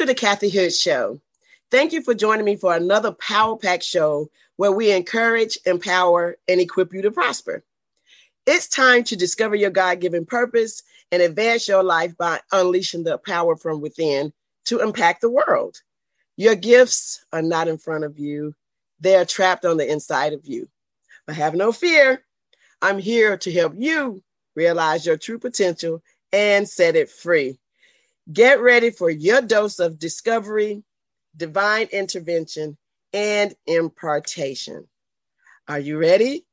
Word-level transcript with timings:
To 0.00 0.06
the 0.06 0.14
Kathy 0.14 0.48
Hood 0.48 0.72
Show. 0.72 1.20
Thank 1.70 1.92
you 1.92 2.02
for 2.02 2.14
joining 2.14 2.46
me 2.46 2.56
for 2.56 2.74
another 2.74 3.12
Power 3.12 3.58
Pack 3.58 3.82
show 3.82 4.30
where 4.56 4.72
we 4.72 4.92
encourage, 4.92 5.58
empower, 5.66 6.38
and 6.48 6.58
equip 6.58 6.94
you 6.94 7.02
to 7.02 7.10
prosper. 7.10 7.62
It's 8.46 8.66
time 8.66 9.04
to 9.04 9.16
discover 9.16 9.56
your 9.56 9.68
God 9.68 10.00
given 10.00 10.24
purpose 10.24 10.82
and 11.12 11.20
advance 11.20 11.68
your 11.68 11.82
life 11.82 12.16
by 12.16 12.40
unleashing 12.50 13.04
the 13.04 13.18
power 13.18 13.56
from 13.56 13.82
within 13.82 14.32
to 14.64 14.80
impact 14.80 15.20
the 15.20 15.28
world. 15.28 15.76
Your 16.34 16.54
gifts 16.54 17.22
are 17.30 17.42
not 17.42 17.68
in 17.68 17.76
front 17.76 18.04
of 18.04 18.18
you, 18.18 18.54
they 19.00 19.16
are 19.16 19.26
trapped 19.26 19.66
on 19.66 19.76
the 19.76 19.92
inside 19.92 20.32
of 20.32 20.46
you. 20.46 20.66
But 21.26 21.36
have 21.36 21.54
no 21.54 21.72
fear. 21.72 22.24
I'm 22.80 22.98
here 22.98 23.36
to 23.36 23.52
help 23.52 23.74
you 23.76 24.22
realize 24.54 25.04
your 25.04 25.18
true 25.18 25.38
potential 25.38 26.02
and 26.32 26.66
set 26.66 26.96
it 26.96 27.10
free. 27.10 27.58
Get 28.32 28.60
ready 28.60 28.90
for 28.90 29.10
your 29.10 29.40
dose 29.40 29.80
of 29.80 29.98
discovery, 29.98 30.84
divine 31.36 31.88
intervention, 31.90 32.76
and 33.12 33.54
impartation. 33.66 34.86
Are 35.66 35.80
you 35.80 35.98
ready? 35.98 36.46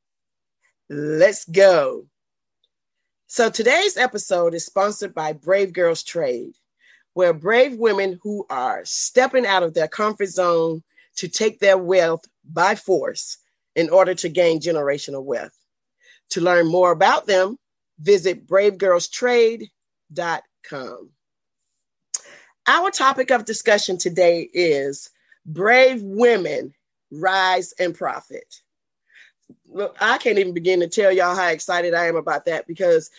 Let's 0.90 1.46
go. 1.46 2.08
So, 3.28 3.50
today's 3.50 3.98
episode 3.98 4.56
is 4.56 4.66
sponsored 4.66 5.14
by 5.14 5.34
Brave 5.34 5.74
Girls 5.74 6.04
Trade, 6.04 6.54
where 7.14 7.34
brave 7.34 7.78
women 7.78 8.18
who 8.24 8.46
are 8.50 8.86
stepping 8.86 9.46
out 9.46 9.64
of 9.64 9.74
their 9.74 9.90
comfort 9.90 10.30
zone 10.30 10.82
to 11.18 11.28
take 11.28 11.60
their 11.60 11.78
wealth 11.78 12.24
by 12.50 12.76
force 12.76 13.38
in 13.76 13.90
order 13.90 14.16
to 14.16 14.30
gain 14.30 14.62
generational 14.62 15.24
wealth. 15.24 15.58
To 16.30 16.42
learn 16.42 16.68
more 16.68 16.92
about 16.92 17.28
them, 17.28 17.58
visit 18.00 18.48
bravegirlstrade.com. 18.48 21.10
Our 22.68 22.92
topic 22.92 23.32
of 23.32 23.46
discussion 23.46 23.98
today 23.98 24.50
is 24.54 25.10
brave 25.46 26.02
women 26.04 26.74
rise 27.12 27.74
and 27.80 27.96
profit. 27.96 28.62
Look, 29.70 29.96
I 30.02 30.18
can't 30.18 30.38
even 30.38 30.54
begin 30.54 30.82
to 30.82 30.88
tell 30.88 31.12
y'all 31.12 31.36
how 31.36 31.48
excited 31.48 31.94
I 31.94 32.08
am 32.08 32.18
about 32.18 32.46
that 32.46 32.68
because 32.68 33.10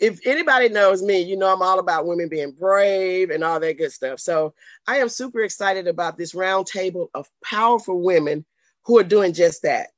if 0.00 0.26
anybody 0.26 0.68
knows 0.68 1.02
me, 1.02 1.20
you 1.20 1.36
know 1.36 1.52
I'm 1.52 1.62
all 1.62 1.78
about 1.78 2.06
women 2.06 2.28
being 2.28 2.52
brave 2.52 3.30
and 3.30 3.44
all 3.44 3.60
that 3.60 3.78
good 3.78 3.92
stuff. 3.92 4.18
So 4.18 4.54
I 4.86 4.98
am 4.98 5.08
super 5.08 5.42
excited 5.42 5.86
about 5.86 6.16
this 6.16 6.32
roundtable 6.32 7.08
of 7.14 7.28
powerful 7.44 8.00
women 8.00 8.44
who 8.82 8.98
are 8.98 9.04
doing 9.04 9.32
just 9.32 9.62
that 9.62 9.88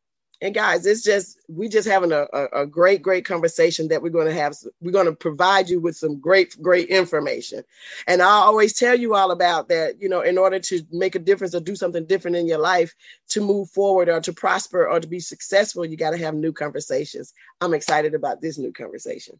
and 0.43 0.55
guys 0.55 0.87
it's 0.87 1.03
just 1.03 1.39
we 1.49 1.69
just 1.69 1.89
having 1.89 2.13
a, 2.13 2.27
a, 2.33 2.63
a, 2.63 2.67
great 2.67 3.03
great 3.03 3.25
conversation 3.25 3.89
that 3.89 4.03
we're 4.03 4.09
going 4.09 4.27
to 4.27 4.33
have 4.33 4.55
we're 4.81 4.91
going 4.91 5.07
to 5.07 5.13
provide 5.13 5.69
you 5.69 5.81
with 5.81 5.97
some 5.97 6.19
great 6.19 6.61
great 6.63 6.89
information. 6.89 7.63
And 8.07 8.23
i 8.23 8.31
always 8.31 8.73
tell 8.73 8.95
you 8.95 9.15
all 9.15 9.31
about 9.31 9.69
that 9.69 10.01
you 10.01 10.09
know 10.09 10.21
in 10.21 10.39
order 10.39 10.59
to 10.59 10.83
make 10.91 11.15
a 11.15 11.19
difference 11.19 11.55
or 11.55 11.61
do 11.61 11.77
something 11.77 12.06
different 12.06 12.37
in 12.37 12.47
your 12.47 12.59
life 12.59 12.95
to 13.29 13.41
move 13.41 13.71
forward 13.71 14.09
or 14.09 14.21
to 14.21 14.33
prosper 14.33 14.89
or 14.89 15.00
to 15.00 15.09
be 15.09 15.21
successful 15.21 15.84
you 15.84 15.97
got 15.97 16.11
to 16.11 16.19
have 16.19 16.34
new 16.34 16.53
conversations. 16.53 17.34
I'm 17.61 17.75
excited 17.75 18.15
about 18.15 18.41
this 18.41 18.59
new 18.59 18.73
conversation. 18.73 19.39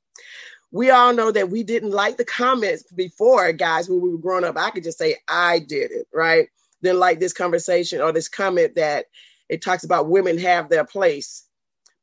We 0.73 0.91
all 0.91 1.13
know 1.13 1.33
that 1.33 1.51
we 1.51 1.65
didn't 1.65 1.91
like 1.91 2.17
the 2.17 2.25
comments 2.25 2.85
before 2.93 3.53
guys 3.53 3.89
when 3.89 4.01
we 4.01 4.11
were 4.11 4.19
growing 4.19 4.45
up. 4.45 4.57
I 4.57 4.71
could 4.71 4.85
just 4.85 4.99
say 4.99 5.17
i 5.29 5.59
did 5.59 5.91
it 5.91 6.07
right? 6.13 6.49
Didn't 6.83 7.01
like 7.01 7.21
this 7.21 7.33
conversation 7.33 8.01
or 8.01 8.13
this 8.13 8.29
comment 8.29 8.77
that 8.77 9.07
it 9.51 9.61
talks 9.61 9.83
about 9.83 10.09
women 10.09 10.39
have 10.39 10.69
their 10.69 10.85
place. 10.85 11.45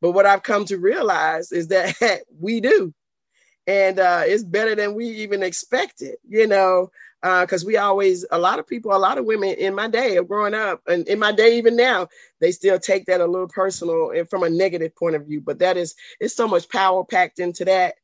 But 0.01 0.11
what 0.11 0.25
I've 0.25 0.43
come 0.43 0.65
to 0.65 0.77
realize 0.77 1.51
is 1.51 1.69
that 1.69 2.21
we 2.39 2.59
do. 2.59 2.93
And 3.65 3.99
uh, 3.99 4.23
it's 4.25 4.43
better 4.43 4.75
than 4.75 4.95
we 4.95 5.07
even 5.07 5.43
expected, 5.43 6.17
you 6.27 6.45
know, 6.45 6.91
because 7.21 7.63
uh, 7.63 7.67
we 7.67 7.77
always, 7.77 8.25
a 8.31 8.37
lot 8.37 8.59
of 8.59 8.67
people, 8.67 8.93
a 8.93 8.97
lot 8.97 9.17
of 9.17 9.25
women 9.25 9.49
in 9.49 9.73
my 9.73 9.87
day 9.87 10.17
of 10.17 10.27
growing 10.27 10.53
up, 10.53 10.81
and 10.87 11.07
in 11.07 11.19
my 11.19 11.31
day 11.31 11.57
even 11.57 11.75
now, 11.75 12.07
they 12.39 12.51
still 12.51 12.79
take 12.79 13.05
that 13.05 13.21
a 13.21 13.25
little 13.25 13.47
personal 13.47 14.11
and 14.11 14.29
from 14.29 14.43
a 14.43 14.49
negative 14.49 14.95
point 14.95 15.15
of 15.15 15.25
view. 15.25 15.41
But 15.41 15.59
that 15.59 15.77
is, 15.77 15.95
it's 16.19 16.35
so 16.35 16.47
much 16.47 16.69
power 16.69 17.03
packed 17.03 17.39
into 17.39 17.65
that. 17.65 17.95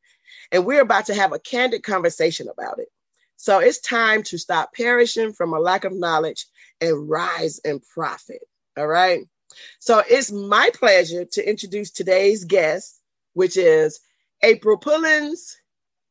And 0.52 0.66
we're 0.66 0.82
about 0.82 1.06
to 1.08 1.16
have 1.16 1.34
a 1.34 1.40
candid 1.40 1.84
conversation 1.84 2.48
about 2.48 2.80
it. 2.80 2.88
So 3.36 3.59
it's 3.59 3.80
time 3.80 4.24
to 4.24 4.38
stop 4.38 4.74
perishing 4.74 5.34
from 5.34 5.53
a 5.53 5.59
lack 5.59 5.84
of 5.84 5.94
knowledge 5.94 6.46
and 6.82 7.09
rise 7.09 7.59
and 7.66 7.82
profit. 7.94 8.42
All 8.78 8.88
right. 8.88 9.22
So 9.80 10.02
it's 10.09 10.31
my 10.31 10.72
pleasure 10.74 11.26
to 11.26 11.50
introduce 11.50 11.92
today's 11.92 12.46
guest, 12.46 13.02
which 13.34 13.58
is 13.58 14.00
April 14.42 14.78
Pullins, 14.78 15.58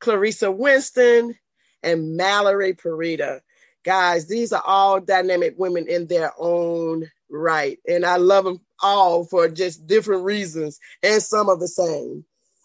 Claressa 0.00 0.54
Winston, 0.54 1.34
and 1.82 2.16
Mallory 2.16 2.74
Pirota. 2.74 3.40
Guys, 3.84 4.28
these 4.28 4.52
are 4.52 4.62
all 4.64 5.00
dynamic 5.00 5.54
women 5.58 5.88
in 5.88 6.06
their 6.06 6.32
own 6.38 7.10
right. 7.30 7.78
And 7.88 8.06
I 8.06 8.16
love 8.16 8.44
them 8.44 8.60
all 8.82 9.24
for 9.24 9.48
just 9.48 9.86
different 9.86 10.24
reasons 10.24 10.78
and 11.02 11.22
some 11.22 11.48
of 11.48 11.60
the 11.60 11.68
same. 11.68 12.24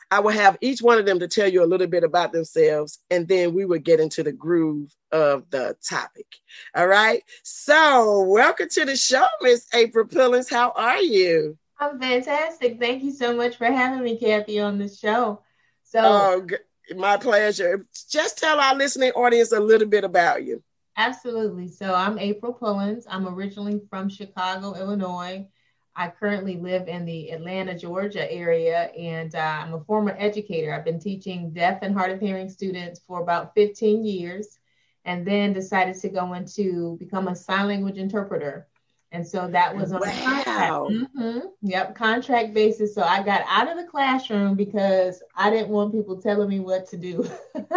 I 0.10 0.22
will 0.22 0.32
have 0.32 0.58
each 0.62 0.82
one 0.82 0.98
of 0.98 1.06
them 1.06 1.20
to 1.20 1.28
tell 1.28 1.50
you 1.50 1.64
a 1.64 1.66
little 1.68 1.88
bit 1.88 2.04
about 2.04 2.32
themselves, 2.32 3.00
and 3.10 3.28
then 3.28 3.54
we 3.54 3.66
will 3.66 3.80
get 3.80 4.00
into 4.00 4.24
the 4.24 4.32
groove 4.32 4.94
of 5.12 5.50
the 5.50 5.76
topic. 5.84 6.28
All 6.74 6.88
right. 6.88 7.24
So, 7.44 8.22
welcome 8.24 8.70
to 8.70 8.86
the 8.86 8.96
show, 8.96 9.26
Miss 9.42 9.68
April 9.74 10.08
Pullins. 10.08 10.50
How 10.50 10.72
are 10.76 11.02
you? 11.02 11.58
I'm 11.80 12.00
fantastic. 12.00 12.80
Thank 12.80 13.04
you 13.04 13.12
so 13.12 13.36
much 13.36 13.58
for 13.58 13.66
having 13.66 14.02
me, 14.02 14.18
Kathy, 14.18 14.62
on 14.62 14.78
the 14.78 14.88
show. 14.88 15.42
So, 15.84 16.00
oh, 16.02 16.48
my 16.96 17.18
pleasure. 17.18 17.86
Just 18.10 18.38
tell 18.38 18.60
our 18.60 18.76
listening 18.76 19.12
audience 19.12 19.52
a 19.52 19.60
little 19.60 19.88
bit 19.88 20.06
about 20.06 20.46
you. 20.46 20.64
Absolutely. 20.96 21.68
So, 21.68 21.94
I'm 21.94 22.18
April 22.18 22.54
Pullins. 22.54 23.06
I'm 23.10 23.28
originally 23.28 23.82
from 23.90 24.08
Chicago, 24.08 24.74
Illinois. 24.74 25.48
I 25.98 26.10
currently 26.10 26.58
live 26.58 26.88
in 26.88 27.06
the 27.06 27.32
Atlanta, 27.32 27.76
Georgia 27.76 28.32
area, 28.32 28.92
and 28.96 29.34
uh, 29.34 29.40
I'm 29.64 29.74
a 29.74 29.84
former 29.84 30.16
educator. 30.20 30.72
I've 30.72 30.86
been 30.86 31.00
teaching 31.00 31.52
deaf 31.52 31.80
and 31.82 31.96
hard 31.96 32.12
of 32.12 32.20
hearing 32.20 32.50
students 32.50 33.02
for 33.08 33.20
about 33.20 33.56
15 33.56 34.06
years, 34.06 34.60
and 35.06 35.26
then 35.26 35.54
decided 35.54 35.96
to 36.02 36.10
go 36.10 36.34
into 36.34 36.98
become 37.00 37.28
a 37.28 37.36
sign 37.36 37.68
language 37.68 37.98
interpreter. 37.98 38.68
And 39.12 39.28
so 39.28 39.48
that 39.48 39.76
was 39.76 39.92
on 39.92 40.02
wow. 40.02 40.08
a 40.08 40.22
contract. 40.22 40.72
Mm-hmm. 40.74 41.40
Yep, 41.64 41.96
contract 41.96 42.54
basis. 42.54 42.94
So 42.94 43.02
I 43.02 43.24
got 43.24 43.42
out 43.50 43.68
of 43.68 43.78
the 43.78 43.90
classroom 43.90 44.54
because 44.54 45.24
I 45.36 45.50
didn't 45.50 45.70
want 45.70 45.94
people 45.94 46.22
telling 46.22 46.50
me 46.50 46.60
what 46.60 46.88
to 46.90 46.98
do. 46.98 47.28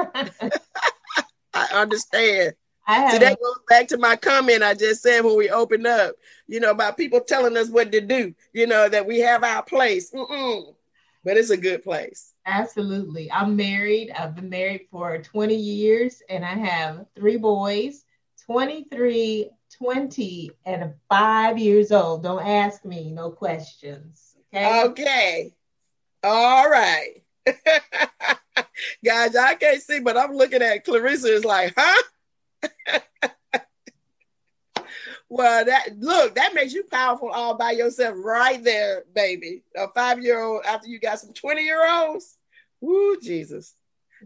I 1.55 1.69
understand. 1.73 2.53
See, 3.11 3.19
that 3.19 3.41
goes 3.41 3.59
back 3.69 3.89
to 3.89 3.99
my 3.99 4.17
comment 4.17 4.63
I 4.63 4.75
just 4.75 5.03
said 5.03 5.25
when 5.25 5.37
we 5.37 5.51
opened 5.51 5.87
up, 5.87 6.15
you 6.47 6.61
know, 6.61 6.71
about 6.71 6.97
people 6.97 7.21
telling 7.21 7.57
us 7.57 7.69
what 7.69 7.93
to 7.93 8.01
do, 8.01 8.35
you 8.53 8.67
know, 8.67 8.89
that 8.89 9.07
we 9.07 9.21
have 9.21 9.45
our 9.45 9.63
place. 9.63 10.11
Mm-mm. 10.13 10.75
But 11.25 11.37
it's 11.37 11.51
a 11.51 11.57
good 11.57 11.83
place. 11.83 12.33
Absolutely. 12.47 13.31
I'm 13.31 13.55
married. 13.55 14.11
I've 14.11 14.35
been 14.35 14.49
married 14.49 14.87
for 14.91 15.19
20 15.19 15.55
years 15.55 16.23
and 16.29 16.45
I 16.45 16.55
have 16.55 17.07
three 17.15 17.37
boys 17.37 18.05
23, 18.47 19.51
20, 19.79 20.51
and 20.67 20.95
five 21.09 21.59
years 21.59 21.93
old. 21.93 22.23
Don't 22.23 22.45
ask 22.45 22.85
me 22.85 23.13
no 23.13 23.31
questions. 23.31 24.35
Okay. 24.53 24.83
Okay. 24.85 25.55
All 26.25 26.69
right. 26.69 27.23
Guys, 29.05 29.37
I 29.37 29.55
can't 29.55 29.81
see, 29.81 30.01
but 30.01 30.17
I'm 30.17 30.33
looking 30.33 30.63
at 30.63 30.85
Claressa 30.85 31.27
is 31.27 31.45
like, 31.45 31.75
huh? 31.77 32.03
well, 35.29 35.65
that 35.65 35.89
look, 35.99 36.35
that 36.35 36.55
makes 36.55 36.73
you 36.73 36.85
powerful 36.85 37.31
all 37.31 37.57
by 37.57 37.73
yourself 37.73 38.17
right 38.19 38.63
there, 38.63 39.05
baby. 39.15 39.63
A 39.77 39.89
five 39.89 40.23
year 40.23 40.43
old 40.43 40.65
after 40.67 40.89
you 40.89 40.99
got 40.99 41.21
some 41.21 41.33
20 41.33 41.63
year 41.63 41.89
olds. 41.89 42.37
Woo, 42.81 43.19
Jesus. 43.21 43.75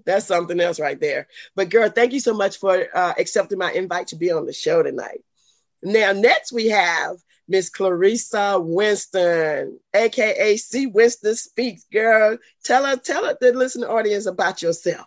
That's 0.04 0.26
something 0.26 0.58
else 0.60 0.80
right 0.80 0.98
there. 0.98 1.28
But 1.54 1.70
girl, 1.70 1.88
thank 1.88 2.12
you 2.12 2.20
so 2.20 2.34
much 2.34 2.58
for 2.58 2.86
uh, 2.94 3.14
accepting 3.18 3.58
my 3.58 3.72
invite 3.72 4.08
to 4.08 4.16
be 4.16 4.32
on 4.32 4.46
the 4.46 4.52
show 4.52 4.82
tonight. 4.82 5.22
Now, 5.82 6.12
next 6.12 6.52
we 6.52 6.68
have 6.68 7.16
Miss 7.46 7.70
Claressa 7.70 8.64
Winston, 8.64 9.78
aka 9.92 10.56
C. 10.56 10.86
Winston 10.86 11.36
Speaks. 11.36 11.84
Girl, 11.92 12.38
tell 12.64 12.86
her, 12.86 12.96
tell 12.96 13.24
her 13.24 13.36
the 13.40 13.52
listening 13.52 13.88
audience 13.88 14.26
about 14.26 14.62
yourself. 14.62 15.06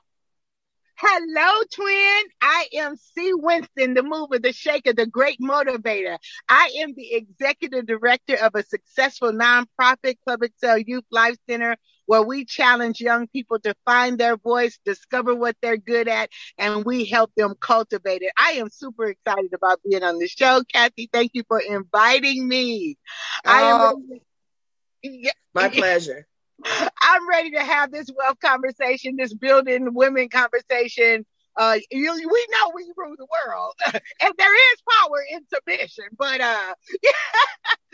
Hello, 0.99 1.61
twin. 1.71 2.23
I 2.41 2.69
am 2.73 2.95
C. 2.95 3.31
Winston, 3.31 3.93
the 3.93 4.01
mover, 4.01 4.39
the 4.39 4.51
shaker, 4.51 4.93
the 4.93 5.05
great 5.05 5.39
motivator. 5.39 6.17
I 6.49 6.71
am 6.79 6.95
the 6.95 7.13
executive 7.13 7.85
director 7.85 8.35
of 8.35 8.55
a 8.55 8.63
successful 8.63 9.31
nonprofit 9.31 10.15
Club 10.25 10.41
Excel 10.41 10.79
Youth 10.79 11.03
Life 11.11 11.37
Center 11.47 11.75
where 12.07 12.23
we 12.23 12.45
challenge 12.45 12.99
young 12.99 13.27
people 13.27 13.59
to 13.59 13.75
find 13.85 14.17
their 14.17 14.37
voice, 14.37 14.79
discover 14.85 15.35
what 15.35 15.55
they're 15.61 15.77
good 15.77 16.07
at, 16.07 16.31
and 16.57 16.83
we 16.83 17.05
help 17.05 17.31
them 17.37 17.53
cultivate 17.59 18.23
it. 18.23 18.31
I 18.35 18.53
am 18.53 18.69
super 18.71 19.05
excited 19.05 19.53
about 19.53 19.79
being 19.87 20.03
on 20.03 20.17
the 20.17 20.27
show. 20.27 20.63
Kathy, 20.73 21.09
thank 21.13 21.31
you 21.35 21.43
for 21.47 21.59
inviting 21.59 22.47
me. 22.47 22.97
Oh, 23.45 23.51
I 23.51 23.61
am 23.61 23.81
oh, 23.81 25.29
my 25.53 25.69
pleasure. 25.69 26.25
I'm 26.65 27.29
ready 27.29 27.51
to 27.51 27.63
have 27.63 27.91
this 27.91 28.07
wealth 28.15 28.39
conversation, 28.39 29.15
this 29.17 29.33
building 29.33 29.93
women 29.93 30.29
conversation. 30.29 31.25
Uh, 31.55 31.77
you, 31.89 32.13
we 32.13 32.47
know 32.51 32.71
we 32.75 32.83
rule 32.95 33.15
the 33.17 33.27
world, 33.47 33.73
and 34.21 34.33
there 34.37 34.73
is 34.73 34.81
power 34.87 35.23
in 35.31 35.41
submission. 35.51 36.05
But 36.17 36.39
uh, 36.39 36.73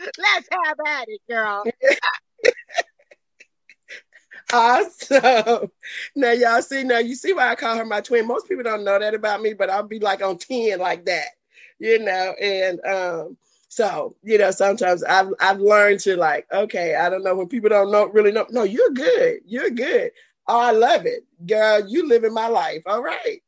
let's 0.00 0.48
have 0.52 0.76
at 0.86 1.04
it, 1.08 1.20
girl. 1.28 1.64
awesome. 4.52 5.70
Now 6.14 6.32
y'all 6.32 6.62
see, 6.62 6.84
now 6.84 6.98
you 6.98 7.14
see 7.14 7.32
why 7.32 7.50
I 7.50 7.54
call 7.54 7.76
her 7.76 7.86
my 7.86 8.02
twin. 8.02 8.26
Most 8.26 8.48
people 8.48 8.64
don't 8.64 8.84
know 8.84 8.98
that 8.98 9.14
about 9.14 9.40
me, 9.40 9.54
but 9.54 9.70
I'll 9.70 9.82
be 9.82 9.98
like 9.98 10.22
on 10.22 10.36
10 10.36 10.78
like 10.78 11.06
that, 11.06 11.28
you 11.78 12.00
know, 12.00 12.34
and 12.40 12.80
um 12.84 13.38
so, 13.74 14.14
you 14.22 14.38
know, 14.38 14.52
sometimes 14.52 15.02
I've 15.02 15.34
I've 15.40 15.58
learned 15.58 15.98
to 16.00 16.16
like, 16.16 16.46
okay, 16.52 16.94
I 16.94 17.10
don't 17.10 17.24
know 17.24 17.34
when 17.34 17.48
people 17.48 17.70
don't 17.70 17.90
know 17.90 18.06
really 18.06 18.30
know. 18.30 18.46
No, 18.50 18.62
you're 18.62 18.90
good. 18.90 19.40
You're 19.44 19.70
good. 19.70 20.12
Oh, 20.46 20.60
I 20.60 20.70
love 20.70 21.06
it. 21.06 21.24
Girl, 21.44 21.84
you 21.88 22.06
living 22.06 22.32
my 22.32 22.46
life. 22.46 22.82
All 22.86 23.02
right. 23.02 23.42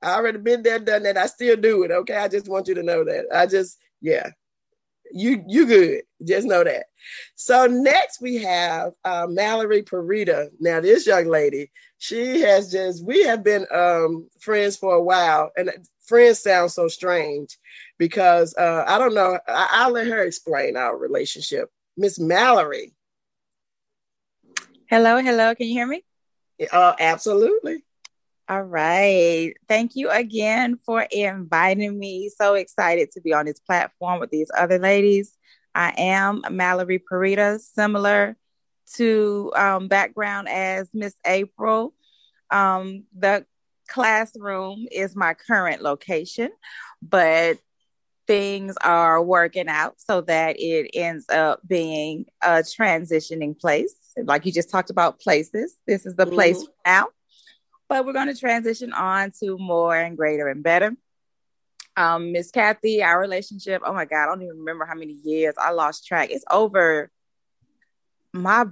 I 0.00 0.14
already 0.14 0.38
been 0.38 0.62
there, 0.62 0.78
done 0.78 1.02
that. 1.02 1.18
I 1.18 1.26
still 1.26 1.58
do 1.58 1.82
it. 1.82 1.90
Okay. 1.90 2.16
I 2.16 2.28
just 2.28 2.48
want 2.48 2.66
you 2.66 2.74
to 2.76 2.82
know 2.82 3.04
that. 3.04 3.26
I 3.30 3.44
just, 3.44 3.76
yeah. 4.00 4.30
You 5.12 5.44
you 5.46 5.66
good. 5.66 6.04
Just 6.24 6.46
know 6.46 6.64
that. 6.64 6.86
So 7.34 7.66
next 7.66 8.22
we 8.22 8.36
have 8.36 8.92
uh, 9.04 9.26
Mallory 9.28 9.82
Pirota. 9.82 10.48
Now 10.60 10.80
this 10.80 11.06
young 11.06 11.26
lady, 11.26 11.70
she 11.98 12.40
has 12.40 12.72
just 12.72 13.04
we 13.04 13.22
have 13.24 13.44
been 13.44 13.66
um, 13.70 14.30
friends 14.40 14.78
for 14.78 14.94
a 14.94 15.02
while, 15.02 15.50
and 15.58 15.70
friends 16.12 16.40
sound 16.40 16.70
so 16.70 16.88
strange 16.88 17.56
because 17.96 18.54
uh, 18.56 18.84
I 18.86 18.98
don't 18.98 19.14
know. 19.14 19.38
I, 19.48 19.86
will 19.86 19.94
let 19.94 20.08
her 20.08 20.22
explain 20.22 20.76
our 20.76 20.94
relationship. 20.94 21.70
Miss 21.96 22.18
Mallory. 22.18 22.92
Hello, 24.90 25.22
hello. 25.22 25.54
Can 25.54 25.68
you 25.68 25.72
hear 25.72 25.86
me? 25.86 26.04
Uh, 26.70 26.92
absolutely. 27.00 27.82
All 28.46 28.62
right. 28.62 29.54
Thank 29.68 29.92
you 29.94 30.10
again 30.10 30.76
for 30.84 31.00
inviting 31.00 31.98
me. 31.98 32.28
So 32.28 32.54
excited 32.54 33.10
to 33.12 33.22
be 33.22 33.32
on 33.32 33.46
this 33.46 33.60
platform 33.60 34.20
with 34.20 34.28
these 34.30 34.50
other 34.54 34.78
ladies. 34.78 35.34
I 35.74 35.94
am 35.96 36.42
Mallory 36.50 37.02
Pirota, 37.10 37.58
similar 37.58 38.36
to 38.96 39.50
um, 39.56 39.88
background 39.88 40.50
as 40.50 40.90
Miss 40.92 41.14
April. 41.24 41.94
Um, 42.50 43.04
the 43.16 43.46
classroom 43.92 44.86
is 44.90 45.14
my 45.14 45.34
current 45.34 45.82
location, 45.82 46.50
but 47.02 47.58
things 48.26 48.76
are 48.82 49.22
working 49.22 49.68
out 49.68 49.94
so 49.98 50.22
that 50.22 50.56
it 50.58 50.90
ends 50.94 51.26
up 51.28 51.60
being 51.66 52.24
a 52.40 52.62
transitioning 52.62 53.58
place. 53.58 53.94
Like 54.16 54.46
you 54.46 54.52
just 54.52 54.70
talked 54.70 54.90
about 54.90 55.20
places, 55.20 55.76
this 55.86 56.06
is 56.06 56.16
the 56.16 56.24
mm-hmm. 56.24 56.34
place 56.34 56.66
now. 56.86 57.08
But 57.88 58.06
we're 58.06 58.14
going 58.14 58.32
to 58.32 58.38
transition 58.38 58.92
on 58.94 59.32
to 59.40 59.58
more 59.58 59.94
and 59.94 60.16
greater 60.16 60.48
and 60.48 60.62
better. 60.62 60.96
Um, 61.94 62.32
Miss 62.32 62.50
Kathy, 62.50 63.02
our 63.02 63.20
relationship, 63.20 63.82
oh 63.84 63.92
my 63.92 64.06
God, 64.06 64.22
I 64.22 64.26
don't 64.26 64.42
even 64.42 64.58
remember 64.60 64.86
how 64.86 64.94
many 64.94 65.12
years. 65.24 65.54
I 65.60 65.72
lost 65.72 66.06
track. 66.06 66.30
It's 66.30 66.44
over 66.50 67.10
my 68.32 68.64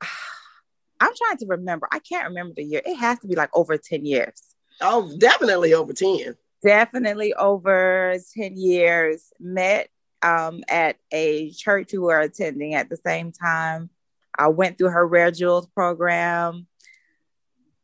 I'm 1.00 1.14
trying 1.16 1.38
to 1.38 1.46
remember. 1.48 1.88
I 1.90 1.98
can't 1.98 2.28
remember 2.28 2.54
the 2.56 2.62
year. 2.62 2.80
It 2.86 2.96
has 2.96 3.18
to 3.18 3.26
be 3.26 3.34
like 3.34 3.50
over 3.52 3.76
10 3.76 4.06
years. 4.06 4.51
Oh, 4.80 5.14
definitely 5.18 5.74
over 5.74 5.92
10 5.92 6.36
definitely 6.62 7.34
over 7.34 8.16
10 8.34 8.56
years, 8.56 9.32
met 9.38 9.88
um, 10.22 10.62
at 10.68 10.96
a 11.12 11.50
church 11.50 11.92
we 11.92 11.98
were 11.98 12.20
attending 12.20 12.74
at 12.74 12.88
the 12.88 12.96
same 12.96 13.32
time. 13.32 13.90
I 14.38 14.48
went 14.48 14.78
through 14.78 14.90
her 14.90 15.06
Rare 15.06 15.30
Jewels 15.30 15.66
program, 15.66 16.66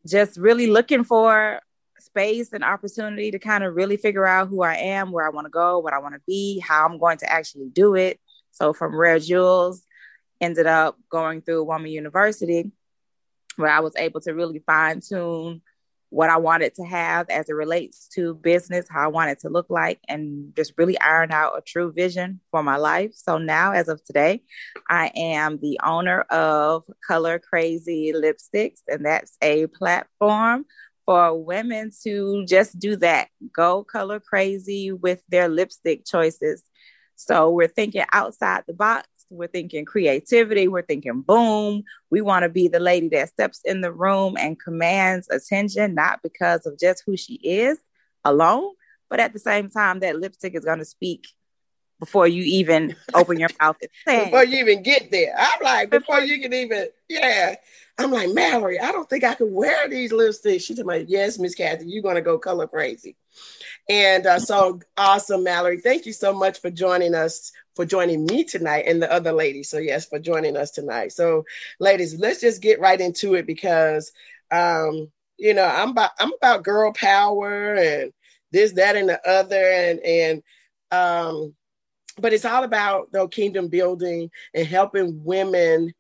just 0.07 0.39
really 0.39 0.69
looking 0.69 1.05
for 1.05 1.61
space 1.99 2.53
and 2.53 2.65
opportunity 2.65 3.33
to 3.33 3.39
kind 3.39 3.65
of 3.65 3.75
really 3.75 3.97
figure 3.97 4.27
out 4.27 4.49
who 4.49 4.63
I 4.63 4.77
am, 4.77 5.11
where 5.11 5.27
I 5.27 5.31
want 5.31 5.47
to 5.47 5.51
go, 5.51 5.81
what 5.81 5.93
I 5.93 5.99
want 5.99 6.15
to 6.15 6.23
be, 6.27 6.61
how 6.61 6.87
I'm 6.87 6.99
going 6.99 7.19
to 7.19 7.31
actually 7.31 7.69
do 7.69 7.97
it. 7.97 8.19
So 8.53 8.73
from 8.73 8.97
Rare 8.97 9.19
Jewels, 9.19 9.83
ended 10.41 10.67
up 10.67 10.97
going 11.11 11.43
through 11.43 11.65
Woman 11.65 11.91
University, 11.91 12.71
where 13.57 13.71
I 13.71 13.81
was 13.81 13.95
able 13.97 14.21
to 14.21 14.33
really 14.33 14.61
fine 14.61 15.01
tune 15.01 15.61
what 16.11 16.31
I 16.31 16.39
wanted 16.39 16.75
to 16.77 16.85
have 16.85 17.29
as 17.29 17.49
it 17.49 17.55
relates 17.55 18.09
to 18.15 18.35
business, 18.35 18.87
how 18.89 19.05
I 19.05 19.09
want 19.09 19.31
it 19.31 19.41
to 19.41 19.49
look 19.49 19.67
like, 19.69 20.01
and 20.09 20.55
just 20.57 20.73
really 20.79 20.99
iron 21.01 21.33
out 21.33 21.59
a 21.59 21.61
true 21.61 21.93
vision 21.93 22.41
for 22.51 22.63
my 22.63 22.77
life. 22.77 23.13
So 23.15 23.39
now, 23.39 23.73
as 23.73 23.89
of 23.89 24.03
today, 24.05 24.43
I 24.89 25.11
am 25.15 25.59
the 25.61 25.79
owner 25.85 26.23
of 26.23 26.85
Color 27.07 27.39
Crazy 27.39 28.13
Lipsticks, 28.15 28.81
and 28.89 29.05
that's 29.05 29.37
a 29.43 29.67
platform 29.69 30.65
for 31.05 31.43
women 31.43 31.91
to 32.05 32.45
just 32.47 32.79
do 32.79 32.95
that 32.97 33.29
go 33.55 33.83
color 33.83 34.21
crazy 34.21 34.93
with 34.93 35.23
their 35.31 35.49
lipstick 35.49 36.05
choices. 36.05 36.63
So 37.17 37.51
we're 37.51 37.67
thinking 37.67 38.05
outside 38.13 38.65
the 38.67 38.75
box 38.75 39.09
we're 39.31 39.49
thinking 39.49 39.85
creativity. 39.85 40.69
We're 40.69 40.83
thinking 40.83 41.23
boom. 41.23 41.85
We 42.11 42.21
want 42.21 42.45
to 42.45 42.49
be 42.49 42.69
the 42.69 42.81
lady 42.81 43.09
that 43.11 43.29
steps 43.29 43.61
in 43.65 43.81
the 43.81 43.93
room 43.93 44.37
and 44.39 44.59
commands 44.59 45.29
attention, 45.29 45.95
not 45.95 46.23
because 46.23 46.67
of 46.67 46.79
just 46.79 47.03
who 47.07 47.17
she 47.17 47.35
is 47.35 47.79
alone, 48.25 48.73
but 49.11 49.21
at 49.21 49.33
the 49.33 49.39
same 49.39 49.71
time, 49.71 50.01
that 50.01 50.19
lipstick 50.19 50.55
is 50.55 50.65
going 50.65 50.79
to 50.79 50.85
speak 50.85 51.29
before 52.01 52.29
you 52.29 52.43
even 52.45 52.95
open 53.15 53.39
your 53.39 53.51
mouth. 53.61 53.77
before 54.07 54.45
you 54.45 54.59
even 54.59 54.83
get 54.83 55.11
there. 55.11 55.35
I'm 55.37 55.63
like, 55.63 55.91
before 55.91 56.21
you 56.21 56.41
can 56.41 56.53
even, 56.53 56.89
yeah. 57.09 57.57
I'm 57.99 58.13
like, 58.13 58.33
Mallory, 58.33 58.79
I 58.79 58.93
don't 58.93 59.11
think 59.11 59.25
I 59.25 59.35
can 59.35 59.53
wear 59.53 59.89
these 59.89 60.13
lipsticks. 60.13 60.63
She's 60.63 60.79
like, 60.79 61.07
yes, 61.09 61.39
Miss 61.39 61.55
Kathy, 61.55 61.87
you're 61.87 62.03
going 62.03 62.15
to 62.15 62.23
go 62.23 62.39
color 62.39 62.69
crazy. 62.69 63.17
And 63.89 64.27
uh, 64.27 64.39
so 64.39 64.81
awesome, 64.97 65.43
Mallory. 65.43 65.81
Thank 65.81 66.07
you 66.07 66.13
so 66.13 66.33
much 66.33 66.61
for 66.61 66.71
joining 66.71 67.15
us, 67.15 67.53
for 67.79 67.85
joining 67.85 68.27
me 68.27 68.43
tonight 68.43 68.87
and 68.89 69.01
the 69.01 69.13
other 69.13 69.31
ladies. 69.31 69.71
So, 69.71 69.79
yes, 69.79 70.05
for 70.05 70.19
joining 70.19 70.57
us 70.57 70.73
tonight. 70.73 71.13
So, 71.13 71.45
ladies, 71.79 72.19
let's 72.19 72.41
just 72.41 72.61
get 72.61 72.81
right 72.81 73.01
into 73.01 73.35
it 73.35 73.47
because, 73.47 74.11
um, 74.51 75.13
you 75.37 75.55
know, 75.55 75.65
I'm 75.65 75.91
about 75.91 76.11
I'm 76.19 76.33
about 76.33 76.65
girl 76.65 76.93
power 76.93 77.75
and 77.75 78.13
this, 78.51 78.73
that, 78.73 78.97
and 78.97 79.09
the 79.09 79.25
other, 79.25 79.63
and 79.63 80.01
and 80.01 80.43
um, 80.91 81.55
but 82.21 82.33
it's 82.33 82.45
all 82.45 82.65
about 82.65 83.13
the 83.13 83.29
kingdom 83.29 83.69
building 83.69 84.29
and 84.55 84.67
helping 84.67 85.23
women. 85.23 85.93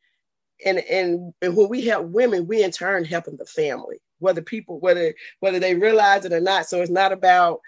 And, 0.66 0.78
and 0.78 1.32
and 1.40 1.56
when 1.56 1.68
we 1.68 1.82
help 1.82 2.08
women, 2.08 2.48
we 2.48 2.64
in 2.64 2.72
turn 2.72 3.04
helping 3.04 3.36
the 3.36 3.46
family 3.46 3.98
whether 4.18 4.42
people 4.42 4.80
whether 4.80 5.14
whether 5.38 5.60
they 5.60 5.76
realize 5.76 6.24
it 6.24 6.32
or 6.32 6.40
not. 6.40 6.66
So 6.66 6.82
it's 6.82 6.90
not 6.90 7.12
about 7.12 7.60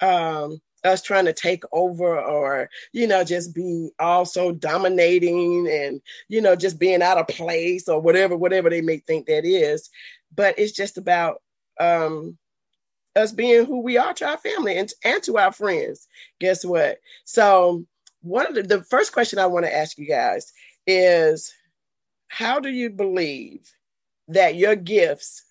um, 0.00 0.58
us 0.84 1.02
trying 1.02 1.24
to 1.24 1.32
take 1.32 1.64
over 1.72 2.18
or 2.20 2.70
you 2.92 3.06
know 3.06 3.24
just 3.24 3.54
be 3.54 3.90
also 3.98 4.52
dominating 4.52 5.68
and 5.68 6.00
you 6.28 6.40
know 6.40 6.54
just 6.54 6.78
being 6.78 7.02
out 7.02 7.18
of 7.18 7.26
place 7.28 7.88
or 7.88 8.00
whatever 8.00 8.36
whatever 8.36 8.70
they 8.70 8.80
may 8.80 8.98
think 8.98 9.26
that 9.26 9.44
is. 9.44 9.90
But 10.34 10.58
it's 10.58 10.72
just 10.72 10.98
about 10.98 11.42
um 11.80 12.38
us 13.16 13.32
being 13.32 13.64
who 13.64 13.80
we 13.80 13.96
are 13.96 14.14
to 14.14 14.28
our 14.28 14.38
family 14.38 14.78
and, 14.78 14.92
and 15.04 15.22
to 15.24 15.38
our 15.38 15.50
friends. 15.52 16.06
Guess 16.38 16.64
what? 16.64 16.98
So 17.24 17.84
one 18.22 18.46
of 18.46 18.54
the, 18.54 18.62
the 18.62 18.82
first 18.84 19.12
question 19.12 19.38
i 19.38 19.46
want 19.46 19.64
to 19.64 19.74
ask 19.74 19.98
you 19.98 20.06
guys 20.06 20.52
is 20.86 21.52
how 22.28 22.60
do 22.60 22.68
you 22.68 22.90
believe 22.90 23.72
that 24.28 24.56
your 24.56 24.76
gifts 24.76 25.44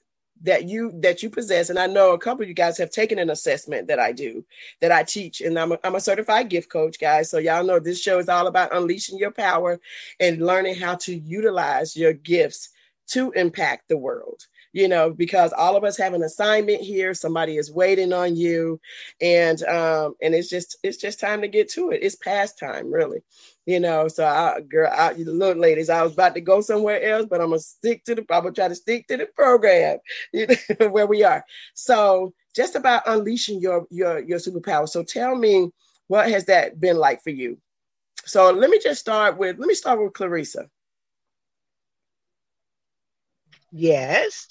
that 0.43 0.67
you 0.67 0.91
that 1.01 1.23
you 1.23 1.29
possess. 1.29 1.69
And 1.69 1.79
i 1.79 1.87
know 1.87 2.13
a 2.13 2.17
couple 2.17 2.43
of 2.43 2.49
you 2.49 2.53
guys 2.53 2.77
have 2.77 2.91
taken 2.91 3.19
an 3.19 3.29
assessment 3.29 3.87
that 3.87 3.99
i 3.99 4.11
do 4.11 4.43
that 4.81 4.91
i 4.91 5.03
teach 5.03 5.41
and 5.41 5.57
i'm 5.57 5.71
a, 5.71 5.79
I'm 5.83 5.95
a 5.95 6.01
certified 6.01 6.49
gift 6.49 6.69
coach 6.69 6.99
guys. 6.99 7.29
So 7.29 7.37
y'all 7.37 7.63
know 7.63 7.79
this 7.79 8.01
show 8.01 8.19
is 8.19 8.29
all 8.29 8.47
about 8.47 8.75
unleashing 8.75 9.17
your 9.17 9.31
power 9.31 9.79
and 10.19 10.45
learning 10.45 10.75
how 10.75 10.95
to 10.95 11.15
utilize 11.15 11.95
your 11.95 12.13
gifts 12.13 12.69
to 13.07 13.31
impact 13.31 13.87
the 13.87 13.97
world 13.97 14.47
you 14.73 14.87
know 14.87 15.09
because 15.11 15.53
all 15.53 15.75
of 15.75 15.83
us 15.83 15.97
have 15.97 16.13
an 16.13 16.23
assignment 16.23 16.81
here. 16.81 17.13
Somebody 17.13 17.57
is 17.57 17.71
waiting 17.71 18.13
on 18.13 18.35
you. 18.35 18.79
And 19.21 19.61
um 19.63 20.15
and 20.21 20.33
it's 20.33 20.49
just 20.49 20.77
it's 20.83 20.97
just 20.97 21.19
time 21.19 21.41
to 21.41 21.47
get 21.47 21.69
to 21.71 21.91
it. 21.91 22.01
It's 22.03 22.15
past 22.15 22.57
time 22.59 22.91
really. 22.91 23.19
You 23.65 23.79
know 23.79 24.07
so 24.07 24.25
i 24.25 24.59
girl 24.61 24.91
I, 24.93 25.13
look 25.13 25.57
ladies 25.57 25.89
i 25.89 26.01
was 26.01 26.13
about 26.13 26.33
to 26.35 26.41
go 26.41 26.61
somewhere 26.61 27.01
else 27.01 27.27
but 27.29 27.41
i'm 27.41 27.49
gonna 27.49 27.59
stick 27.59 28.03
to 28.05 28.15
the 28.15 28.21
i'm 28.31 28.43
gonna 28.43 28.51
try 28.53 28.67
to 28.67 28.75
stick 28.75 29.07
to 29.07 29.17
the 29.17 29.25
program 29.25 29.97
you 30.33 30.47
know, 30.79 30.89
where 30.89 31.07
we 31.07 31.23
are. 31.23 31.43
So 31.73 32.33
just 32.55 32.75
about 32.75 33.03
unleashing 33.07 33.59
your 33.61 33.85
your 33.89 34.19
your 34.19 34.39
superpower. 34.39 34.87
So 34.87 35.03
tell 35.03 35.35
me 35.35 35.71
what 36.07 36.29
has 36.29 36.45
that 36.45 36.79
been 36.79 36.97
like 36.97 37.21
for 37.23 37.29
you? 37.31 37.57
So 38.25 38.51
let 38.51 38.69
me 38.69 38.79
just 38.79 38.99
start 39.01 39.37
with 39.37 39.57
let 39.59 39.67
me 39.67 39.73
start 39.75 39.99
with 40.01 40.13
claressa. 40.13 40.67
Yes. 43.71 44.47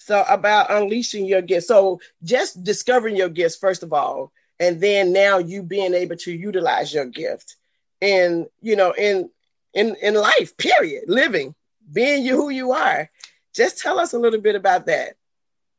So 0.00 0.24
about 0.28 0.72
unleashing 0.72 1.26
your 1.26 1.42
gifts. 1.42 1.68
So 1.68 2.00
just 2.22 2.64
discovering 2.64 3.16
your 3.16 3.28
gifts 3.28 3.56
first 3.56 3.82
of 3.82 3.92
all, 3.92 4.32
and 4.58 4.80
then 4.80 5.12
now 5.12 5.38
you 5.38 5.62
being 5.62 5.94
able 5.94 6.16
to 6.18 6.32
utilize 6.32 6.92
your 6.94 7.06
gift, 7.06 7.56
and 8.02 8.46
you 8.60 8.76
know, 8.76 8.92
in 8.92 9.30
in 9.74 9.96
in 10.02 10.14
life, 10.14 10.56
period, 10.56 11.04
living, 11.08 11.54
being 11.92 12.24
you 12.24 12.36
who 12.36 12.50
you 12.50 12.72
are. 12.72 13.10
Just 13.54 13.78
tell 13.78 13.98
us 13.98 14.12
a 14.12 14.18
little 14.18 14.40
bit 14.40 14.56
about 14.56 14.86
that. 14.86 15.16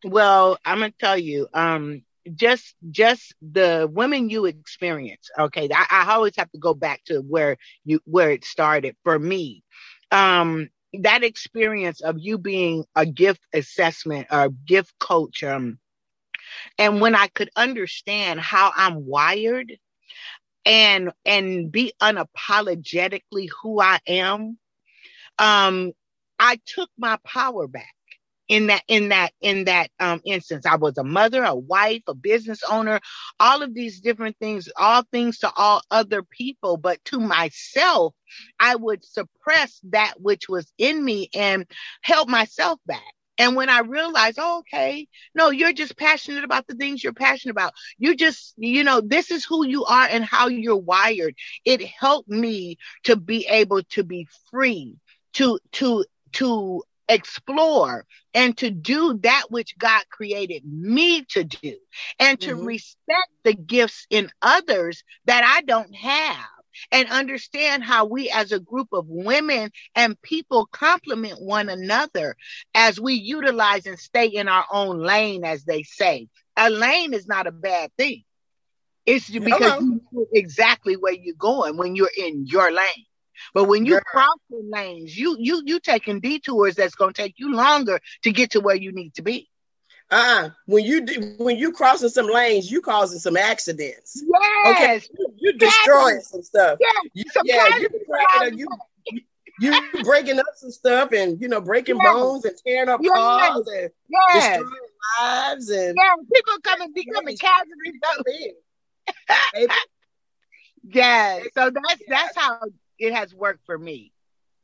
Well, 0.03 0.57
I'm 0.65 0.79
gonna 0.79 0.93
tell 0.99 1.17
you, 1.17 1.47
um, 1.53 2.03
just 2.35 2.75
just 2.91 3.33
the 3.41 3.89
women 3.91 4.29
you 4.29 4.45
experience. 4.45 5.29
Okay, 5.37 5.69
I, 5.73 5.85
I 5.89 6.13
always 6.13 6.35
have 6.37 6.51
to 6.51 6.59
go 6.59 6.73
back 6.73 7.03
to 7.05 7.19
where 7.21 7.57
you 7.83 7.99
where 8.05 8.31
it 8.31 8.45
started 8.45 8.95
for 9.03 9.17
me. 9.17 9.63
Um, 10.11 10.69
that 10.93 11.23
experience 11.23 12.01
of 12.01 12.17
you 12.19 12.37
being 12.37 12.85
a 12.95 13.05
gift 13.05 13.41
assessment 13.53 14.27
or 14.31 14.49
gift 14.49 14.93
coach, 14.99 15.43
um, 15.43 15.79
and 16.77 17.01
when 17.01 17.15
I 17.15 17.27
could 17.27 17.49
understand 17.55 18.39
how 18.39 18.71
I'm 18.75 19.05
wired 19.05 19.73
and 20.65 21.11
and 21.25 21.71
be 21.71 21.93
unapologetically 22.01 23.49
who 23.61 23.81
I 23.81 23.99
am, 24.07 24.57
um, 25.39 25.93
I 26.39 26.59
took 26.65 26.89
my 26.97 27.17
power 27.25 27.67
back 27.67 27.93
in 28.51 28.67
that 28.67 28.83
in 28.89 29.09
that 29.09 29.31
in 29.41 29.63
that 29.65 29.89
um, 30.01 30.21
instance 30.25 30.65
i 30.65 30.75
was 30.75 30.97
a 30.97 31.03
mother 31.03 31.43
a 31.43 31.55
wife 31.55 32.03
a 32.07 32.13
business 32.13 32.61
owner 32.69 32.99
all 33.39 33.63
of 33.63 33.73
these 33.73 34.01
different 34.01 34.37
things 34.39 34.67
all 34.77 35.03
things 35.11 35.39
to 35.39 35.51
all 35.55 35.81
other 35.89 36.21
people 36.21 36.75
but 36.77 37.03
to 37.05 37.19
myself 37.19 38.13
i 38.59 38.75
would 38.75 39.05
suppress 39.05 39.79
that 39.85 40.15
which 40.19 40.49
was 40.49 40.71
in 40.77 41.03
me 41.03 41.29
and 41.33 41.65
held 42.01 42.29
myself 42.29 42.79
back 42.85 43.01
and 43.39 43.55
when 43.55 43.69
I 43.69 43.79
realized, 43.79 44.37
oh, 44.39 44.59
okay, 44.59 45.07
no, 45.33 45.49
you're 45.49 45.73
just 45.73 45.97
passionate 45.97 46.43
about 46.43 46.67
the 46.67 46.75
things 46.75 47.03
you're 47.03 47.13
passionate 47.13 47.53
about. 47.53 47.73
You 47.97 48.15
just, 48.15 48.53
you 48.57 48.83
know, 48.83 49.01
this 49.01 49.31
is 49.31 49.45
who 49.45 49.65
you 49.65 49.83
are 49.85 50.05
and 50.05 50.23
how 50.23 50.49
you're 50.49 50.77
wired. 50.77 51.33
It 51.65 51.81
helped 51.81 52.29
me 52.29 52.77
to 53.05 53.15
be 53.15 53.47
able 53.47 53.81
to 53.93 54.03
be 54.03 54.27
free, 54.51 54.97
to, 55.33 55.57
to, 55.71 56.05
to 56.33 56.83
explore 57.07 58.05
and 58.33 58.57
to 58.57 58.69
do 58.71 59.19
that 59.23 59.45
which 59.49 59.77
God 59.77 60.03
created 60.09 60.63
me 60.65 61.23
to 61.29 61.43
do 61.43 61.75
and 62.19 62.39
to 62.41 62.55
mm-hmm. 62.55 62.65
respect 62.65 63.29
the 63.43 63.53
gifts 63.53 64.07
in 64.09 64.29
others 64.41 65.03
that 65.25 65.43
I 65.43 65.61
don't 65.61 65.93
have 65.95 66.45
and 66.91 67.09
understand 67.09 67.83
how 67.83 68.05
we 68.05 68.29
as 68.29 68.51
a 68.51 68.59
group 68.59 68.89
of 68.93 69.05
women 69.07 69.71
and 69.95 70.21
people 70.21 70.67
complement 70.71 71.41
one 71.41 71.69
another 71.69 72.35
as 72.73 72.99
we 72.99 73.13
utilize 73.13 73.85
and 73.85 73.99
stay 73.99 74.27
in 74.27 74.47
our 74.47 74.65
own 74.71 74.99
lane 74.99 75.43
as 75.43 75.63
they 75.65 75.83
say 75.83 76.27
a 76.57 76.69
lane 76.69 77.13
is 77.13 77.27
not 77.27 77.47
a 77.47 77.51
bad 77.51 77.91
thing 77.97 78.23
it's 79.05 79.29
because 79.29 79.59
Hello. 79.59 79.79
you 79.79 80.01
know 80.11 80.25
exactly 80.33 80.95
where 80.95 81.13
you're 81.13 81.35
going 81.35 81.77
when 81.77 81.95
you're 81.95 82.11
in 82.17 82.45
your 82.45 82.71
lane 82.71 83.05
but 83.53 83.65
when 83.65 83.85
you 83.85 83.99
cross 84.01 84.37
the 84.49 84.61
lanes, 84.63 85.17
you 85.17 85.35
you 85.39 85.61
you 85.65 85.79
taking 85.79 86.19
detours 86.19 86.75
that's 86.75 86.95
going 86.95 87.13
to 87.13 87.21
take 87.21 87.35
you 87.37 87.53
longer 87.53 87.99
to 88.23 88.31
get 88.31 88.51
to 88.51 88.59
where 88.59 88.75
you 88.75 88.91
need 88.91 89.13
to 89.15 89.21
be. 89.21 89.49
Uh-uh. 90.11 90.49
When 90.65 90.83
you 90.83 91.05
when 91.37 91.57
you 91.57 91.71
crossing 91.71 92.09
some 92.09 92.27
lanes, 92.27 92.69
you 92.69 92.81
causing 92.81 93.19
some 93.19 93.37
accidents. 93.37 94.21
Yes. 94.27 94.75
Okay. 94.75 95.01
You, 95.17 95.33
you 95.37 95.53
destroying 95.53 96.15
yes. 96.15 96.29
some 96.29 96.43
stuff. 96.43 96.77
Yes. 96.81 96.95
You, 97.13 97.23
yeah. 97.45 97.77
You, 97.77 97.89
you, 98.51 98.67
you, 99.07 99.21
you 99.93 100.03
breaking 100.03 100.39
up 100.39 100.45
some 100.55 100.71
stuff 100.71 101.13
and 101.13 101.39
you 101.39 101.47
know 101.47 101.61
breaking 101.61 101.97
yes. 101.97 102.13
bones 102.13 102.45
and 102.45 102.55
tearing 102.65 102.89
up 102.89 102.99
yes. 103.01 103.13
cars 103.13 103.67
and 103.67 103.89
yes. 104.09 104.57
destroying 104.57 104.81
lives 105.19 105.69
and 105.69 105.95
yeah, 105.97 106.15
people 106.33 106.53
coming 106.61 106.93
becoming 106.93 107.37
casualties. 107.37 108.53
yeah. 110.83 111.39
So 111.53 111.69
that's 111.69 112.01
that's 112.09 112.37
how 112.37 112.59
it 113.01 113.13
has 113.13 113.33
worked 113.33 113.65
for 113.65 113.77
me. 113.77 114.13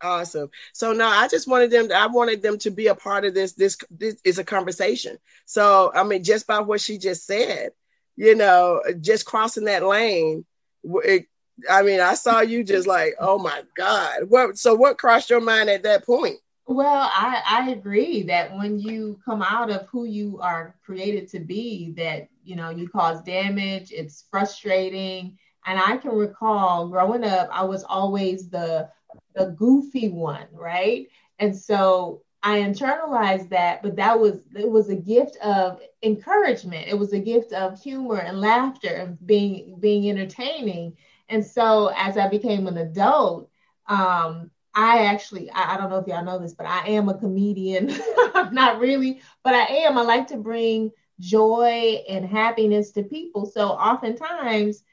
Awesome. 0.02 0.52
So 0.74 0.94
now 0.94 1.10
I 1.10 1.28
just 1.28 1.48
wanted 1.48 1.72
them. 1.72 1.90
To, 1.90 1.96
I 1.96 2.06
wanted 2.06 2.44
them 2.44 2.60
to 2.60 2.70
be 2.70 2.88
a 2.88 2.96
part 2.96 3.26
of 3.26 3.34
this. 3.34 3.54
This 3.54 3.78
this 3.90 4.22
is 4.24 4.38
a 4.38 4.44
conversation. 4.44 5.18
So 5.46 5.92
I 5.94 6.04
mean, 6.04 6.24
just 6.24 6.46
by 6.46 6.60
what 6.60 6.80
she 6.80 7.00
just 7.00 7.26
said, 7.26 7.72
you 8.16 8.36
know, 8.36 8.82
just 9.02 9.26
crossing 9.26 9.66
that 9.66 9.84
lane. 9.84 10.46
It, 10.84 11.26
I 11.70 11.82
mean, 11.82 12.00
I 12.00 12.14
saw 12.14 12.42
you 12.42 12.64
just 12.64 12.88
like, 12.88 13.16
oh 13.20 13.40
my 13.40 13.64
God. 13.76 14.30
What? 14.30 14.60
So 14.60 14.76
what 14.76 15.00
crossed 15.00 15.32
your 15.32 15.42
mind 15.42 15.70
at 15.72 15.84
that 15.84 16.06
point? 16.06 16.38
Well, 16.68 17.10
I, 17.12 17.42
I 17.50 17.72
agree 17.72 18.24
that 18.24 18.56
when 18.56 18.78
you 18.78 19.20
come 19.26 19.42
out 19.42 19.72
of 19.72 19.88
who 19.88 20.04
you 20.06 20.40
are 20.42 20.76
created 20.86 21.28
to 21.30 21.40
be, 21.40 21.94
that 21.98 22.28
you 22.44 22.56
know 22.56 22.70
you 22.70 22.88
cause 22.88 23.24
damage. 23.24 23.92
It's 23.92 24.26
frustrating 24.30 25.40
and 25.68 25.80
I 25.80 25.98
can 25.98 26.12
recall 26.12 26.88
growing 26.88 27.26
up, 27.26 27.50
I 27.52 27.66
was 27.66 27.84
always 27.84 28.50
the 28.50 28.90
the 29.36 29.48
goofy 29.58 30.10
one, 30.10 30.48
right? 30.52 31.08
And 31.40 31.56
so 31.56 32.24
I 32.42 32.60
internalized 32.60 33.50
that, 33.50 33.84
but 33.84 33.98
that 33.98 34.20
was 34.20 34.40
it 34.56 34.70
was 34.70 34.90
a 34.90 34.96
gift 34.96 35.36
of 35.38 35.82
encouragement. 36.02 36.88
It 36.88 36.98
was 36.98 37.14
a 37.14 37.20
gift 37.20 37.52
of 37.54 37.80
humor 37.80 38.18
and 38.18 38.40
laughter 38.40 38.88
and 38.88 39.28
being 39.28 39.78
being 39.80 40.10
entertaining. 40.10 40.98
And 41.30 41.46
so 41.46 41.92
as 41.96 42.18
I 42.18 42.30
became 42.30 42.68
an 42.68 42.78
adult, 42.78 43.50
um, 43.88 44.50
I 44.74 45.06
actually 45.06 45.50
I, 45.52 45.76
I 45.76 45.78
don't 45.78 45.90
know 45.90 45.98
if 45.98 46.08
y'all 46.08 46.24
know 46.24 46.40
this, 46.40 46.54
but 46.54 46.68
I 46.68 46.88
am 46.88 47.10
a 47.10 47.18
comedian. 47.18 47.88
Not 48.52 48.80
really, 48.80 49.22
but 49.44 49.54
I 49.54 49.66
am. 49.66 49.98
I 49.98 50.04
like 50.04 50.28
to 50.28 50.38
bring 50.38 50.92
joy 51.20 52.04
and 52.08 52.26
happiness 52.26 52.92
to 52.92 53.04
people. 53.04 53.46
So 53.46 53.70
oftentimes 53.70 54.84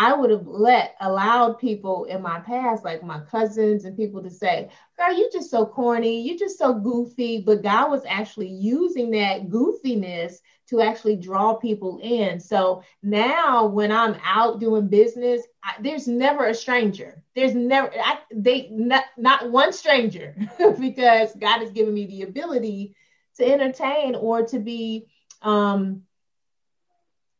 I 0.00 0.14
would 0.14 0.30
have 0.30 0.46
let 0.46 0.94
allowed 1.00 1.58
people 1.58 2.04
in 2.04 2.22
my 2.22 2.38
past, 2.38 2.84
like 2.84 3.02
my 3.02 3.18
cousins 3.18 3.84
and 3.84 3.96
people, 3.96 4.22
to 4.22 4.30
say, 4.30 4.70
"Girl, 4.96 5.12
you're 5.12 5.32
just 5.32 5.50
so 5.50 5.66
corny. 5.66 6.22
You're 6.22 6.38
just 6.38 6.56
so 6.56 6.72
goofy." 6.72 7.40
But 7.40 7.64
God 7.64 7.90
was 7.90 8.04
actually 8.06 8.46
using 8.46 9.10
that 9.10 9.48
goofiness 9.48 10.36
to 10.68 10.80
actually 10.82 11.16
draw 11.16 11.54
people 11.54 11.98
in. 12.00 12.38
So 12.38 12.84
now, 13.02 13.66
when 13.66 13.90
I'm 13.90 14.16
out 14.24 14.60
doing 14.60 14.86
business, 14.86 15.42
I, 15.64 15.74
there's 15.80 16.06
never 16.06 16.46
a 16.46 16.54
stranger. 16.54 17.24
There's 17.34 17.56
never 17.56 17.90
I, 17.92 18.18
they 18.32 18.68
not, 18.70 19.04
not 19.16 19.50
one 19.50 19.72
stranger 19.72 20.36
because 20.80 21.34
God 21.34 21.58
has 21.58 21.72
given 21.72 21.92
me 21.92 22.06
the 22.06 22.22
ability 22.22 22.94
to 23.38 23.44
entertain 23.44 24.14
or 24.14 24.46
to 24.46 24.60
be 24.60 25.08
um, 25.42 26.02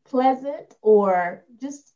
pleasant 0.07 0.75
or 0.83 1.45
just 1.61 1.95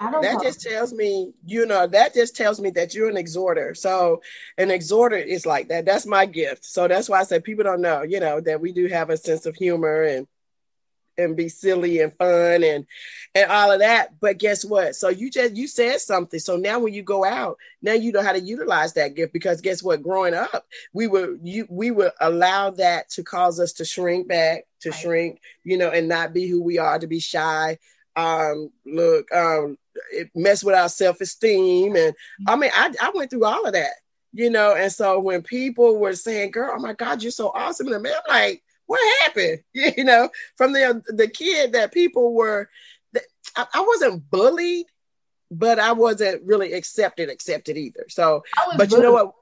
that 0.00 0.40
just 0.42 0.60
tells 0.60 0.92
me, 0.92 1.32
you 1.44 1.66
know, 1.66 1.86
that 1.86 2.14
just 2.14 2.36
tells 2.36 2.60
me 2.60 2.70
that 2.70 2.94
you're 2.94 3.08
an 3.08 3.16
exhorter. 3.16 3.74
So 3.74 4.22
an 4.58 4.70
exhorter 4.70 5.16
is 5.16 5.46
like 5.46 5.68
that. 5.68 5.84
That's 5.84 6.06
my 6.06 6.26
gift. 6.26 6.64
So 6.64 6.88
that's 6.88 7.08
why 7.08 7.20
I 7.20 7.24
said 7.24 7.44
people 7.44 7.64
don't 7.64 7.80
know, 7.80 8.02
you 8.02 8.20
know, 8.20 8.40
that 8.40 8.60
we 8.60 8.72
do 8.72 8.86
have 8.88 9.10
a 9.10 9.16
sense 9.16 9.46
of 9.46 9.56
humor 9.56 10.02
and 10.02 10.26
and 11.18 11.34
be 11.34 11.48
silly 11.48 12.00
and 12.00 12.14
fun 12.18 12.62
and 12.62 12.86
and 13.34 13.50
all 13.50 13.72
of 13.72 13.80
that. 13.80 14.20
But 14.20 14.38
guess 14.38 14.64
what? 14.64 14.96
So 14.96 15.08
you 15.08 15.30
just 15.30 15.56
you 15.56 15.66
said 15.66 16.00
something. 16.00 16.40
So 16.40 16.56
now 16.56 16.78
when 16.78 16.92
you 16.92 17.02
go 17.02 17.24
out, 17.24 17.56
now 17.80 17.94
you 17.94 18.12
know 18.12 18.22
how 18.22 18.32
to 18.32 18.40
utilize 18.40 18.92
that 18.94 19.14
gift 19.14 19.32
because 19.32 19.60
guess 19.60 19.82
what? 19.82 20.02
Growing 20.02 20.34
up, 20.34 20.66
we 20.92 21.06
were 21.06 21.36
you 21.42 21.66
we 21.70 21.90
would 21.90 22.12
allow 22.20 22.70
that 22.70 23.08
to 23.10 23.22
cause 23.22 23.58
us 23.60 23.72
to 23.74 23.84
shrink 23.84 24.28
back, 24.28 24.64
to 24.80 24.90
right. 24.90 24.98
shrink, 24.98 25.40
you 25.64 25.78
know, 25.78 25.90
and 25.90 26.08
not 26.08 26.34
be 26.34 26.46
who 26.46 26.62
we 26.62 26.78
are, 26.78 26.98
to 26.98 27.06
be 27.06 27.20
shy, 27.20 27.78
um, 28.16 28.70
look, 28.84 29.32
um, 29.32 29.78
it 30.12 30.30
messed 30.34 30.64
with 30.64 30.74
our 30.74 30.88
self 30.88 31.20
esteem. 31.20 31.96
And 31.96 32.14
I 32.46 32.52
mm-hmm. 32.52 32.60
mean, 32.60 32.70
I, 32.74 32.92
I 33.00 33.10
went 33.14 33.30
through 33.30 33.44
all 33.44 33.66
of 33.66 33.72
that, 33.72 33.92
you 34.32 34.50
know. 34.50 34.74
And 34.74 34.92
so 34.92 35.18
when 35.20 35.42
people 35.42 35.98
were 35.98 36.14
saying, 36.14 36.50
girl, 36.52 36.72
oh 36.74 36.80
my 36.80 36.94
God, 36.94 37.22
you're 37.22 37.32
so 37.32 37.50
awesome. 37.54 37.86
And 37.88 37.96
I'm 37.96 38.12
like, 38.28 38.62
what 38.86 39.22
happened? 39.22 39.60
You 39.74 40.04
know, 40.04 40.30
from 40.56 40.72
the 40.72 41.02
the 41.08 41.28
kid 41.28 41.72
that 41.72 41.92
people 41.92 42.34
were, 42.34 42.68
I, 43.56 43.66
I 43.74 43.80
wasn't 43.82 44.28
bullied, 44.30 44.86
but 45.50 45.78
I 45.78 45.92
wasn't 45.92 46.42
really 46.44 46.72
accepted, 46.72 47.30
accepted 47.30 47.76
either. 47.76 48.06
So, 48.08 48.42
but 48.76 48.88
bullied. 48.88 48.92
you 48.92 49.02
know 49.02 49.12
what? 49.12 49.32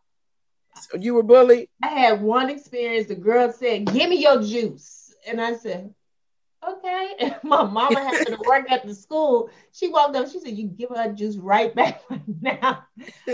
You 1.00 1.14
were 1.14 1.23
bullied? 1.23 1.68
I 1.82 1.88
had 1.88 2.20
one 2.20 2.50
experience. 2.50 3.08
The 3.08 3.14
girl 3.14 3.52
said, 3.52 3.87
Give 3.87 4.08
me 4.08 4.23
your 4.23 4.42
juice. 4.42 5.14
And 5.26 5.40
I 5.40 5.54
said, 5.54 5.94
Okay. 6.68 7.14
And 7.21 7.37
my 7.42 7.64
mama 7.64 8.00
had 8.00 8.26
to 8.26 8.38
work 8.47 8.71
at 8.71 8.87
the 8.87 8.94
school. 8.94 9.50
She 9.73 9.88
walked 9.88 10.16
up, 10.16 10.30
she 10.30 10.40
said, 10.40 10.56
You 10.56 10.68
give 10.68 10.90
her 10.90 11.12
juice 11.12 11.37
right 11.37 11.75
back 11.76 12.02
now. 12.40 12.85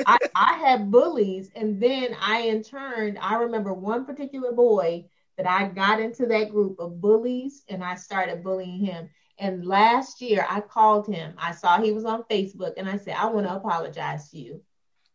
I, 0.06 0.18
I 0.34 0.54
had 0.54 0.90
bullies. 0.90 1.50
And 1.54 1.80
then 1.80 2.16
I, 2.20 2.40
in 2.42 2.62
turn, 2.62 3.18
I 3.18 3.34
remember 3.36 3.72
one 3.72 4.04
particular 4.04 4.52
boy 4.52 5.06
that 5.36 5.48
I 5.48 5.68
got 5.68 6.00
into 6.00 6.26
that 6.26 6.50
group 6.50 6.78
of 6.78 7.00
bullies 7.00 7.62
and 7.68 7.82
I 7.82 7.94
started 7.94 8.44
bullying 8.44 8.84
him. 8.84 9.08
And 9.38 9.64
last 9.64 10.20
year 10.20 10.46
I 10.48 10.60
called 10.60 11.06
him. 11.06 11.34
I 11.38 11.52
saw 11.52 11.80
he 11.80 11.92
was 11.92 12.04
on 12.04 12.24
Facebook 12.24 12.74
and 12.76 12.88
I 12.88 12.98
said, 12.98 13.14
I 13.16 13.26
want 13.26 13.46
to 13.46 13.54
apologize 13.54 14.28
to 14.30 14.38
you. 14.38 14.60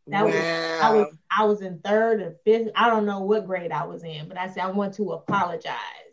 That 0.07 0.25
wow. 0.25 0.31
was 0.31 0.35
I 0.81 0.93
was 0.93 1.17
I 1.39 1.45
was 1.45 1.61
in 1.61 1.79
third 1.79 2.21
or 2.21 2.35
fifth. 2.45 2.71
I 2.75 2.89
don't 2.89 3.05
know 3.05 3.21
what 3.21 3.47
grade 3.47 3.71
I 3.71 3.85
was 3.85 4.03
in, 4.03 4.27
but 4.27 4.37
I 4.37 4.47
said 4.49 4.63
I 4.63 4.69
want 4.69 4.93
to 4.95 5.13
apologize. 5.13 6.04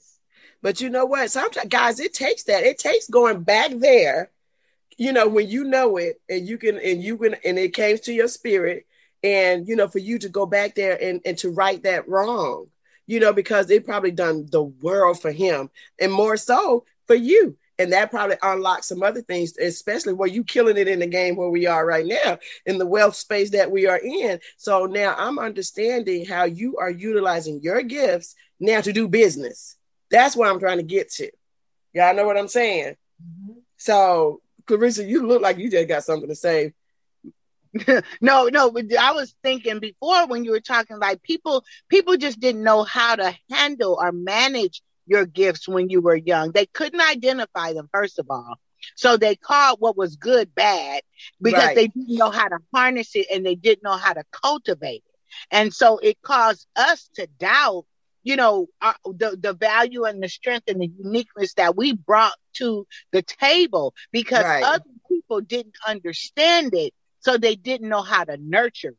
But 0.62 0.80
you 0.80 0.88
know 0.90 1.06
what? 1.06 1.30
Sometimes 1.30 1.68
guys, 1.68 2.00
it 2.00 2.14
takes 2.14 2.44
that. 2.44 2.64
It 2.64 2.78
takes 2.78 3.08
going 3.08 3.42
back 3.42 3.72
there, 3.72 4.30
you 4.96 5.12
know, 5.12 5.28
when 5.28 5.48
you 5.48 5.64
know 5.64 5.96
it 5.96 6.20
and 6.28 6.46
you 6.46 6.58
can 6.58 6.78
and 6.78 7.02
you 7.02 7.18
can 7.18 7.36
and 7.44 7.58
it 7.58 7.74
came 7.74 7.98
to 7.98 8.12
your 8.12 8.28
spirit 8.28 8.86
and 9.22 9.66
you 9.68 9.76
know, 9.76 9.88
for 9.88 9.98
you 9.98 10.18
to 10.18 10.28
go 10.28 10.46
back 10.46 10.74
there 10.74 11.00
and, 11.02 11.20
and 11.24 11.36
to 11.38 11.50
right 11.50 11.82
that 11.82 12.08
wrong, 12.08 12.66
you 13.06 13.20
know, 13.20 13.32
because 13.32 13.70
it 13.70 13.84
probably 13.84 14.12
done 14.12 14.46
the 14.50 14.62
world 14.62 15.20
for 15.20 15.32
him 15.32 15.70
and 16.00 16.12
more 16.12 16.36
so 16.36 16.84
for 17.06 17.14
you 17.14 17.56
and 17.78 17.92
that 17.92 18.10
probably 18.10 18.36
unlocks 18.42 18.86
some 18.86 19.02
other 19.02 19.22
things, 19.22 19.56
especially 19.58 20.12
where 20.12 20.28
you 20.28 20.44
killing 20.44 20.76
it 20.76 20.88
in 20.88 21.00
the 21.00 21.06
game 21.06 21.36
where 21.36 21.48
we 21.48 21.66
are 21.66 21.84
right 21.84 22.06
now, 22.06 22.38
in 22.66 22.78
the 22.78 22.86
wealth 22.86 23.16
space 23.16 23.50
that 23.50 23.70
we 23.70 23.86
are 23.86 23.98
in. 23.98 24.38
So 24.56 24.86
now 24.86 25.14
I'm 25.18 25.38
understanding 25.38 26.24
how 26.24 26.44
you 26.44 26.76
are 26.76 26.90
utilizing 26.90 27.60
your 27.62 27.82
gifts 27.82 28.36
now 28.60 28.80
to 28.82 28.92
do 28.92 29.08
business. 29.08 29.76
That's 30.12 30.36
what 30.36 30.48
I'm 30.48 30.60
trying 30.60 30.76
to 30.76 30.84
get 30.84 31.10
to. 31.14 31.30
Y'all 31.92 32.14
know 32.14 32.26
what 32.26 32.36
I'm 32.36 32.46
saying? 32.46 32.94
Mm-hmm. 33.20 33.58
So, 33.78 34.40
Claressa, 34.66 35.06
you 35.06 35.26
look 35.26 35.42
like 35.42 35.58
you 35.58 35.68
just 35.68 35.88
got 35.88 36.04
something 36.04 36.28
to 36.28 36.36
say. 36.36 36.74
no, 38.20 38.48
no, 38.48 38.72
I 39.00 39.12
was 39.12 39.34
thinking 39.42 39.80
before 39.80 40.26
when 40.26 40.44
you 40.44 40.50
were 40.50 40.60
talking 40.60 40.98
like 40.98 41.22
people 41.22 41.64
people 41.88 42.18
just 42.18 42.38
didn't 42.38 42.62
know 42.62 42.84
how 42.84 43.16
to 43.16 43.34
handle 43.50 43.98
or 43.98 44.12
manage 44.12 44.82
your 45.06 45.24
gifts 45.24 45.66
when 45.66 45.88
you 45.88 46.02
were 46.02 46.14
young. 46.14 46.52
They 46.52 46.66
couldn't 46.66 47.00
identify 47.00 47.72
them, 47.72 47.88
first 47.90 48.18
of 48.18 48.26
all. 48.28 48.58
So 48.94 49.16
they 49.16 49.36
called 49.36 49.80
what 49.80 49.96
was 49.96 50.16
good 50.16 50.54
bad 50.54 51.02
because 51.40 51.64
right. 51.64 51.74
they 51.74 51.86
didn't 51.88 52.16
know 52.16 52.30
how 52.30 52.48
to 52.48 52.58
harness 52.74 53.14
it 53.14 53.26
and 53.32 53.44
they 53.44 53.54
didn't 53.54 53.84
know 53.84 53.96
how 53.96 54.12
to 54.12 54.24
cultivate 54.30 55.02
it. 55.06 55.14
And 55.50 55.72
so 55.72 55.98
it 55.98 56.20
caused 56.22 56.66
us 56.76 57.08
to 57.14 57.26
doubt, 57.38 57.86
you 58.22 58.36
know, 58.36 58.68
our, 58.80 58.94
the, 59.04 59.36
the 59.40 59.54
value 59.54 60.04
and 60.04 60.22
the 60.22 60.28
strength 60.28 60.68
and 60.68 60.80
the 60.80 60.90
uniqueness 60.98 61.54
that 61.54 61.76
we 61.76 61.92
brought 61.92 62.34
to 62.54 62.86
the 63.10 63.22
table 63.22 63.94
because 64.12 64.44
right. 64.44 64.62
other 64.62 64.84
people 65.08 65.40
didn't 65.40 65.76
understand 65.86 66.74
it. 66.74 66.92
So 67.20 67.36
they 67.38 67.54
didn't 67.54 67.88
know 67.88 68.02
how 68.02 68.24
to 68.24 68.36
nurture. 68.36 68.94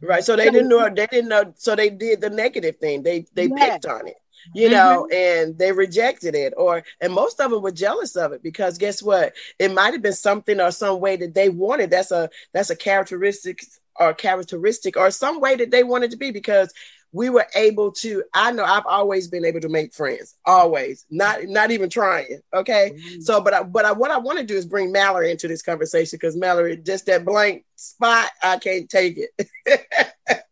Right. 0.00 0.24
So 0.24 0.36
they 0.36 0.46
so, 0.46 0.52
didn't 0.52 0.68
know, 0.68 0.88
they 0.88 1.06
didn't 1.06 1.28
know. 1.28 1.52
So 1.56 1.74
they 1.74 1.90
did 1.90 2.20
the 2.20 2.30
negative 2.30 2.76
thing. 2.76 3.02
They, 3.02 3.26
they 3.34 3.46
yes. 3.46 3.72
picked 3.72 3.86
on 3.86 4.08
it 4.08 4.16
you 4.54 4.70
know, 4.70 5.08
mm-hmm. 5.10 5.48
and 5.48 5.58
they 5.58 5.72
rejected 5.72 6.34
it, 6.34 6.54
or 6.56 6.84
and 7.00 7.12
most 7.12 7.40
of 7.40 7.50
them 7.50 7.62
were 7.62 7.72
jealous 7.72 8.16
of 8.16 8.32
it 8.32 8.42
because 8.42 8.78
guess 8.78 9.02
what? 9.02 9.34
It 9.58 9.72
might 9.72 9.92
have 9.92 10.02
been 10.02 10.12
something 10.12 10.60
or 10.60 10.70
some 10.70 11.00
way 11.00 11.16
that 11.16 11.34
they 11.34 11.48
wanted. 11.48 11.90
That's 11.90 12.10
a 12.10 12.30
that's 12.52 12.70
a 12.70 12.76
characteristic 12.76 13.64
or 13.98 14.14
characteristic 14.14 14.96
or 14.96 15.10
some 15.10 15.40
way 15.40 15.56
that 15.56 15.70
they 15.70 15.82
wanted 15.82 16.10
to 16.10 16.16
be 16.16 16.30
because 16.30 16.72
we 17.16 17.30
were 17.30 17.46
able 17.54 17.90
to 17.90 18.22
i 18.34 18.52
know 18.52 18.64
i've 18.64 18.86
always 18.86 19.28
been 19.28 19.44
able 19.44 19.60
to 19.60 19.68
make 19.68 19.94
friends 19.94 20.36
always 20.44 21.06
not 21.10 21.42
not 21.44 21.70
even 21.70 21.88
trying 21.88 22.40
okay 22.54 22.92
mm-hmm. 22.94 23.20
so 23.20 23.40
but 23.40 23.54
I, 23.54 23.62
but 23.62 23.84
I, 23.84 23.92
what 23.92 24.10
i 24.10 24.18
want 24.18 24.38
to 24.38 24.44
do 24.44 24.54
is 24.54 24.66
bring 24.66 24.92
mallory 24.92 25.30
into 25.30 25.48
this 25.48 25.62
conversation 25.62 26.18
because 26.20 26.36
mallory 26.36 26.76
just 26.76 27.06
that 27.06 27.24
blank 27.24 27.64
spot 27.76 28.28
i 28.42 28.58
can't 28.58 28.88
take 28.88 29.18
it 29.18 29.86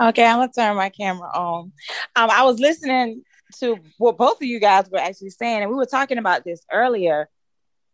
Okay, 0.00 0.24
I'm 0.24 0.38
gonna 0.38 0.50
turn 0.52 0.76
my 0.76 0.88
camera 0.88 1.28
on. 1.28 1.72
Um, 2.16 2.30
I 2.30 2.42
was 2.44 2.58
listening 2.58 3.22
to 3.60 3.76
what 3.98 4.18
both 4.18 4.38
of 4.38 4.48
you 4.48 4.58
guys 4.58 4.90
were 4.90 4.98
actually 4.98 5.30
saying, 5.30 5.62
and 5.62 5.70
we 5.70 5.76
were 5.76 5.86
talking 5.86 6.18
about 6.18 6.44
this 6.44 6.64
earlier, 6.72 7.28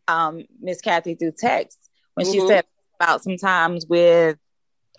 um, 0.07 0.45
Miss 0.61 0.81
Kathy 0.81 1.17
through 1.17 1.33
text 1.37 1.79
when 2.15 2.25
mm-hmm. 2.25 2.33
she 2.33 2.47
said 2.47 2.65
about 2.99 3.23
sometimes 3.23 3.87
with 3.87 4.39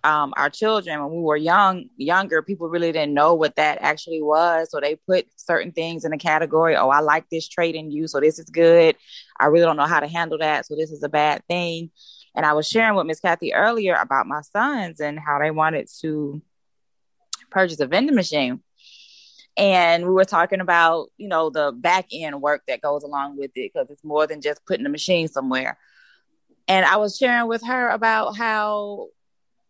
um, 0.03 0.33
our 0.38 0.49
children 0.49 1.01
when 1.01 1.12
we 1.12 1.21
were 1.21 1.38
young, 1.38 1.89
younger, 1.97 2.41
people 2.41 2.69
really 2.69 2.91
didn't 2.91 3.13
know 3.13 3.33
what 3.33 3.55
that 3.57 3.79
actually 3.81 4.21
was, 4.21 4.71
so 4.71 4.79
they 4.79 4.95
put 4.95 5.27
certain 5.35 5.71
things 5.71 6.05
in 6.05 6.13
a 6.13 6.17
category. 6.17 6.75
Oh, 6.75 6.89
I 6.89 6.99
like 6.99 7.29
this 7.29 7.47
trait 7.47 7.75
in 7.75 7.91
you, 7.91 8.07
so 8.07 8.19
this 8.19 8.39
is 8.39 8.49
good. 8.49 8.95
I 9.39 9.47
really 9.47 9.65
don't 9.65 9.77
know 9.77 9.85
how 9.85 9.99
to 9.99 10.07
handle 10.07 10.38
that, 10.39 10.65
so 10.65 10.75
this 10.75 10.91
is 10.91 11.03
a 11.03 11.09
bad 11.09 11.43
thing. 11.47 11.91
And 12.35 12.45
I 12.45 12.53
was 12.53 12.67
sharing 12.67 12.95
with 12.95 13.07
Miss 13.07 13.19
Kathy 13.19 13.53
earlier 13.53 13.95
about 13.95 14.27
my 14.27 14.41
sons 14.41 14.99
and 14.99 15.19
how 15.19 15.39
they 15.39 15.51
wanted 15.51 15.89
to 16.01 16.41
purchase 17.49 17.79
a 17.79 17.88
vending 17.88 18.15
machine. 18.15 18.62
And 19.57 20.05
we 20.05 20.12
were 20.12 20.25
talking 20.25 20.62
about, 20.62 21.09
you 21.17 21.27
know, 21.27 21.49
the 21.49 21.73
back 21.75 22.05
end 22.13 22.41
work 22.41 22.62
that 22.67 22.81
goes 22.81 23.03
along 23.03 23.38
with 23.38 23.51
it 23.55 23.71
because 23.73 23.89
it's 23.89 24.03
more 24.03 24.25
than 24.25 24.41
just 24.41 24.65
putting 24.65 24.85
a 24.85 24.89
machine 24.89 25.27
somewhere. 25.27 25.77
And 26.69 26.85
I 26.85 26.97
was 26.97 27.17
sharing 27.17 27.47
with 27.47 27.65
her 27.65 27.89
about 27.89 28.38
how 28.38 29.07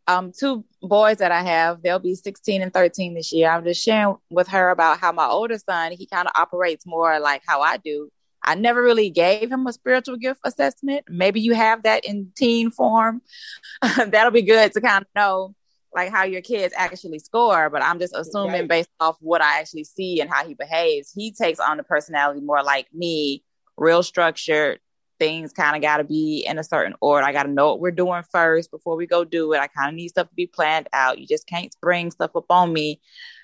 um, 0.09 0.31
two 0.37 0.65
boys 0.81 1.17
that 1.17 1.31
I 1.31 1.43
have, 1.43 1.83
they'll 1.83 1.99
be 1.99 2.15
16 2.15 2.63
and 2.63 2.73
13 2.73 3.13
this 3.13 3.31
year. 3.31 3.49
I'm 3.49 3.63
just 3.63 3.83
sharing 3.83 4.15
with 4.31 4.47
her 4.47 4.71
about 4.71 4.99
how 4.99 5.11
my 5.11 5.27
older 5.27 5.57
son, 5.59 5.91
he 5.91 6.07
kind 6.07 6.27
of 6.27 6.33
operates 6.35 6.85
more 6.87 7.19
like 7.19 7.43
how 7.45 7.61
I 7.61 7.77
do. 7.77 8.09
I 8.43 8.55
never 8.55 8.81
really 8.81 9.11
gave 9.11 9.51
him 9.51 9.67
a 9.67 9.73
spiritual 9.73 10.17
gift 10.17 10.39
assessment. 10.43 11.05
Maybe 11.09 11.41
you 11.41 11.53
have 11.53 11.83
that 11.83 12.05
in 12.05 12.31
teen 12.35 12.71
form. 12.71 13.21
That'll 13.81 14.31
be 14.31 14.41
good 14.41 14.73
to 14.73 14.81
kind 14.81 15.03
of 15.03 15.07
know 15.15 15.55
like 15.93 16.11
how 16.11 16.23
your 16.23 16.41
kids 16.41 16.73
actually 16.75 17.19
score, 17.19 17.69
but 17.69 17.83
I'm 17.83 17.99
just 17.99 18.15
assuming 18.15 18.61
right. 18.61 18.67
based 18.67 18.89
off 18.99 19.17
what 19.19 19.41
I 19.41 19.59
actually 19.59 19.83
see 19.83 20.21
and 20.21 20.29
how 20.29 20.47
he 20.47 20.55
behaves, 20.55 21.11
he 21.11 21.31
takes 21.31 21.59
on 21.59 21.77
the 21.77 21.83
personality 21.83 22.41
more 22.41 22.63
like 22.63 22.87
me, 22.93 23.43
real 23.77 24.01
structured. 24.01 24.79
Things 25.19 25.51
kind 25.51 25.75
of 25.75 25.81
got 25.81 25.97
to 25.97 26.03
be 26.03 26.45
in 26.47 26.57
a 26.57 26.63
certain 26.63 26.95
order. 27.01 27.25
I 27.25 27.33
got 27.33 27.43
to 27.43 27.51
know 27.51 27.67
what 27.67 27.79
we're 27.79 27.91
doing 27.91 28.23
first 28.31 28.71
before 28.71 28.95
we 28.95 29.05
go 29.05 29.23
do 29.23 29.53
it. 29.53 29.59
I 29.59 29.67
kind 29.67 29.89
of 29.89 29.95
need 29.95 30.09
stuff 30.09 30.29
to 30.29 30.35
be 30.35 30.47
planned 30.47 30.87
out. 30.93 31.19
You 31.19 31.27
just 31.27 31.47
can't 31.47 31.73
spring 31.73 32.11
stuff 32.11 32.31
up 32.35 32.45
on 32.49 32.71
me. 32.71 33.01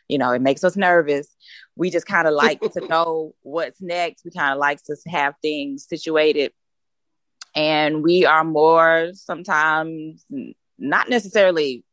You 0.08 0.18
know, 0.18 0.32
it 0.32 0.42
makes 0.42 0.64
us 0.64 0.78
nervous. 0.78 1.28
We 1.76 1.90
just 1.90 2.06
kind 2.06 2.28
of 2.28 2.34
like 2.34 2.62
to 2.62 2.82
know 2.90 3.36
what's 3.42 3.82
next. 3.82 4.24
We 4.24 4.32
kind 4.32 4.54
of 4.54 4.60
like 4.60 4.82
to 4.84 4.96
have 5.08 5.36
things 5.42 5.86
situated. 5.88 6.54
And 7.56 8.04
we 8.04 8.26
are 8.26 8.44
more 8.44 9.12
sometimes 9.14 10.26
not 10.78 11.10
necessarily 11.10 11.84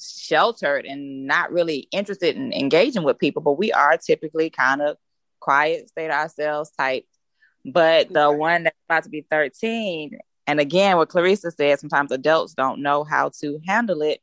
sheltered 0.00 0.86
and 0.86 1.26
not 1.26 1.52
really 1.52 1.88
interested 1.92 2.36
in 2.36 2.52
engaging 2.52 3.02
with 3.02 3.18
people, 3.18 3.42
but 3.42 3.58
we 3.58 3.72
are 3.72 3.96
typically 3.96 4.50
kind 4.50 4.80
of 4.82 4.96
quiet, 5.40 5.88
stay 5.88 6.06
to 6.06 6.12
ourselves 6.12 6.70
type. 6.78 7.04
But 7.64 8.12
the 8.12 8.32
one 8.32 8.64
that's 8.64 8.76
about 8.88 9.04
to 9.04 9.10
be 9.10 9.26
13, 9.30 10.18
and 10.46 10.60
again, 10.60 10.96
what 10.96 11.10
Claressa 11.10 11.54
said, 11.54 11.78
sometimes 11.78 12.10
adults 12.10 12.54
don't 12.54 12.82
know 12.82 13.04
how 13.04 13.30
to 13.40 13.60
handle 13.66 14.02
it. 14.02 14.20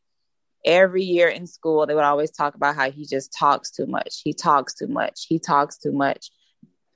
Every 0.66 1.04
year 1.04 1.30
in 1.30 1.48
school, 1.48 1.86
they 1.86 1.96
would 1.96 2.04
always 2.04 2.32
talk 2.32 2.56
about 2.56 2.76
how 2.76 2.92
he 2.92 3.06
just 3.06 3.32
talks 3.32 3.72
too 3.72 3.86
much. 3.86 4.22
He 4.24 4.34
talks 4.34 4.74
too 4.74 4.88
much. 4.88 5.26
He 5.30 5.40
talks 5.40 5.78
too 5.78 5.92
much. 5.92 6.30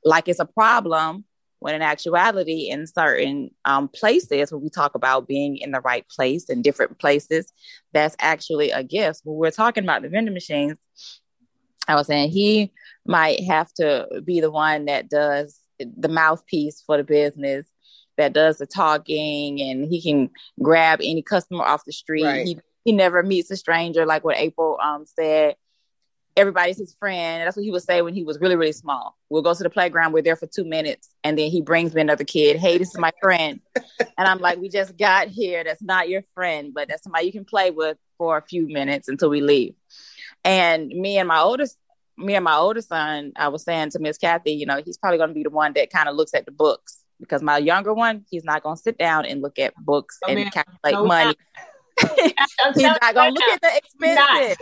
Like 0.04 0.28
it's 0.28 0.40
a 0.40 0.46
problem 0.46 1.26
when 1.62 1.76
in 1.76 1.84
actuality 1.84 2.70
in 2.70 2.88
certain 2.88 3.52
um, 3.66 3.88
places 3.88 4.52
when 4.52 4.62
we 4.62 4.70
talk 4.70 4.96
about 4.96 5.28
being 5.28 5.58
in 5.58 5.72
the 5.72 5.80
right 5.82 6.06
place 6.10 6.46
in 6.50 6.62
different 6.62 6.98
places 7.00 7.54
that's 7.94 8.16
actually 8.20 8.72
a 8.72 8.84
gift 8.84 9.22
when 9.24 9.38
we're 9.38 9.52
talking 9.52 9.84
about 9.84 10.02
the 10.02 10.10
vending 10.10 10.34
machines 10.34 10.78
i 11.88 11.94
was 11.94 12.08
saying 12.08 12.32
he 12.32 12.74
might 13.06 13.40
have 13.44 13.72
to 13.74 14.08
be 14.26 14.42
the 14.42 14.52
one 14.52 14.86
that 14.86 15.08
does 15.08 15.61
the 15.98 16.10
mouthpiece 16.10 16.82
for 16.86 16.98
the 16.98 17.04
business 17.04 17.66
that 18.18 18.34
does 18.34 18.58
the 18.58 18.66
talking 18.66 19.62
and 19.62 19.86
he 19.86 20.02
can 20.02 20.30
grab 20.62 21.00
any 21.02 21.22
customer 21.22 21.64
off 21.64 21.86
the 21.86 21.94
street 21.94 22.24
right. 22.24 22.46
he, 22.46 22.60
he 22.84 22.92
never 22.92 23.24
meets 23.24 23.50
a 23.52 23.56
stranger 23.56 24.06
like 24.06 24.24
what 24.24 24.38
april 24.38 24.78
um, 24.82 25.06
said 25.06 25.56
everybody's 26.36 26.78
his 26.78 26.96
friend. 27.00 27.46
That's 27.46 27.56
what 27.56 27.64
he 27.64 27.72
would 27.72 27.84
say 27.84 28.02
when 28.02 28.14
he 28.14 28.24
was 28.24 28.40
really, 28.40 28.56
really 28.56 28.72
small. 28.72 29.18
We'll 29.30 29.42
go 29.42 29.54
to 29.54 29.64
the 29.64 29.70
playground. 29.70 30.14
We're 30.14 30.22
there 30.22 30.36
for 30.36 30.48
two 30.48 30.64
minutes. 30.64 31.10
And 31.24 31.38
then 31.38 31.52
he 31.52 31.62
brings 31.62 31.94
me 31.94 32.02
another 32.02 32.24
kid. 32.24 32.58
Hey, 32.58 32.78
this 32.78 32.90
is 32.90 32.98
my 32.98 33.12
friend. 33.22 33.60
and 34.00 34.28
I'm 34.28 34.40
like, 34.40 34.60
we 34.60 34.70
just 34.70 34.98
got 34.98 35.28
here. 35.28 35.64
That's 35.64 35.82
not 35.82 36.10
your 36.10 36.24
friend, 36.34 36.74
but 36.74 36.88
that's 36.88 37.04
somebody 37.04 37.26
you 37.26 37.32
can 37.32 37.46
play 37.46 37.72
with 37.72 37.98
for 38.18 38.38
a 38.38 38.42
few 38.42 38.68
minutes 38.68 39.08
until 39.08 39.30
we 39.30 39.42
leave. 39.42 39.76
And 40.44 40.88
me 40.88 41.18
and 41.18 41.28
my 41.28 41.40
oldest, 41.40 41.78
me 42.22 42.36
and 42.36 42.44
my 42.44 42.56
oldest 42.56 42.90
son, 42.90 43.34
I 43.36 43.48
was 43.50 43.64
saying 43.64 43.92
to 43.92 44.00
Miss 44.00 44.18
Kathy, 44.18 44.54
you 44.54 44.66
know, 44.66 44.82
he's 44.84 44.98
probably 44.98 45.18
going 45.18 45.30
to 45.30 45.34
be 45.34 45.44
the 45.44 45.50
one 45.50 45.74
that 45.74 45.90
kind 45.90 46.08
of 46.08 46.16
looks 46.16 46.34
at 46.34 46.46
the 46.46 46.52
books 46.52 47.04
because 47.20 47.42
my 47.42 47.58
younger 47.58 47.94
one, 47.94 48.26
he's 48.30 48.44
not 48.44 48.64
going 48.64 48.76
to 48.76 48.82
sit 48.82 48.98
down 48.98 49.26
and 49.26 49.42
look 49.42 49.60
at 49.60 49.76
books 49.76 50.18
oh, 50.24 50.28
and 50.30 50.40
man. 50.40 50.52
calculate 50.52 50.94
no, 50.94 51.06
money. 51.06 51.36
he's 52.74 52.84
not 52.84 53.14
gonna 53.14 53.32
look 53.32 53.44
at 53.44 53.62
the 53.62 53.78
expenses. 53.78 54.58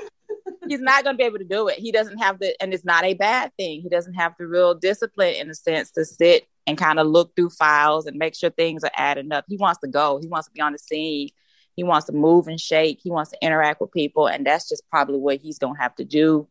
he's 0.67 0.82
not 0.82 1.04
going 1.04 1.15
to 1.15 1.17
be 1.17 1.24
able 1.24 1.38
to 1.38 1.45
do 1.45 1.67
it. 1.67 1.80
He 1.80 1.91
doesn't 1.91 2.17
have 2.17 2.39
the, 2.39 2.56
and 2.62 2.74
it's 2.74 2.86
not 2.86 3.04
a 3.06 3.13
bad 3.13 3.52
thing. 3.58 3.82
He 3.82 3.89
doesn't 3.89 4.15
have 4.15 4.34
the 4.38 4.48
real 4.48 4.76
discipline 4.76 5.36
in 5.36 5.50
a 5.50 5.56
sense 5.56 5.91
to 5.91 6.04
sit 6.04 6.48
and 6.67 6.78
kind 6.78 7.00
of 7.00 7.08
look 7.08 7.36
through 7.36 7.50
files 7.52 8.06
and 8.06 8.17
make 8.17 8.36
sure 8.36 8.50
things 8.50 8.84
are 8.84 8.91
adding 8.95 9.32
up. 9.32 9.45
He 9.48 9.58
wants 9.58 9.80
to 9.80 9.88
go. 9.88 10.19
He 10.22 10.28
wants 10.28 10.48
to 10.48 10.54
be 10.54 10.62
on 10.62 10.74
the 10.74 10.80
scene. 10.80 11.30
He 11.76 11.84
wants 11.84 12.08
to 12.08 12.13
move 12.13 12.48
and 12.48 12.60
shake. 12.60 13.00
He 13.02 13.10
wants 13.10 13.32
to 13.32 13.38
interact 13.41 13.80
with 13.80 13.91
people, 13.91 14.28
and 14.28 14.45
that's 14.45 14.67
just 14.67 14.84
probably 14.89 15.17
what 15.17 15.39
he's 15.39 15.60
going 15.60 15.76
to 15.76 15.82
have 15.82 15.95
to 15.95 16.04
do. 16.04 16.48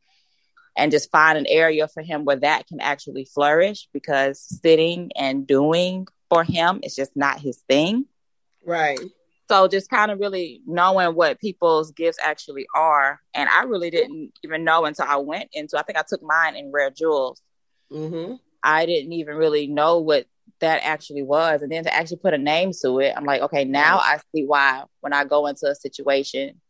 And 0.78 0.92
just 0.92 1.10
find 1.10 1.36
an 1.36 1.46
area 1.48 1.88
for 1.88 2.02
him 2.02 2.24
where 2.24 2.36
that 2.36 2.68
can 2.68 2.80
actually 2.80 3.24
flourish 3.24 3.88
because 3.92 4.40
sitting 4.40 5.10
and 5.16 5.46
doing 5.46 6.06
for 6.30 6.44
him 6.44 6.80
is 6.84 6.94
just 6.94 7.16
not 7.16 7.40
his 7.40 7.58
thing. 7.68 8.06
Right. 8.64 9.00
So 9.50 9.66
just 9.66 9.90
kind 9.90 10.12
of 10.12 10.20
really 10.20 10.60
knowing 10.66 11.16
what 11.16 11.40
people's 11.40 11.90
gifts 11.90 12.18
actually 12.22 12.66
are. 12.76 13.20
And 13.34 13.48
I 13.48 13.64
really 13.64 13.90
didn't 13.90 14.32
even 14.44 14.62
know 14.62 14.84
until 14.84 15.06
I 15.08 15.16
went 15.16 15.48
into, 15.52 15.78
I 15.78 15.82
think 15.82 15.98
I 15.98 16.04
took 16.06 16.22
mine 16.22 16.54
in 16.54 16.70
Rare 16.70 16.90
Jewels. 16.90 17.42
Mm-hmm. 17.90 18.34
I 18.62 18.86
didn't 18.86 19.12
even 19.12 19.36
really 19.36 19.66
know 19.66 19.98
what 19.98 20.26
that 20.60 20.82
actually 20.84 21.22
was. 21.22 21.62
And 21.62 21.72
then 21.72 21.84
to 21.84 21.94
actually 21.94 22.18
put 22.18 22.34
a 22.34 22.38
name 22.38 22.70
to 22.82 23.00
it, 23.00 23.14
I'm 23.16 23.24
like, 23.24 23.42
okay, 23.42 23.64
now 23.64 23.98
I 23.98 24.18
see 24.32 24.44
why 24.44 24.84
when 25.00 25.12
I 25.12 25.24
go 25.24 25.46
into 25.46 25.66
a 25.66 25.74
situation, 25.74 26.60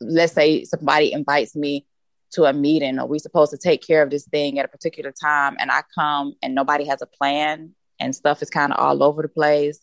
let's 0.00 0.32
say 0.32 0.64
somebody 0.64 1.12
invites 1.12 1.54
me 1.54 1.84
to 2.32 2.44
a 2.44 2.52
meeting 2.52 2.98
or 2.98 3.06
we 3.06 3.18
supposed 3.18 3.50
to 3.52 3.58
take 3.58 3.86
care 3.86 4.02
of 4.02 4.10
this 4.10 4.24
thing 4.26 4.58
at 4.58 4.64
a 4.64 4.68
particular 4.68 5.12
time 5.12 5.56
and 5.58 5.70
I 5.70 5.82
come 5.94 6.34
and 6.42 6.54
nobody 6.54 6.84
has 6.86 7.02
a 7.02 7.06
plan 7.06 7.74
and 8.00 8.14
stuff 8.14 8.42
is 8.42 8.50
kind 8.50 8.72
of 8.72 8.78
all 8.78 9.02
over 9.02 9.22
the 9.22 9.28
place 9.28 9.80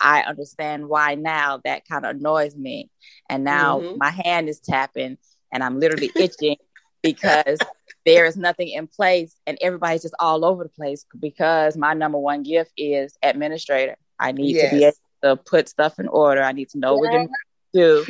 I 0.00 0.22
understand 0.22 0.88
why 0.88 1.14
now 1.14 1.60
that 1.64 1.86
kind 1.88 2.04
of 2.04 2.16
annoys 2.16 2.56
me. 2.56 2.90
And 3.28 3.44
now 3.44 3.80
mm-hmm. 3.80 3.98
my 3.98 4.10
hand 4.10 4.48
is 4.48 4.60
tapping 4.60 5.18
and 5.52 5.62
I'm 5.62 5.80
literally 5.80 6.10
itching 6.16 6.56
because 7.02 7.58
there 8.04 8.24
is 8.24 8.36
nothing 8.36 8.68
in 8.68 8.86
place 8.86 9.36
and 9.46 9.58
everybody's 9.60 10.02
just 10.02 10.14
all 10.18 10.44
over 10.44 10.64
the 10.64 10.70
place 10.70 11.06
because 11.18 11.76
my 11.76 11.94
number 11.94 12.18
one 12.18 12.42
gift 12.42 12.72
is 12.76 13.16
administrator. 13.22 13.96
I 14.18 14.32
need 14.32 14.56
yes. 14.56 14.70
to 14.70 14.76
be 14.76 14.84
able 14.84 14.96
to 15.22 15.36
put 15.36 15.68
stuff 15.68 15.98
in 15.98 16.08
order. 16.08 16.42
I 16.42 16.52
need 16.52 16.70
to 16.70 16.78
know 16.78 16.96
what 16.96 17.10
to 17.10 17.28
do. 17.72 18.06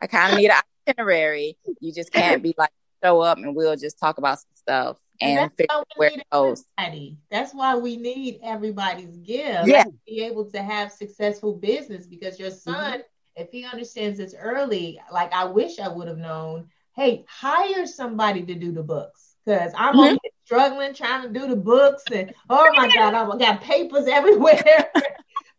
I 0.00 0.06
kind 0.06 0.32
of 0.32 0.38
need 0.38 0.50
an 0.50 0.56
itinerary. 0.86 1.56
You 1.80 1.92
just 1.92 2.12
can't 2.12 2.42
be 2.42 2.54
like 2.56 2.70
show 3.02 3.20
up 3.20 3.38
and 3.38 3.54
we'll 3.54 3.76
just 3.76 3.98
talk 3.98 4.18
about 4.18 4.38
some 4.38 4.50
stuff 4.54 4.98
and, 5.20 5.38
and 5.38 5.52
figure 5.56 5.82
where 5.96 6.10
it 6.10 6.22
goes. 6.30 6.64
Everybody. 6.78 7.18
That's 7.30 7.52
why 7.54 7.76
we 7.76 7.96
need 7.96 8.40
everybody's 8.42 9.16
gift 9.18 9.68
yeah. 9.68 9.84
to 9.84 9.92
be 10.06 10.24
able 10.24 10.50
to 10.50 10.62
have 10.62 10.92
successful 10.92 11.54
business 11.54 12.06
because 12.06 12.38
your 12.38 12.50
son, 12.50 13.00
mm-hmm. 13.00 13.42
if 13.42 13.50
he 13.50 13.64
understands 13.64 14.18
this 14.18 14.34
early, 14.38 15.00
like 15.12 15.32
I 15.32 15.44
wish 15.44 15.78
I 15.78 15.88
would 15.88 16.08
have 16.08 16.18
known, 16.18 16.68
hey, 16.94 17.24
hire 17.28 17.86
somebody 17.86 18.42
to 18.44 18.54
do 18.54 18.72
the 18.72 18.82
books. 18.82 19.34
Because 19.44 19.72
I'm 19.76 19.94
mm-hmm. 19.94 20.16
struggling 20.44 20.92
trying 20.92 21.22
to 21.22 21.28
do 21.28 21.46
the 21.46 21.56
books 21.56 22.02
and 22.12 22.34
oh 22.50 22.68
my 22.76 22.90
God, 22.92 23.14
I've 23.14 23.38
got 23.38 23.60
papers 23.60 24.06
everywhere. 24.10 24.90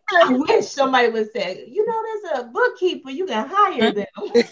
I 0.09 0.31
wish 0.31 0.67
somebody 0.67 1.09
would 1.09 1.31
say, 1.31 1.65
you 1.67 1.85
know, 1.85 2.03
there's 2.03 2.39
a 2.39 2.43
bookkeeper, 2.49 3.09
you 3.09 3.25
can 3.25 3.47
hire 3.47 3.91
them. 3.91 4.05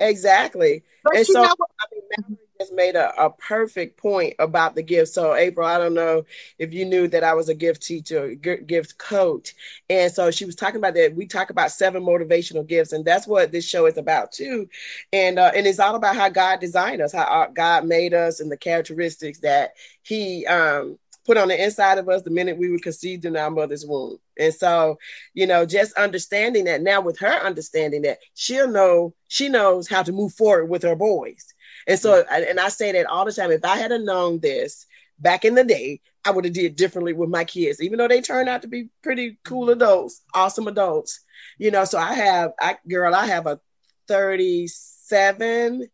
exactly. 0.00 0.82
But 1.04 1.16
and 1.16 1.26
so, 1.26 1.42
know, 1.42 1.54
I 1.80 1.84
mean, 2.28 2.38
just 2.58 2.72
made 2.72 2.96
a, 2.96 3.12
a 3.22 3.30
perfect 3.30 3.96
point 3.96 4.34
about 4.38 4.74
the 4.74 4.82
gift. 4.82 5.12
So, 5.12 5.34
April, 5.34 5.66
I 5.66 5.78
don't 5.78 5.94
know 5.94 6.24
if 6.58 6.72
you 6.72 6.84
knew 6.84 7.08
that 7.08 7.24
I 7.24 7.34
was 7.34 7.48
a 7.48 7.54
gift 7.54 7.82
teacher, 7.82 8.34
gift 8.34 8.98
coach. 8.98 9.54
And 9.90 10.12
so 10.12 10.30
she 10.30 10.44
was 10.44 10.56
talking 10.56 10.76
about 10.76 10.94
that. 10.94 11.14
We 11.14 11.26
talk 11.26 11.50
about 11.50 11.72
seven 11.72 12.02
motivational 12.02 12.66
gifts, 12.66 12.92
and 12.92 13.04
that's 13.04 13.26
what 13.26 13.52
this 13.52 13.68
show 13.68 13.86
is 13.86 13.98
about, 13.98 14.32
too. 14.32 14.68
And, 15.12 15.38
uh, 15.38 15.52
and 15.54 15.66
it's 15.66 15.78
all 15.78 15.94
about 15.94 16.16
how 16.16 16.28
God 16.28 16.60
designed 16.60 17.02
us, 17.02 17.12
how 17.12 17.24
uh, 17.24 17.48
God 17.48 17.84
made 17.86 18.14
us, 18.14 18.40
and 18.40 18.50
the 18.50 18.56
characteristics 18.56 19.40
that 19.40 19.72
He, 20.02 20.46
um, 20.46 20.98
put 21.26 21.36
on 21.36 21.48
the 21.48 21.62
inside 21.62 21.98
of 21.98 22.08
us 22.08 22.22
the 22.22 22.30
minute 22.30 22.56
we 22.56 22.70
were 22.70 22.78
conceived 22.78 23.24
in 23.24 23.36
our 23.36 23.50
mother's 23.50 23.84
womb. 23.84 24.18
And 24.38 24.54
so, 24.54 24.98
you 25.34 25.46
know, 25.46 25.66
just 25.66 25.92
understanding 25.94 26.64
that 26.64 26.82
now 26.82 27.00
with 27.00 27.18
her 27.18 27.44
understanding 27.44 28.02
that 28.02 28.18
she'll 28.34 28.68
know, 28.68 29.14
she 29.28 29.48
knows 29.48 29.88
how 29.88 30.02
to 30.02 30.12
move 30.12 30.32
forward 30.32 30.66
with 30.66 30.82
her 30.84 30.96
boys. 30.96 31.46
And 31.86 31.98
so, 31.98 32.22
mm-hmm. 32.22 32.44
and 32.48 32.60
I 32.60 32.68
say 32.68 32.92
that 32.92 33.06
all 33.06 33.24
the 33.24 33.32
time. 33.32 33.50
If 33.50 33.64
I 33.64 33.76
had 33.76 33.90
known 33.90 34.40
this 34.40 34.86
back 35.18 35.44
in 35.44 35.54
the 35.54 35.64
day, 35.64 36.00
I 36.24 36.30
would 36.30 36.44
have 36.44 36.54
did 36.54 36.76
differently 36.76 37.12
with 37.12 37.28
my 37.28 37.44
kids, 37.44 37.82
even 37.82 37.98
though 37.98 38.08
they 38.08 38.20
turned 38.20 38.48
out 38.48 38.62
to 38.62 38.68
be 38.68 38.88
pretty 39.02 39.38
cool 39.44 39.66
mm-hmm. 39.66 39.82
adults, 39.82 40.22
awesome 40.34 40.68
adults. 40.68 41.20
You 41.58 41.70
know, 41.70 41.84
so 41.84 41.98
I 41.98 42.14
have, 42.14 42.52
I 42.60 42.76
girl, 42.88 43.14
I 43.14 43.26
have 43.26 43.46
a 43.46 43.60
37 44.08 45.88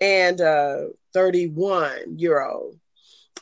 and 0.00 0.40
a 0.40 0.88
31 1.12 2.18
year 2.18 2.44
old. 2.44 2.78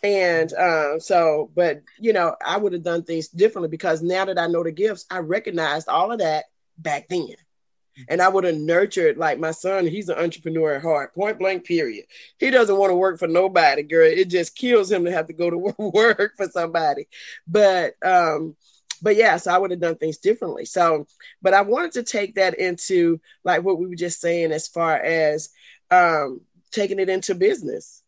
And 0.02 0.52
um, 0.54 1.00
so, 1.00 1.50
but 1.54 1.82
you 1.98 2.12
know, 2.12 2.36
I 2.44 2.56
would 2.58 2.72
have 2.72 2.82
done 2.82 3.02
things 3.02 3.28
differently 3.28 3.68
because 3.68 4.02
now 4.02 4.24
that 4.24 4.38
I 4.38 4.46
know 4.46 4.62
the 4.62 4.72
gifts, 4.72 5.06
I 5.10 5.18
recognized 5.18 5.88
all 5.88 6.12
of 6.12 6.18
that 6.18 6.44
back 6.78 7.08
then 7.08 7.36
and 8.08 8.20
I 8.20 8.28
would 8.28 8.44
have 8.44 8.56
nurtured 8.56 9.16
like 9.16 9.38
my 9.38 9.50
son. 9.50 9.86
He's 9.86 10.08
an 10.08 10.18
entrepreneur 10.18 10.74
at 10.74 10.82
heart, 10.82 11.14
point 11.14 11.38
blank. 11.38 11.64
Period. 11.64 12.06
He 12.38 12.50
doesn't 12.50 12.76
want 12.76 12.90
to 12.90 12.96
work 12.96 13.18
for 13.18 13.28
nobody, 13.28 13.82
girl. 13.82 14.06
It 14.06 14.28
just 14.28 14.56
kills 14.56 14.90
him 14.90 15.04
to 15.04 15.12
have 15.12 15.26
to 15.28 15.32
go 15.32 15.50
to 15.50 15.58
work 15.78 16.34
for 16.36 16.48
somebody. 16.48 17.08
But 17.46 17.94
um, 18.04 18.56
but 19.02 19.16
yeah, 19.16 19.36
so 19.36 19.52
I 19.52 19.58
would 19.58 19.70
have 19.70 19.80
done 19.80 19.96
things 19.96 20.18
differently. 20.18 20.64
So, 20.64 21.06
but 21.42 21.54
I 21.54 21.62
wanted 21.62 21.92
to 21.92 22.02
take 22.02 22.34
that 22.36 22.58
into 22.58 23.20
like 23.44 23.62
what 23.62 23.78
we 23.78 23.86
were 23.86 23.94
just 23.94 24.20
saying 24.20 24.52
as 24.52 24.68
far 24.68 24.96
as 24.96 25.50
um, 25.90 26.40
taking 26.72 26.98
it 26.98 27.08
into 27.08 27.34
business 27.34 28.02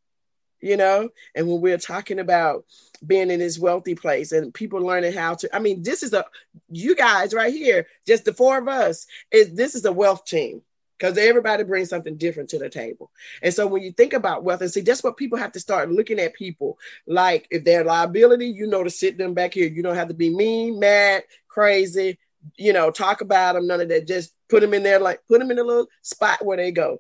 you 0.60 0.76
know? 0.76 1.08
And 1.34 1.46
when 1.48 1.60
we're 1.60 1.78
talking 1.78 2.18
about 2.18 2.64
being 3.06 3.30
in 3.30 3.38
this 3.38 3.58
wealthy 3.58 3.94
place 3.94 4.32
and 4.32 4.52
people 4.52 4.80
learning 4.80 5.12
how 5.12 5.32
to 5.32 5.48
i 5.54 5.60
mean 5.60 5.84
this 5.84 6.02
is 6.02 6.12
a 6.12 6.24
you 6.68 6.96
guys 6.96 7.32
right 7.32 7.54
here 7.54 7.86
just 8.04 8.24
the 8.24 8.32
four 8.32 8.58
of 8.58 8.66
us 8.66 9.06
is 9.30 9.54
this 9.54 9.76
is 9.76 9.84
a 9.84 9.92
wealth 9.92 10.24
team 10.24 10.60
because 10.98 11.16
everybody 11.16 11.62
brings 11.62 11.88
something 11.88 12.16
different 12.16 12.50
to 12.50 12.58
the 12.58 12.68
table. 12.68 13.10
And 13.42 13.54
so 13.54 13.66
when 13.66 13.82
you 13.82 13.92
think 13.92 14.12
about 14.12 14.42
wealth 14.42 14.60
and 14.60 14.70
see 14.70 14.80
that's 14.80 15.04
what 15.04 15.16
people 15.16 15.38
have 15.38 15.52
to 15.52 15.60
start 15.60 15.92
looking 15.92 16.18
at 16.18 16.34
people 16.34 16.78
like 17.06 17.46
if 17.50 17.64
they're 17.64 17.84
liability 17.84 18.46
you 18.46 18.66
know 18.66 18.82
to 18.82 18.90
sit 18.90 19.16
them 19.16 19.34
back 19.34 19.54
here. 19.54 19.68
You 19.68 19.82
don't 19.82 19.94
have 19.94 20.08
to 20.08 20.14
be 20.14 20.34
mean 20.34 20.78
mad 20.78 21.22
crazy 21.46 22.18
you 22.56 22.72
know 22.72 22.90
talk 22.90 23.20
about 23.20 23.54
them 23.54 23.66
none 23.66 23.80
of 23.80 23.88
that. 23.88 24.06
Just 24.06 24.34
put 24.48 24.60
them 24.60 24.74
in 24.74 24.82
there 24.82 24.98
like 24.98 25.20
put 25.28 25.38
them 25.38 25.50
in 25.50 25.58
a 25.58 25.64
little 25.64 25.88
spot 26.02 26.44
where 26.44 26.56
they 26.56 26.72
go. 26.72 26.98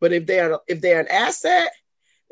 But 0.00 0.12
if 0.12 0.26
they're 0.26 0.58
if 0.66 0.80
they're 0.80 1.00
an 1.00 1.08
asset 1.08 1.70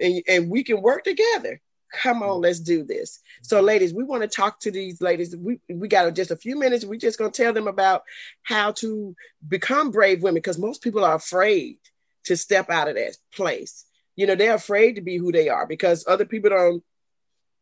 and, 0.00 0.22
and 0.28 0.50
we 0.50 0.64
can 0.64 0.82
work 0.82 1.04
together. 1.04 1.60
Come 1.92 2.22
on, 2.22 2.38
mm. 2.38 2.42
let's 2.42 2.60
do 2.60 2.84
this. 2.84 3.20
So, 3.42 3.60
ladies, 3.60 3.92
we 3.92 4.04
want 4.04 4.22
to 4.22 4.28
talk 4.28 4.60
to 4.60 4.70
these 4.70 5.00
ladies. 5.02 5.36
We 5.36 5.60
we 5.68 5.88
got 5.88 6.14
just 6.14 6.30
a 6.30 6.36
few 6.36 6.58
minutes. 6.58 6.84
We're 6.84 6.98
just 6.98 7.18
gonna 7.18 7.30
tell 7.30 7.52
them 7.52 7.68
about 7.68 8.02
how 8.42 8.72
to 8.72 9.14
become 9.46 9.90
brave 9.90 10.22
women 10.22 10.36
because 10.36 10.58
most 10.58 10.82
people 10.82 11.04
are 11.04 11.16
afraid 11.16 11.76
to 12.24 12.36
step 12.36 12.70
out 12.70 12.88
of 12.88 12.94
that 12.94 13.16
place. 13.34 13.84
You 14.16 14.26
know, 14.26 14.34
they're 14.34 14.54
afraid 14.54 14.96
to 14.96 15.02
be 15.02 15.16
who 15.16 15.32
they 15.32 15.48
are 15.48 15.66
because 15.66 16.04
other 16.06 16.24
people 16.24 16.50
don't 16.50 16.82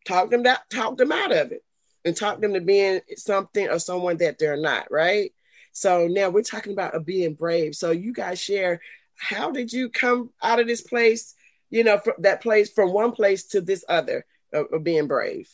talk 0.06 0.30
them 0.30 0.44
that 0.44 0.62
talk 0.70 0.96
them 0.96 1.12
out 1.12 1.32
of 1.32 1.52
it 1.52 1.64
and 2.04 2.16
talk 2.16 2.40
them 2.40 2.54
to 2.54 2.60
being 2.60 3.00
something 3.16 3.68
or 3.68 3.78
someone 3.78 4.16
that 4.18 4.38
they're 4.38 4.56
not, 4.56 4.90
right? 4.90 5.32
So 5.72 6.08
now 6.08 6.30
we're 6.30 6.42
talking 6.42 6.72
about 6.72 7.04
being 7.04 7.34
brave. 7.34 7.74
So 7.74 7.90
you 7.90 8.12
guys 8.12 8.40
share 8.40 8.80
how 9.16 9.50
did 9.50 9.72
you 9.72 9.90
come 9.90 10.30
out 10.42 10.60
of 10.60 10.66
this 10.66 10.80
place 10.80 11.34
you 11.70 11.84
know, 11.84 12.00
that 12.18 12.42
place 12.42 12.70
from 12.70 12.92
one 12.92 13.12
place 13.12 13.44
to 13.48 13.60
this 13.60 13.84
other 13.88 14.26
of, 14.52 14.66
of 14.72 14.84
being 14.84 15.06
brave? 15.06 15.48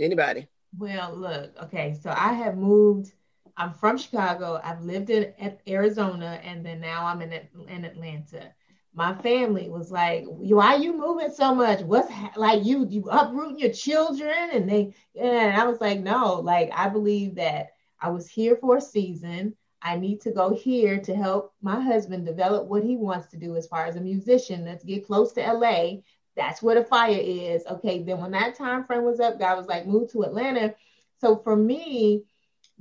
Anybody? 0.00 0.48
Well, 0.78 1.14
look, 1.14 1.50
okay, 1.64 1.98
so 2.00 2.10
I 2.10 2.32
have 2.32 2.56
moved. 2.56 3.12
I'm 3.56 3.74
from 3.74 3.98
Chicago. 3.98 4.60
I've 4.62 4.82
lived 4.82 5.10
in 5.10 5.32
Arizona, 5.68 6.40
and 6.42 6.64
then 6.64 6.80
now 6.80 7.06
I'm 7.06 7.20
in 7.20 7.32
in 7.68 7.84
Atlanta. 7.84 8.54
My 8.94 9.14
family 9.14 9.68
was 9.68 9.90
like, 9.90 10.24
"Why 10.26 10.74
are 10.74 10.78
you 10.78 10.96
moving 10.96 11.30
so 11.30 11.54
much? 11.54 11.80
What's 11.80 12.10
ha- 12.10 12.32
like 12.36 12.64
you 12.64 12.86
you 12.88 13.04
uprooting 13.10 13.58
your 13.58 13.72
children?" 13.72 14.50
And 14.52 14.68
they 14.68 14.94
and 15.14 15.54
I 15.54 15.66
was 15.66 15.80
like, 15.80 16.00
"No, 16.00 16.40
like 16.40 16.70
I 16.72 16.88
believe 16.88 17.34
that 17.34 17.74
I 18.00 18.10
was 18.10 18.28
here 18.28 18.56
for 18.56 18.78
a 18.78 18.80
season. 18.80 19.54
I 19.82 19.96
need 19.96 20.20
to 20.22 20.30
go 20.30 20.54
here 20.54 21.00
to 21.00 21.14
help 21.14 21.52
my 21.60 21.80
husband 21.80 22.24
develop 22.24 22.66
what 22.66 22.84
he 22.84 22.96
wants 22.96 23.26
to 23.28 23.36
do 23.36 23.56
as 23.56 23.66
far 23.66 23.86
as 23.86 23.96
a 23.96 24.00
musician. 24.00 24.64
Let's 24.64 24.84
get 24.84 25.06
close 25.06 25.32
to 25.32 25.52
LA. 25.52 25.96
That's 26.36 26.62
where 26.62 26.76
the 26.76 26.84
fire 26.84 27.18
is. 27.18 27.64
Okay, 27.66 28.02
then 28.02 28.20
when 28.20 28.30
that 28.30 28.56
time 28.56 28.84
frame 28.84 29.04
was 29.04 29.20
up, 29.20 29.38
God 29.38 29.58
was 29.58 29.66
like, 29.66 29.86
move 29.86 30.10
to 30.12 30.22
Atlanta. 30.22 30.74
So 31.20 31.36
for 31.36 31.56
me, 31.56 32.22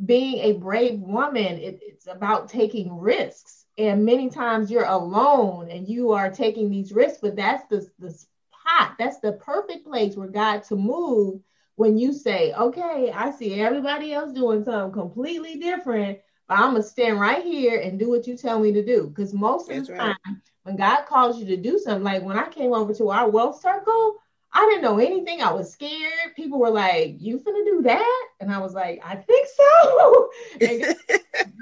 being 0.05 0.39
a 0.39 0.53
brave 0.53 0.99
woman, 0.99 1.57
it, 1.57 1.79
it's 1.81 2.07
about 2.07 2.49
taking 2.49 2.97
risks. 2.97 3.65
And 3.77 4.05
many 4.05 4.29
times 4.29 4.69
you're 4.69 4.85
alone 4.85 5.71
and 5.71 5.87
you 5.87 6.11
are 6.11 6.29
taking 6.29 6.69
these 6.69 6.91
risks, 6.91 7.19
but 7.21 7.35
that's 7.35 7.65
the, 7.67 7.89
the 7.99 8.11
spot, 8.11 8.95
that's 8.99 9.19
the 9.19 9.33
perfect 9.33 9.85
place 9.85 10.15
where 10.15 10.27
God 10.27 10.63
to 10.65 10.75
move 10.75 11.41
when 11.75 11.97
you 11.97 12.13
say, 12.13 12.53
okay, 12.53 13.11
I 13.13 13.31
see 13.31 13.59
everybody 13.59 14.13
else 14.13 14.33
doing 14.33 14.63
something 14.63 14.91
completely 14.91 15.55
different 15.55 16.19
I'm 16.51 16.71
gonna 16.71 16.83
stand 16.83 17.19
right 17.19 17.43
here 17.43 17.79
and 17.79 17.99
do 17.99 18.09
what 18.09 18.27
you 18.27 18.35
tell 18.35 18.59
me 18.59 18.71
to 18.73 18.83
do. 18.83 19.07
Because 19.07 19.33
most 19.33 19.69
of 19.69 19.85
the 19.85 19.93
right. 19.93 20.15
time, 20.25 20.41
when 20.63 20.75
God 20.75 21.05
calls 21.05 21.39
you 21.39 21.45
to 21.45 21.57
do 21.57 21.77
something, 21.79 22.03
like 22.03 22.23
when 22.23 22.37
I 22.37 22.47
came 22.47 22.73
over 22.73 22.93
to 22.93 23.09
our 23.09 23.29
wealth 23.29 23.61
circle, 23.61 24.15
I 24.53 24.65
didn't 24.65 24.83
know 24.83 24.99
anything. 24.99 25.41
I 25.41 25.53
was 25.53 25.71
scared. 25.71 26.35
People 26.35 26.59
were 26.59 26.69
like, 26.69 27.15
"You 27.19 27.39
finna 27.39 27.65
do 27.65 27.81
that?" 27.83 28.27
And 28.39 28.51
I 28.51 28.59
was 28.59 28.73
like, 28.73 29.01
"I 29.03 29.15
think 29.15 29.47
so." 29.47 30.29
And 30.61 30.95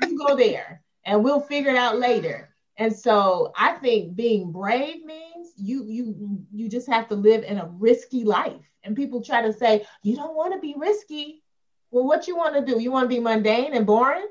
you 0.02 0.18
go 0.18 0.36
there, 0.36 0.82
and 1.06 1.24
we'll 1.24 1.42
figure 1.42 1.72
it 1.72 1.78
out 1.78 2.00
later. 2.00 2.50
And 2.78 2.96
so 2.96 3.52
I 3.56 3.74
think 3.74 4.16
being 4.16 4.52
brave 4.52 5.04
means 5.06 5.52
you 5.58 5.86
you 5.86 6.46
you 6.52 6.70
just 6.70 6.88
have 6.88 7.08
to 7.10 7.16
live 7.16 7.44
in 7.44 7.58
a 7.60 7.68
risky 7.78 8.24
life. 8.24 8.62
And 8.84 8.96
people 8.96 9.22
try 9.22 9.42
to 9.42 9.54
say 9.54 9.86
you 10.02 10.16
don't 10.16 10.36
want 10.36 10.54
to 10.54 10.60
be 10.60 10.74
risky. 10.78 11.44
Well, 11.92 12.06
what 12.06 12.28
you 12.28 12.38
want 12.38 12.56
to 12.56 12.66
do? 12.66 12.80
You 12.80 12.92
want 12.92 13.10
to 13.10 13.16
be 13.16 13.20
mundane 13.20 13.74
and 13.74 13.86
boring? 13.86 14.28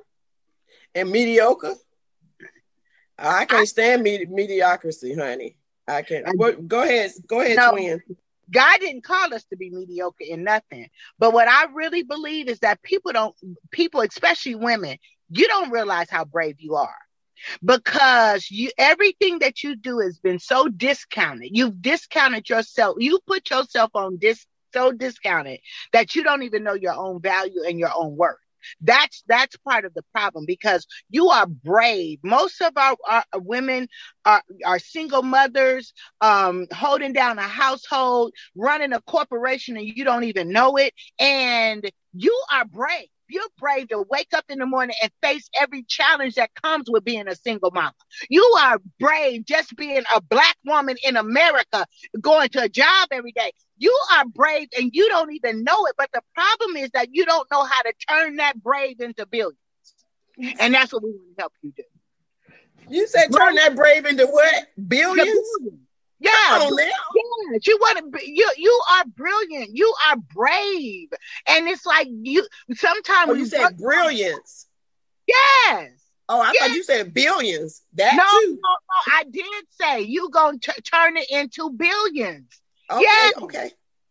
And 0.94 1.10
mediocre. 1.10 1.74
I 3.18 3.44
can't 3.46 3.68
stand 3.68 4.02
medi- 4.02 4.26
mediocrity, 4.26 5.14
honey. 5.14 5.56
I 5.86 6.02
can't. 6.02 6.26
What, 6.36 6.68
go 6.68 6.82
ahead. 6.82 7.12
Go 7.26 7.40
ahead, 7.40 7.56
No. 7.56 7.72
twin. 7.72 8.00
God 8.50 8.80
didn't 8.80 9.04
call 9.04 9.34
us 9.34 9.44
to 9.46 9.56
be 9.56 9.70
mediocre 9.70 10.24
in 10.26 10.44
nothing. 10.44 10.88
But 11.18 11.32
what 11.32 11.48
I 11.48 11.66
really 11.74 12.02
believe 12.02 12.48
is 12.48 12.60
that 12.60 12.82
people 12.82 13.12
don't, 13.12 13.34
people, 13.70 14.00
especially 14.00 14.54
women, 14.54 14.96
you 15.30 15.46
don't 15.48 15.70
realize 15.70 16.08
how 16.08 16.24
brave 16.24 16.56
you 16.58 16.76
are 16.76 16.94
because 17.64 18.50
you 18.50 18.70
everything 18.78 19.40
that 19.40 19.62
you 19.62 19.76
do 19.76 19.98
has 19.98 20.18
been 20.18 20.38
so 20.38 20.68
discounted. 20.68 21.50
You've 21.52 21.82
discounted 21.82 22.48
yourself. 22.48 22.96
You 22.98 23.18
put 23.26 23.50
yourself 23.50 23.90
on 23.94 24.18
this 24.20 24.46
so 24.72 24.92
discounted 24.92 25.60
that 25.92 26.14
you 26.14 26.22
don't 26.22 26.42
even 26.42 26.62
know 26.64 26.74
your 26.74 26.94
own 26.94 27.20
value 27.20 27.62
and 27.66 27.78
your 27.78 27.90
own 27.94 28.16
worth. 28.16 28.36
That's 28.80 29.22
that's 29.26 29.56
part 29.58 29.84
of 29.84 29.94
the 29.94 30.02
problem 30.12 30.44
because 30.46 30.86
you 31.10 31.28
are 31.28 31.46
brave. 31.46 32.18
Most 32.22 32.60
of 32.60 32.72
our, 32.76 32.96
our 33.08 33.24
women 33.34 33.88
are, 34.24 34.42
are 34.64 34.78
single 34.78 35.22
mothers, 35.22 35.92
um, 36.20 36.66
holding 36.72 37.12
down 37.12 37.38
a 37.38 37.42
household, 37.42 38.32
running 38.54 38.92
a 38.92 39.00
corporation, 39.02 39.76
and 39.76 39.86
you 39.86 40.04
don't 40.04 40.24
even 40.24 40.50
know 40.50 40.76
it. 40.76 40.92
And 41.18 41.88
you 42.14 42.42
are 42.52 42.64
brave. 42.64 43.08
You're 43.28 43.42
brave 43.58 43.88
to 43.88 44.04
wake 44.08 44.32
up 44.34 44.44
in 44.48 44.58
the 44.58 44.66
morning 44.66 44.96
and 45.02 45.10
face 45.22 45.48
every 45.60 45.82
challenge 45.82 46.34
that 46.36 46.50
comes 46.62 46.88
with 46.88 47.04
being 47.04 47.28
a 47.28 47.34
single 47.34 47.70
mama. 47.70 47.92
You 48.28 48.42
are 48.60 48.80
brave 48.98 49.44
just 49.44 49.76
being 49.76 50.02
a 50.14 50.20
black 50.20 50.56
woman 50.64 50.96
in 51.04 51.16
America, 51.16 51.86
going 52.20 52.48
to 52.50 52.62
a 52.62 52.68
job 52.68 53.08
every 53.10 53.32
day. 53.32 53.52
You 53.76 53.96
are 54.16 54.24
brave 54.26 54.68
and 54.78 54.90
you 54.92 55.08
don't 55.08 55.32
even 55.32 55.64
know 55.64 55.86
it. 55.86 55.94
But 55.98 56.10
the 56.12 56.22
problem 56.34 56.76
is 56.76 56.90
that 56.94 57.08
you 57.12 57.24
don't 57.26 57.48
know 57.50 57.64
how 57.64 57.82
to 57.82 57.92
turn 58.08 58.36
that 58.36 58.62
brave 58.62 59.00
into 59.00 59.26
billions. 59.26 59.58
And 60.60 60.72
that's 60.72 60.92
what 60.92 61.02
we 61.02 61.10
want 61.10 61.36
to 61.36 61.42
help 61.42 61.52
you 61.62 61.72
do. 61.76 61.82
You 62.88 63.06
said 63.06 63.28
turn 63.36 63.56
that 63.56 63.76
brave 63.76 64.06
into 64.06 64.26
what? 64.26 64.68
Billions? 64.88 65.28
billions. 65.60 65.87
Yeah. 66.20 66.30
Yes, 66.58 67.66
you 67.66 67.78
want 67.80 67.98
to 67.98 68.18
be 68.18 68.32
you 68.32 68.50
you 68.56 68.80
are 68.92 69.04
brilliant. 69.06 69.70
You 69.76 69.94
are 70.08 70.16
brave. 70.16 71.08
And 71.46 71.68
it's 71.68 71.86
like 71.86 72.08
you 72.10 72.46
sometimes 72.74 73.30
Oh, 73.30 73.34
you 73.34 73.46
said 73.46 73.76
brilliance. 73.76 74.66
yes. 75.26 75.90
Oh, 76.28 76.40
I 76.40 76.52
Yeah. 76.52 76.66
thought 76.66 76.76
you 76.76 76.82
said 76.82 77.14
billions. 77.14 77.82
That 77.94 78.14
No, 78.16 78.22
no, 78.22 78.40
too. 78.40 78.58
no, 78.62 79.14
I 79.14 79.24
did 79.24 79.44
say 79.70 80.00
you 80.02 80.28
gonna 80.30 80.58
t- 80.58 80.72
turn 80.82 81.16
it 81.16 81.30
into 81.30 81.70
billions. 81.70 82.60
Okay, 82.90 83.02
Yes. 83.02 83.32
okay. 83.38 83.70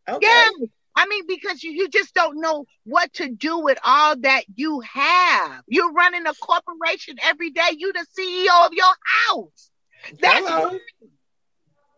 Okay. 0.10 0.20
Yes. 0.22 0.54
I 0.96 1.06
mean, 1.06 1.26
because 1.28 1.62
you, 1.62 1.72
you 1.72 1.89
just 1.89 2.15
don't 2.15 2.41
know 2.41 2.65
what 2.84 3.13
to 3.13 3.30
do 3.30 3.60
with 3.60 3.78
all 3.86 4.15
that 4.22 4.46
you 4.56 4.80
have. 4.80 5.62
You're 5.67 5.91
running 5.91 6.26
a 6.26 6.34
corporation 6.34 7.17
every 7.22 7.52
day. 7.52 7.76
You 7.78 7.93
the 7.93 8.06
CEO 8.17 8.65
of 8.65 8.74
your 8.74 8.93
house. 9.28 9.70
That's 10.20 10.39
Hello. 10.39 10.80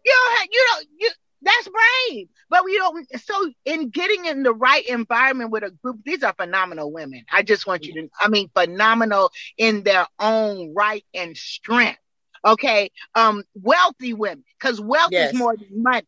You 0.06 0.14
don't 0.14 0.38
have, 0.38 0.48
you 0.52 0.66
don't 0.72 0.88
you 1.00 1.10
that's 1.42 1.70
brave. 1.70 2.28
But 2.50 2.66
we 2.66 2.78
don't 2.78 3.08
so 3.22 3.52
in 3.66 3.90
getting 3.90 4.26
in 4.26 4.44
the 4.44 4.54
right 4.54 4.86
environment 4.88 5.52
with 5.52 5.64
a 5.64 5.72
group, 5.72 5.98
these 6.06 6.24
are 6.24 6.34
phenomenal 6.34 6.92
women. 6.92 7.24
I 7.32 7.44
just 7.44 7.68
want 7.68 7.88
you 7.88 7.94
to 7.96 8.10
I 8.20 8.30
mean 8.30 8.50
phenomenal 8.56 9.32
in 9.58 9.84
their 9.84 10.06
own 10.20 10.74
right 10.76 11.06
and 11.14 11.36
strength. 11.38 12.00
Okay. 12.46 12.92
Um 13.16 13.44
wealthy 13.56 14.14
women, 14.14 14.44
because 14.60 14.80
wealth 14.82 15.14
Yes. 15.14 15.32
is 15.32 15.34
more 15.34 15.56
than 15.56 15.84
money. 15.84 16.08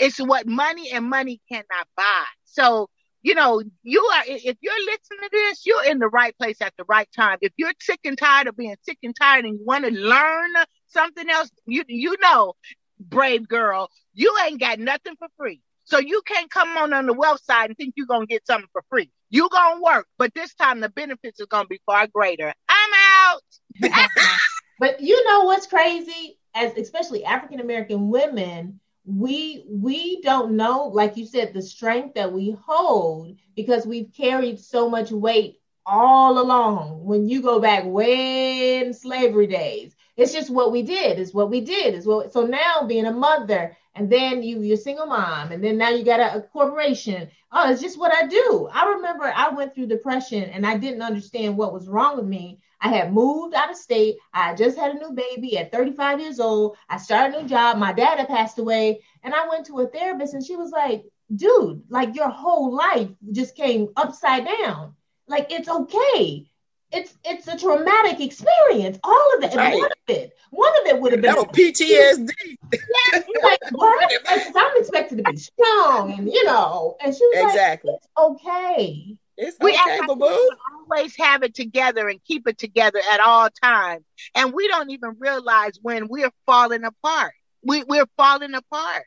It's 0.00 0.18
what 0.18 0.46
money 0.46 0.90
and 0.92 1.04
money 1.08 1.40
cannot 1.50 1.86
buy. 1.96 2.24
So 2.44 2.88
you 3.22 3.34
know, 3.34 3.62
you 3.82 4.00
are 4.14 4.22
if 4.26 4.56
you're 4.60 4.84
listening 4.86 5.20
to 5.22 5.28
this, 5.32 5.66
you're 5.66 5.84
in 5.84 5.98
the 5.98 6.08
right 6.08 6.36
place 6.38 6.60
at 6.60 6.72
the 6.78 6.84
right 6.88 7.08
time. 7.16 7.38
If 7.40 7.52
you're 7.56 7.72
sick 7.80 8.00
and 8.04 8.16
tired 8.16 8.46
of 8.48 8.56
being 8.56 8.76
sick 8.82 8.98
and 9.02 9.14
tired 9.14 9.44
and 9.44 9.58
you 9.58 9.64
want 9.64 9.84
to 9.84 9.90
learn 9.90 10.50
something 10.86 11.28
else, 11.28 11.50
you 11.66 11.84
you 11.88 12.16
know, 12.22 12.54
brave 12.98 13.48
girl, 13.48 13.90
you 14.14 14.34
ain't 14.46 14.60
got 14.60 14.78
nothing 14.78 15.16
for 15.18 15.28
free. 15.36 15.60
So 15.84 15.98
you 15.98 16.22
can't 16.26 16.50
come 16.50 16.76
on 16.76 16.92
on 16.92 17.06
the 17.06 17.12
wealth 17.12 17.42
side 17.44 17.70
and 17.70 17.76
think 17.76 17.94
you're 17.96 18.06
gonna 18.06 18.26
get 18.26 18.46
something 18.46 18.68
for 18.72 18.82
free. 18.90 19.10
You 19.30 19.48
gonna 19.50 19.80
work, 19.80 20.06
but 20.18 20.34
this 20.34 20.54
time 20.54 20.80
the 20.80 20.88
benefits 20.88 21.40
are 21.40 21.46
gonna 21.46 21.68
be 21.68 21.80
far 21.86 22.06
greater. 22.08 22.52
I'm 22.68 22.90
out. 23.22 23.42
but 24.78 25.00
you 25.00 25.24
know 25.28 25.44
what's 25.44 25.66
crazy 25.66 26.38
as 26.54 26.72
especially 26.76 27.24
african 27.24 27.60
american 27.60 28.08
women 28.08 28.80
we 29.04 29.64
we 29.68 30.20
don't 30.22 30.52
know 30.52 30.88
like 30.88 31.16
you 31.16 31.26
said 31.26 31.52
the 31.52 31.62
strength 31.62 32.14
that 32.14 32.32
we 32.32 32.56
hold 32.66 33.36
because 33.54 33.86
we've 33.86 34.12
carried 34.12 34.58
so 34.58 34.88
much 34.88 35.10
weight 35.10 35.60
all 35.84 36.40
along 36.40 37.04
when 37.04 37.28
you 37.28 37.40
go 37.40 37.60
back 37.60 37.84
way 37.84 38.80
in 38.80 38.92
slavery 38.92 39.46
days 39.46 39.94
it's 40.16 40.32
just 40.32 40.50
what 40.50 40.72
we 40.72 40.82
did 40.82 41.18
is 41.18 41.34
what 41.34 41.50
we 41.50 41.60
did 41.60 41.94
is 41.94 42.06
what 42.06 42.32
so 42.32 42.42
now 42.46 42.82
being 42.86 43.06
a 43.06 43.12
mother 43.12 43.76
and 43.94 44.10
then 44.10 44.42
you 44.42 44.60
you're 44.62 44.74
a 44.74 44.78
single 44.78 45.06
mom 45.06 45.52
and 45.52 45.62
then 45.62 45.76
now 45.76 45.88
you 45.88 46.04
got 46.04 46.20
a, 46.20 46.38
a 46.38 46.42
corporation 46.42 47.28
oh 47.52 47.70
it's 47.70 47.82
just 47.82 47.98
what 47.98 48.12
i 48.12 48.26
do 48.26 48.68
i 48.72 48.86
remember 48.86 49.24
i 49.34 49.48
went 49.50 49.74
through 49.74 49.86
depression 49.86 50.44
and 50.44 50.66
i 50.66 50.76
didn't 50.76 51.02
understand 51.02 51.56
what 51.56 51.72
was 51.72 51.88
wrong 51.88 52.16
with 52.16 52.26
me 52.26 52.58
I 52.80 52.88
had 52.90 53.12
moved 53.12 53.54
out 53.54 53.70
of 53.70 53.76
state. 53.76 54.18
I 54.32 54.54
just 54.54 54.76
had 54.76 54.94
a 54.94 54.98
new 54.98 55.12
baby 55.12 55.58
at 55.58 55.72
35 55.72 56.20
years 56.20 56.40
old. 56.40 56.76
I 56.88 56.98
started 56.98 57.34
a 57.34 57.42
new 57.42 57.48
job. 57.48 57.78
My 57.78 57.92
dad 57.92 58.18
had 58.18 58.28
passed 58.28 58.58
away. 58.58 59.00
And 59.22 59.34
I 59.34 59.48
went 59.48 59.66
to 59.66 59.80
a 59.80 59.86
therapist 59.86 60.34
and 60.34 60.44
she 60.44 60.56
was 60.56 60.70
like, 60.70 61.04
dude, 61.34 61.82
like 61.88 62.14
your 62.14 62.28
whole 62.28 62.74
life 62.74 63.08
just 63.32 63.56
came 63.56 63.88
upside 63.96 64.46
down. 64.46 64.94
Like 65.26 65.50
it's 65.50 65.68
okay. 65.68 66.46
It's 66.92 67.14
it's 67.24 67.48
a 67.48 67.58
traumatic 67.58 68.20
experience. 68.20 68.98
All 69.02 69.34
of 69.36 69.42
it. 69.44 69.50
And 69.50 69.56
Right. 69.56 69.74
One 69.74 69.86
of 69.90 70.14
it. 70.14 70.36
One 70.50 70.72
of 70.80 70.86
it 70.86 71.00
would 71.00 71.12
have 71.12 71.20
been 71.20 71.34
That 71.34 71.52
PTSD. 71.52 72.30
You're 72.72 73.42
like, 73.42 73.60
what? 73.72 74.12
I'm 74.56 74.80
expected 74.80 75.18
to 75.18 75.24
be 75.24 75.36
strong 75.36 76.12
and 76.12 76.32
you 76.32 76.44
know. 76.44 76.96
And 77.00 77.14
she 77.14 77.24
was 77.26 77.42
like, 77.42 77.52
Exactly. 77.52 77.92
it's 77.94 78.08
okay. 78.16 79.16
It's 79.36 79.56
We 79.60 79.72
okay, 79.72 79.80
act 79.98 80.06
boo 80.06 80.14
like 80.14 80.18
boo. 80.30 80.50
always 80.88 81.16
have 81.16 81.42
it 81.42 81.54
together 81.54 82.08
and 82.08 82.22
keep 82.24 82.46
it 82.48 82.56
together 82.56 83.00
at 83.10 83.20
all 83.20 83.50
times. 83.62 84.04
And 84.34 84.52
we 84.54 84.66
don't 84.68 84.90
even 84.90 85.16
realize 85.18 85.78
when 85.82 86.08
we're 86.08 86.32
falling 86.46 86.84
apart. 86.84 87.32
We, 87.62 87.82
we're 87.84 88.06
falling 88.16 88.54
apart. 88.54 89.04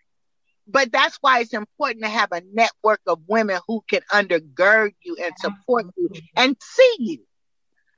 But 0.68 0.92
that's 0.92 1.18
why 1.22 1.40
it's 1.40 1.54
important 1.54 2.04
to 2.04 2.10
have 2.12 2.32
a 2.32 2.44
network 2.54 3.00
of 3.08 3.22
women 3.28 3.60
who 3.68 3.84
can 3.90 4.02
undergird 4.12 4.92
you 5.02 5.18
and 5.24 5.34
support 5.40 5.88
you 5.98 6.10
and 6.36 6.56
see 6.62 6.96
you. 7.00 7.26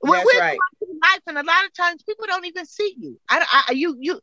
That's 0.03 0.25
we're 0.33 0.39
right. 0.39 0.57
life, 1.01 1.21
and 1.27 1.37
a 1.37 1.43
lot 1.43 1.65
of 1.65 1.73
times 1.73 2.03
people 2.03 2.25
don't 2.27 2.45
even 2.45 2.65
see 2.65 2.95
you. 2.97 3.19
I, 3.29 3.63
I, 3.69 3.71
you, 3.73 3.95
you, 3.99 4.19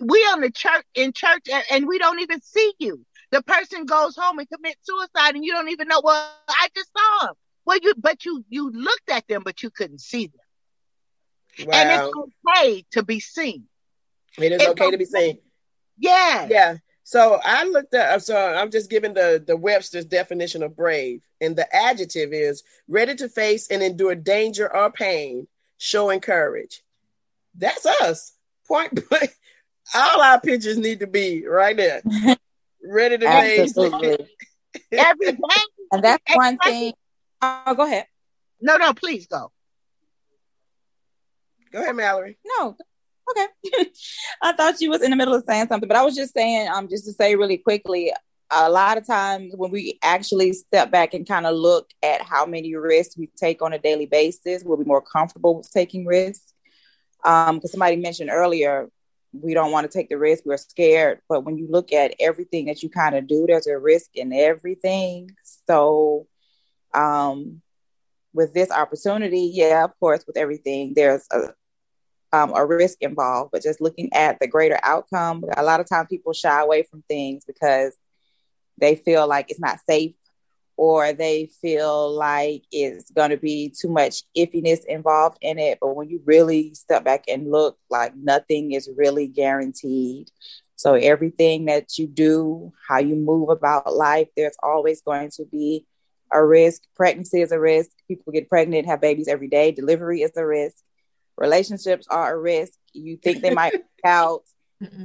we 0.00 0.18
on 0.18 0.40
the 0.40 0.50
church 0.50 0.84
in 0.94 1.12
church, 1.12 1.42
and, 1.52 1.64
and 1.70 1.88
we 1.88 1.98
don't 1.98 2.20
even 2.20 2.40
see 2.42 2.72
you. 2.78 3.04
The 3.30 3.42
person 3.42 3.86
goes 3.86 4.14
home 4.16 4.38
and 4.38 4.48
commits 4.48 4.80
suicide, 4.82 5.34
and 5.34 5.44
you 5.44 5.52
don't 5.52 5.70
even 5.70 5.88
know. 5.88 6.00
Well, 6.02 6.30
I 6.48 6.68
just 6.74 6.90
saw 6.92 7.28
him. 7.28 7.34
Well, 7.64 7.78
you, 7.82 7.94
but 7.96 8.24
you, 8.24 8.44
you 8.48 8.70
looked 8.70 9.10
at 9.10 9.26
them, 9.28 9.42
but 9.44 9.62
you 9.62 9.70
couldn't 9.70 10.00
see 10.00 10.26
them. 10.26 11.66
Wow. 11.66 11.74
And 11.74 11.90
it's 11.90 12.12
okay 12.52 12.84
to 12.92 13.02
be 13.02 13.20
seen. 13.20 13.64
It 14.38 14.52
is 14.52 14.60
it's 14.60 14.70
okay 14.70 14.90
to 14.90 14.98
be 14.98 15.04
seen. 15.04 15.38
Yeah. 15.98 16.48
Yeah. 16.50 16.76
So 17.04 17.40
I 17.44 17.64
looked 17.64 17.94
up. 17.94 18.20
So 18.20 18.36
I'm 18.36 18.70
just 18.70 18.90
giving 18.90 19.14
the 19.14 19.42
the 19.44 19.56
Webster's 19.56 20.04
definition 20.04 20.62
of 20.62 20.76
brave, 20.76 21.22
and 21.40 21.56
the 21.56 21.66
adjective 21.74 22.32
is 22.32 22.62
ready 22.88 23.14
to 23.16 23.28
face 23.28 23.70
and 23.70 23.82
endure 23.82 24.14
danger 24.14 24.74
or 24.74 24.90
pain, 24.90 25.48
showing 25.78 26.20
courage. 26.20 26.82
That's 27.56 27.84
us. 27.86 28.32
Point 28.66 29.08
blank. 29.08 29.34
All 29.94 30.20
our 30.22 30.40
pictures 30.40 30.78
need 30.78 31.00
to 31.00 31.06
be 31.06 31.46
right 31.46 31.76
there. 31.76 32.02
Ready 32.84 33.18
to 33.18 33.26
face. 33.26 33.76
Absolutely. 33.76 34.26
Every 34.92 35.32
day. 35.32 35.38
And 35.92 36.02
that's 36.02 36.22
one 36.34 36.54
Exactly. 36.54 36.72
thing. 36.72 36.92
Oh, 37.42 37.74
go 37.74 37.84
ahead. 37.84 38.06
No, 38.60 38.76
no, 38.76 38.94
please 38.94 39.26
go. 39.26 39.50
Go 41.72 41.82
ahead, 41.82 41.96
Mallory. 41.96 42.38
No. 42.58 42.76
Okay. 43.30 43.46
I 44.42 44.52
thought 44.52 44.80
you 44.80 44.90
was 44.90 45.02
in 45.02 45.10
the 45.10 45.16
middle 45.16 45.34
of 45.34 45.44
saying 45.46 45.68
something, 45.68 45.88
but 45.88 45.96
I 45.96 46.04
was 46.04 46.16
just 46.16 46.34
saying, 46.34 46.68
um, 46.68 46.88
just 46.88 47.04
to 47.06 47.12
say 47.12 47.36
really 47.36 47.58
quickly, 47.58 48.12
a 48.50 48.68
lot 48.68 48.98
of 48.98 49.06
times 49.06 49.54
when 49.56 49.70
we 49.70 49.98
actually 50.02 50.52
step 50.52 50.90
back 50.90 51.14
and 51.14 51.26
kind 51.26 51.46
of 51.46 51.54
look 51.56 51.90
at 52.02 52.20
how 52.20 52.44
many 52.44 52.74
risks 52.74 53.16
we 53.16 53.28
take 53.36 53.62
on 53.62 53.72
a 53.72 53.78
daily 53.78 54.06
basis, 54.06 54.62
we'll 54.62 54.76
be 54.76 54.84
more 54.84 55.00
comfortable 55.00 55.56
with 55.56 55.70
taking 55.70 56.04
risks. 56.04 56.52
Because 57.22 57.48
um, 57.50 57.60
somebody 57.64 57.96
mentioned 57.96 58.30
earlier, 58.30 58.90
we 59.32 59.54
don't 59.54 59.72
want 59.72 59.90
to 59.90 59.98
take 59.98 60.08
the 60.08 60.18
risk, 60.18 60.44
we're 60.44 60.56
scared. 60.58 61.20
But 61.28 61.44
when 61.44 61.56
you 61.56 61.66
look 61.70 61.92
at 61.92 62.14
everything 62.20 62.66
that 62.66 62.82
you 62.82 62.90
kind 62.90 63.14
of 63.14 63.26
do, 63.26 63.46
there's 63.46 63.66
a 63.66 63.78
risk 63.78 64.10
in 64.14 64.32
everything. 64.32 65.30
So, 65.66 66.26
um, 66.92 67.62
with 68.34 68.52
this 68.52 68.70
opportunity, 68.70 69.50
yeah, 69.54 69.84
of 69.84 69.98
course, 69.98 70.24
with 70.26 70.36
everything, 70.36 70.92
there's 70.94 71.26
a 71.30 71.54
um, 72.32 72.52
a 72.54 72.64
risk 72.64 72.98
involved, 73.00 73.50
but 73.52 73.62
just 73.62 73.80
looking 73.80 74.12
at 74.12 74.38
the 74.40 74.46
greater 74.46 74.78
outcome. 74.82 75.44
A 75.56 75.62
lot 75.62 75.80
of 75.80 75.88
times 75.88 76.08
people 76.08 76.32
shy 76.32 76.60
away 76.60 76.82
from 76.82 77.02
things 77.08 77.44
because 77.44 77.96
they 78.78 78.96
feel 78.96 79.26
like 79.28 79.50
it's 79.50 79.60
not 79.60 79.78
safe 79.88 80.14
or 80.76 81.12
they 81.12 81.46
feel 81.60 82.10
like 82.12 82.62
it's 82.72 83.10
going 83.10 83.30
to 83.30 83.36
be 83.36 83.72
too 83.78 83.88
much 83.88 84.22
iffiness 84.36 84.84
involved 84.86 85.38
in 85.40 85.58
it. 85.58 85.78
But 85.80 85.94
when 85.94 86.08
you 86.08 86.20
really 86.24 86.74
step 86.74 87.04
back 87.04 87.24
and 87.28 87.50
look, 87.50 87.78
like 87.90 88.16
nothing 88.16 88.72
is 88.72 88.88
really 88.96 89.26
guaranteed. 89.26 90.30
So 90.76 90.94
everything 90.94 91.66
that 91.66 91.98
you 91.98 92.06
do, 92.06 92.72
how 92.88 92.98
you 92.98 93.14
move 93.14 93.50
about 93.50 93.94
life, 93.94 94.28
there's 94.36 94.56
always 94.62 95.02
going 95.02 95.30
to 95.36 95.44
be 95.44 95.86
a 96.32 96.44
risk. 96.44 96.82
Pregnancy 96.96 97.42
is 97.42 97.52
a 97.52 97.60
risk. 97.60 97.90
People 98.08 98.32
get 98.32 98.48
pregnant, 98.48 98.86
have 98.86 99.00
babies 99.00 99.28
every 99.28 99.48
day. 99.48 99.70
Delivery 99.70 100.22
is 100.22 100.32
a 100.36 100.44
risk. 100.44 100.76
Relationships 101.42 102.06
are 102.08 102.34
a 102.34 102.38
risk. 102.38 102.72
You 102.94 103.16
think 103.16 103.42
they 103.42 103.52
might 103.52 103.74
out 104.04 104.44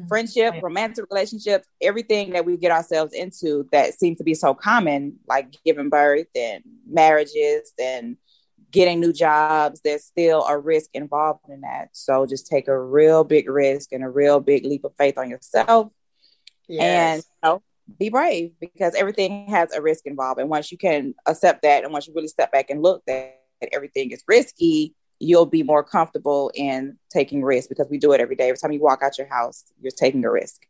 friendship, 0.07 0.55
romantic 0.61 1.05
relationships, 1.09 1.67
everything 1.81 2.31
that 2.31 2.45
we 2.45 2.57
get 2.57 2.71
ourselves 2.71 3.13
into 3.13 3.67
that 3.71 3.93
seems 3.93 4.19
to 4.19 4.23
be 4.23 4.33
so 4.33 4.53
common, 4.53 5.17
like 5.27 5.55
giving 5.65 5.89
birth 5.89 6.27
and 6.35 6.63
marriages 6.87 7.73
and 7.79 8.17
getting 8.71 8.99
new 8.99 9.13
jobs, 9.13 9.81
there's 9.83 10.03
still 10.03 10.45
a 10.45 10.57
risk 10.57 10.91
involved 10.93 11.41
in 11.49 11.61
that. 11.61 11.89
So 11.93 12.25
just 12.25 12.47
take 12.47 12.67
a 12.67 12.79
real 12.79 13.23
big 13.23 13.49
risk 13.49 13.91
and 13.91 14.03
a 14.03 14.09
real 14.09 14.39
big 14.39 14.65
leap 14.65 14.83
of 14.83 14.93
faith 14.97 15.17
on 15.17 15.29
yourself. 15.29 15.91
Yes. 16.67 16.83
And 16.83 17.23
you 17.23 17.49
know, 17.49 17.63
be 17.97 18.09
brave 18.09 18.51
because 18.59 18.93
everything 18.95 19.47
has 19.47 19.73
a 19.73 19.81
risk 19.81 20.05
involved. 20.05 20.39
And 20.39 20.49
once 20.49 20.71
you 20.71 20.77
can 20.77 21.15
accept 21.25 21.63
that, 21.63 21.83
and 21.83 21.93
once 21.93 22.07
you 22.07 22.13
really 22.13 22.27
step 22.27 22.51
back 22.51 22.69
and 22.69 22.83
look 22.83 23.03
that 23.07 23.39
everything 23.71 24.11
is 24.11 24.23
risky, 24.27 24.93
you'll 25.19 25.45
be 25.45 25.63
more 25.63 25.83
comfortable 25.83 26.51
in 26.53 26.97
taking 27.09 27.43
risks 27.43 27.67
because 27.67 27.87
we 27.89 27.97
do 27.97 28.11
it 28.13 28.21
every 28.21 28.35
day. 28.35 28.49
Every 28.49 28.57
time 28.57 28.71
you 28.71 28.81
walk 28.81 29.01
out 29.03 29.17
your 29.17 29.27
house, 29.27 29.63
you're 29.81 29.91
taking 29.91 30.23
a 30.25 30.31
risk. 30.31 30.65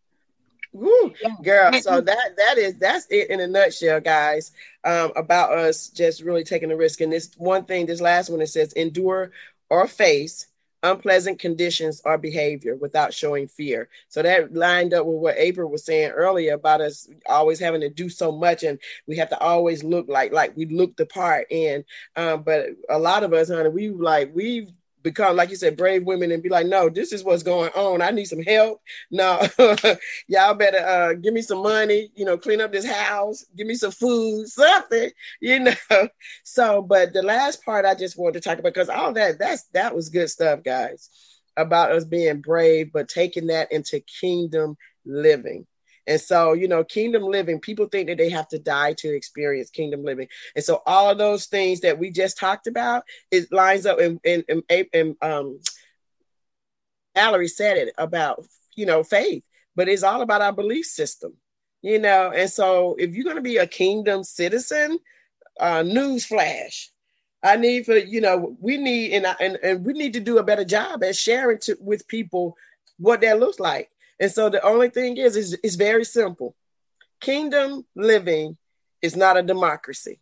Woo, 0.74 1.14
girl. 1.44 1.74
So 1.82 2.02
that 2.02 2.38
that 2.38 2.58
is 2.58 2.78
that's 2.78 3.08
it 3.10 3.30
in 3.30 3.40
a 3.40 3.48
nutshell, 3.48 4.00
guys. 4.00 4.52
Um, 4.84 5.12
about 5.16 5.54
us 5.54 5.88
just 5.90 6.22
really 6.22 6.44
taking 6.44 6.72
a 6.72 6.76
risk. 6.76 7.02
And 7.02 7.12
this 7.12 7.34
one 7.38 7.66
thing, 7.66 7.86
this 7.86 8.02
last 8.02 8.30
one, 8.30 8.42
it 8.42 8.48
says 8.48 8.74
endure 8.74 9.32
or 9.70 9.88
face 9.88 10.47
unpleasant 10.84 11.40
conditions 11.40 12.02
or 12.06 12.18
behavior 12.18 12.76
without 12.76 13.14
showing 13.14 13.48
fear. 13.48 13.90
So 14.10 14.22
that 14.22 14.54
lined 14.54 14.94
up 14.94 15.06
with 15.06 15.18
what 15.18 15.38
April 15.38 15.70
was 15.70 15.86
saying 15.86 16.12
earlier 16.12 16.54
about 16.54 16.82
us 16.82 17.10
always 17.28 17.60
having 17.60 17.82
to 17.82 17.90
do 17.90 18.10
so 18.10 18.32
much 18.32 18.64
and 18.64 18.80
we 19.08 19.18
have 19.18 19.30
to 19.30 19.40
always 19.40 19.84
look 19.84 20.08
like 20.08 20.32
like 20.32 20.56
we 20.56 20.66
look 20.66 20.96
the 20.98 21.06
part. 21.06 21.52
And 21.52 21.84
um, 22.16 22.44
but 22.44 22.68
a 22.90 23.00
lot 23.00 23.24
of 23.24 23.34
us, 23.34 23.50
honey, 23.50 23.70
we 23.70 23.90
like 23.90 24.32
we've 24.34 24.72
become, 25.04 25.36
like 25.36 25.50
you 25.50 25.56
said, 25.56 25.78
brave 25.78 26.04
women 26.04 26.32
and 26.32 26.44
be 26.44 26.50
like, 26.50 26.68
no, 26.68 26.90
this 26.90 27.14
is 27.14 27.24
what's 27.24 27.44
going 27.44 27.72
on. 27.72 28.02
I 28.02 28.12
need 28.12 28.26
some 28.26 28.42
help. 28.42 28.82
No, 29.12 29.42
y'all 30.28 30.54
better 30.54 30.80
uh, 30.80 31.14
give 31.14 31.34
me 31.34 31.42
some 31.42 31.62
money, 31.62 32.12
you 32.16 32.26
know, 32.26 32.38
clean 32.38 32.62
up 32.62 32.72
this 32.72 32.86
house, 32.86 33.46
give 33.56 33.68
me 33.68 33.76
some 33.76 33.92
food, 33.92 34.48
something, 34.48 35.10
you 35.42 35.60
know. 35.60 35.74
So, 36.44 36.82
but 36.82 37.14
the 37.14 37.22
last 37.22 37.64
part 37.64 37.86
I 37.86 37.94
just 37.94 38.18
wanted 38.18 38.42
to 38.42 38.50
talk 38.50 38.60
about, 38.60 38.74
because 38.74 38.90
all 38.90 39.14
that, 39.14 39.40
that's, 39.40 39.64
that 39.74 39.96
was 39.96 40.10
good 40.10 40.30
stuff, 40.30 40.64
guys, 40.64 41.10
about 41.56 41.92
us 41.92 42.06
being 42.06 42.42
brave, 42.42 42.92
but 42.92 43.08
taking 43.08 43.48
that 43.48 43.72
into 43.72 44.00
kingdom 44.00 44.78
living. 45.06 45.66
And 46.08 46.20
so, 46.22 46.54
you 46.54 46.68
know, 46.68 46.84
kingdom 46.84 47.24
living, 47.24 47.60
people 47.60 47.88
think 47.88 48.08
that 48.08 48.18
they 48.18 48.30
have 48.30 48.48
to 48.50 48.60
die 48.60 48.94
to 48.94 49.14
experience 49.14 49.70
kingdom 49.70 50.04
living. 50.04 50.28
And 50.56 50.64
so 50.64 50.82
all 50.86 51.10
of 51.10 51.18
those 51.18 51.46
things 51.48 51.82
that 51.82 52.00
we 52.00 52.12
just 52.12 52.38
talked 52.38 52.68
about, 52.68 53.04
it 53.32 53.52
lines 53.52 53.86
up 53.86 54.00
and 54.00 54.20
and, 54.24 54.44
and, 54.70 54.86
and 54.94 55.16
um 55.22 55.60
Valerie 57.16 57.48
said 57.48 57.78
it 57.78 57.94
about, 57.98 58.46
you 58.76 58.86
know, 58.86 59.04
faith, 59.04 59.44
but 59.76 59.90
it's 59.90 60.04
all 60.04 60.22
about 60.22 60.42
our 60.42 60.54
belief 60.54 60.86
system, 60.86 61.34
you 61.82 62.00
know. 62.00 62.32
And 62.32 62.50
so 62.50 62.96
if 62.98 63.14
you're 63.16 63.34
to 63.34 63.42
be 63.42 63.58
a 63.58 63.68
kingdom 63.68 64.24
citizen, 64.24 65.00
uh 65.60 65.84
news 65.84 66.26
flash, 66.26 66.92
I 67.44 67.58
need 67.58 67.86
for 67.86 67.98
you 67.98 68.22
know 68.22 68.56
we 68.60 68.78
need 68.78 69.14
and, 69.14 69.26
and 69.40 69.58
and 69.62 69.86
we 69.86 69.94
need 69.94 70.14
to 70.14 70.20
do 70.20 70.38
a 70.38 70.44
better 70.44 70.66
job 70.66 71.04
at 71.04 71.16
sharing 71.16 71.60
to, 71.60 71.78
with 71.80 72.08
people 72.08 72.56
what 72.98 73.22
that 73.22 73.40
looks 73.40 73.60
like. 73.60 73.90
And 74.20 74.32
so 74.32 74.50
the 74.50 74.64
only 74.64 74.90
thing 74.90 75.18
is, 75.18 75.36
is 75.36 75.58
it's 75.64 75.76
very 75.76 76.06
simple. 76.06 76.56
Kingdom 77.22 77.86
living 77.96 78.58
is 79.02 79.16
not 79.16 79.38
a 79.38 79.44
democracy. 79.44 80.20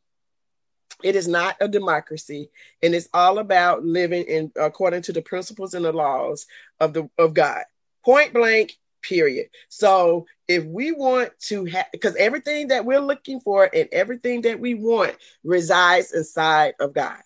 It 1.04 1.16
is 1.16 1.28
not 1.28 1.58
a 1.60 1.68
democracy, 1.68 2.50
and 2.82 2.96
it's 2.96 3.10
all 3.14 3.40
about 3.40 3.84
living 3.84 4.24
in 4.24 4.52
according 4.56 5.02
to 5.04 5.14
the 5.14 5.22
principles 5.22 5.74
and 5.74 5.84
the 5.84 5.92
laws 5.92 6.48
of 6.80 6.94
the 6.94 7.10
of 7.18 7.34
God. 7.34 7.64
Point 8.04 8.34
blank, 8.34 8.78
period. 9.02 9.50
So 9.68 10.26
if 10.48 10.64
we 10.64 10.92
want 10.94 11.38
to 11.48 11.66
have 11.66 11.88
because 11.92 12.16
everything 12.16 12.70
that 12.70 12.86
we're 12.86 13.00
looking 13.02 13.40
for 13.42 13.70
and 13.74 13.90
everything 13.92 14.42
that 14.44 14.60
we 14.60 14.74
want 14.74 15.16
resides 15.44 16.14
inside 16.14 16.76
of 16.80 16.94
God. 16.94 17.20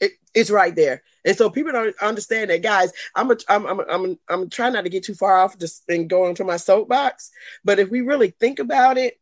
It, 0.00 0.12
it's 0.34 0.50
right 0.50 0.74
there. 0.74 1.02
And 1.24 1.36
so 1.36 1.48
people 1.48 1.72
don't 1.72 1.94
understand 2.02 2.50
that, 2.50 2.62
guys. 2.62 2.92
I'm 3.14 3.30
a, 3.30 3.36
I'm 3.48 3.66
I'm 3.66 3.80
I'm 3.88 4.18
I'm 4.28 4.50
trying 4.50 4.74
not 4.74 4.84
to 4.84 4.90
get 4.90 5.04
too 5.04 5.14
far 5.14 5.38
off 5.38 5.58
just 5.58 5.84
and 5.88 6.08
go 6.10 6.28
into 6.28 6.44
my 6.44 6.56
soapbox. 6.56 7.30
But 7.64 7.78
if 7.78 7.90
we 7.90 8.00
really 8.02 8.30
think 8.40 8.58
about 8.58 8.98
it, 8.98 9.18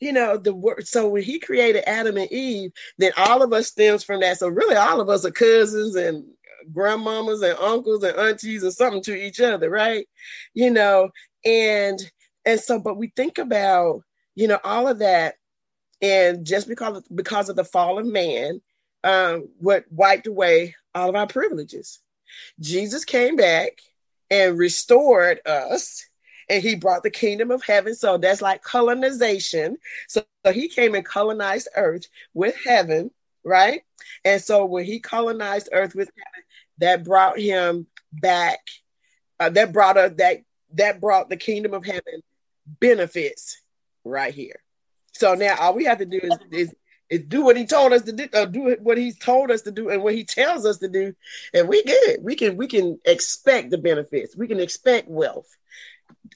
you 0.00 0.12
know, 0.12 0.36
the 0.36 0.54
word. 0.54 0.86
So 0.86 1.08
when 1.08 1.22
he 1.22 1.38
created 1.38 1.88
Adam 1.88 2.16
and 2.16 2.30
Eve, 2.30 2.72
then 2.98 3.12
all 3.16 3.42
of 3.42 3.52
us 3.52 3.68
stems 3.68 4.04
from 4.04 4.20
that. 4.20 4.38
So 4.38 4.48
really, 4.48 4.76
all 4.76 5.00
of 5.00 5.08
us 5.08 5.24
are 5.24 5.30
cousins 5.30 5.94
and 5.94 6.24
grandmamas 6.72 7.48
and 7.48 7.58
uncles 7.58 8.02
and 8.02 8.16
aunties 8.16 8.64
or 8.64 8.70
something 8.70 9.02
to 9.04 9.14
each 9.16 9.40
other, 9.40 9.70
right? 9.70 10.06
You 10.54 10.70
know, 10.70 11.10
and 11.44 11.98
and 12.44 12.60
so, 12.60 12.78
but 12.78 12.96
we 12.96 13.12
think 13.16 13.38
about 13.38 14.02
you 14.34 14.48
know 14.48 14.58
all 14.64 14.88
of 14.88 14.98
that, 14.98 15.36
and 16.02 16.44
just 16.44 16.68
because 16.68 16.98
of, 16.98 17.04
because 17.14 17.48
of 17.48 17.56
the 17.56 17.64
fall 17.64 17.98
of 17.98 18.06
man, 18.06 18.60
um, 19.04 19.48
what 19.58 19.84
wiped 19.90 20.26
away 20.26 20.74
all 20.94 21.08
of 21.08 21.16
our 21.16 21.26
privileges. 21.26 22.00
Jesus 22.60 23.04
came 23.04 23.36
back 23.36 23.78
and 24.30 24.58
restored 24.58 25.40
us 25.46 26.06
and 26.48 26.62
he 26.62 26.74
brought 26.74 27.02
the 27.02 27.10
kingdom 27.10 27.50
of 27.50 27.62
heaven. 27.62 27.94
So 27.94 28.18
that's 28.18 28.42
like 28.42 28.62
colonization. 28.62 29.78
So, 30.08 30.22
so, 30.44 30.52
he 30.52 30.68
came 30.68 30.94
and 30.94 31.04
colonized 31.04 31.68
earth 31.74 32.06
with 32.32 32.54
heaven, 32.64 33.10
right? 33.44 33.82
And 34.24 34.40
so 34.40 34.64
when 34.64 34.84
he 34.84 35.00
colonized 35.00 35.68
earth 35.72 35.96
with 35.96 36.08
heaven, 36.16 36.46
that 36.78 37.04
brought 37.04 37.38
him 37.40 37.88
back. 38.12 38.60
Uh, 39.40 39.50
that 39.50 39.72
brought 39.72 39.96
us 39.96 40.12
that 40.18 40.38
that 40.74 41.00
brought 41.00 41.28
the 41.28 41.36
kingdom 41.36 41.74
of 41.74 41.84
heaven 41.84 42.22
benefits 42.66 43.60
right 44.04 44.32
here. 44.32 44.60
So 45.12 45.34
now 45.34 45.56
all 45.58 45.74
we 45.74 45.84
have 45.84 45.98
to 45.98 46.06
do 46.06 46.20
is, 46.22 46.38
is 46.50 46.74
is 47.08 47.20
do 47.28 47.44
what 47.44 47.56
he 47.56 47.66
told 47.66 47.92
us 47.92 48.02
to 48.02 48.12
do, 48.12 48.26
uh, 48.34 48.46
do 48.46 48.76
what 48.80 48.98
he's 48.98 49.18
told 49.18 49.50
us 49.50 49.62
to 49.62 49.70
do, 49.70 49.90
and 49.90 50.02
what 50.02 50.14
he 50.14 50.24
tells 50.24 50.66
us 50.66 50.78
to 50.78 50.88
do, 50.88 51.14
and 51.54 51.68
we 51.68 51.82
good. 51.84 52.18
We 52.22 52.34
can 52.34 52.56
we 52.56 52.66
can 52.66 52.98
expect 53.04 53.70
the 53.70 53.78
benefits. 53.78 54.36
We 54.36 54.48
can 54.48 54.60
expect 54.60 55.08
wealth. 55.08 55.48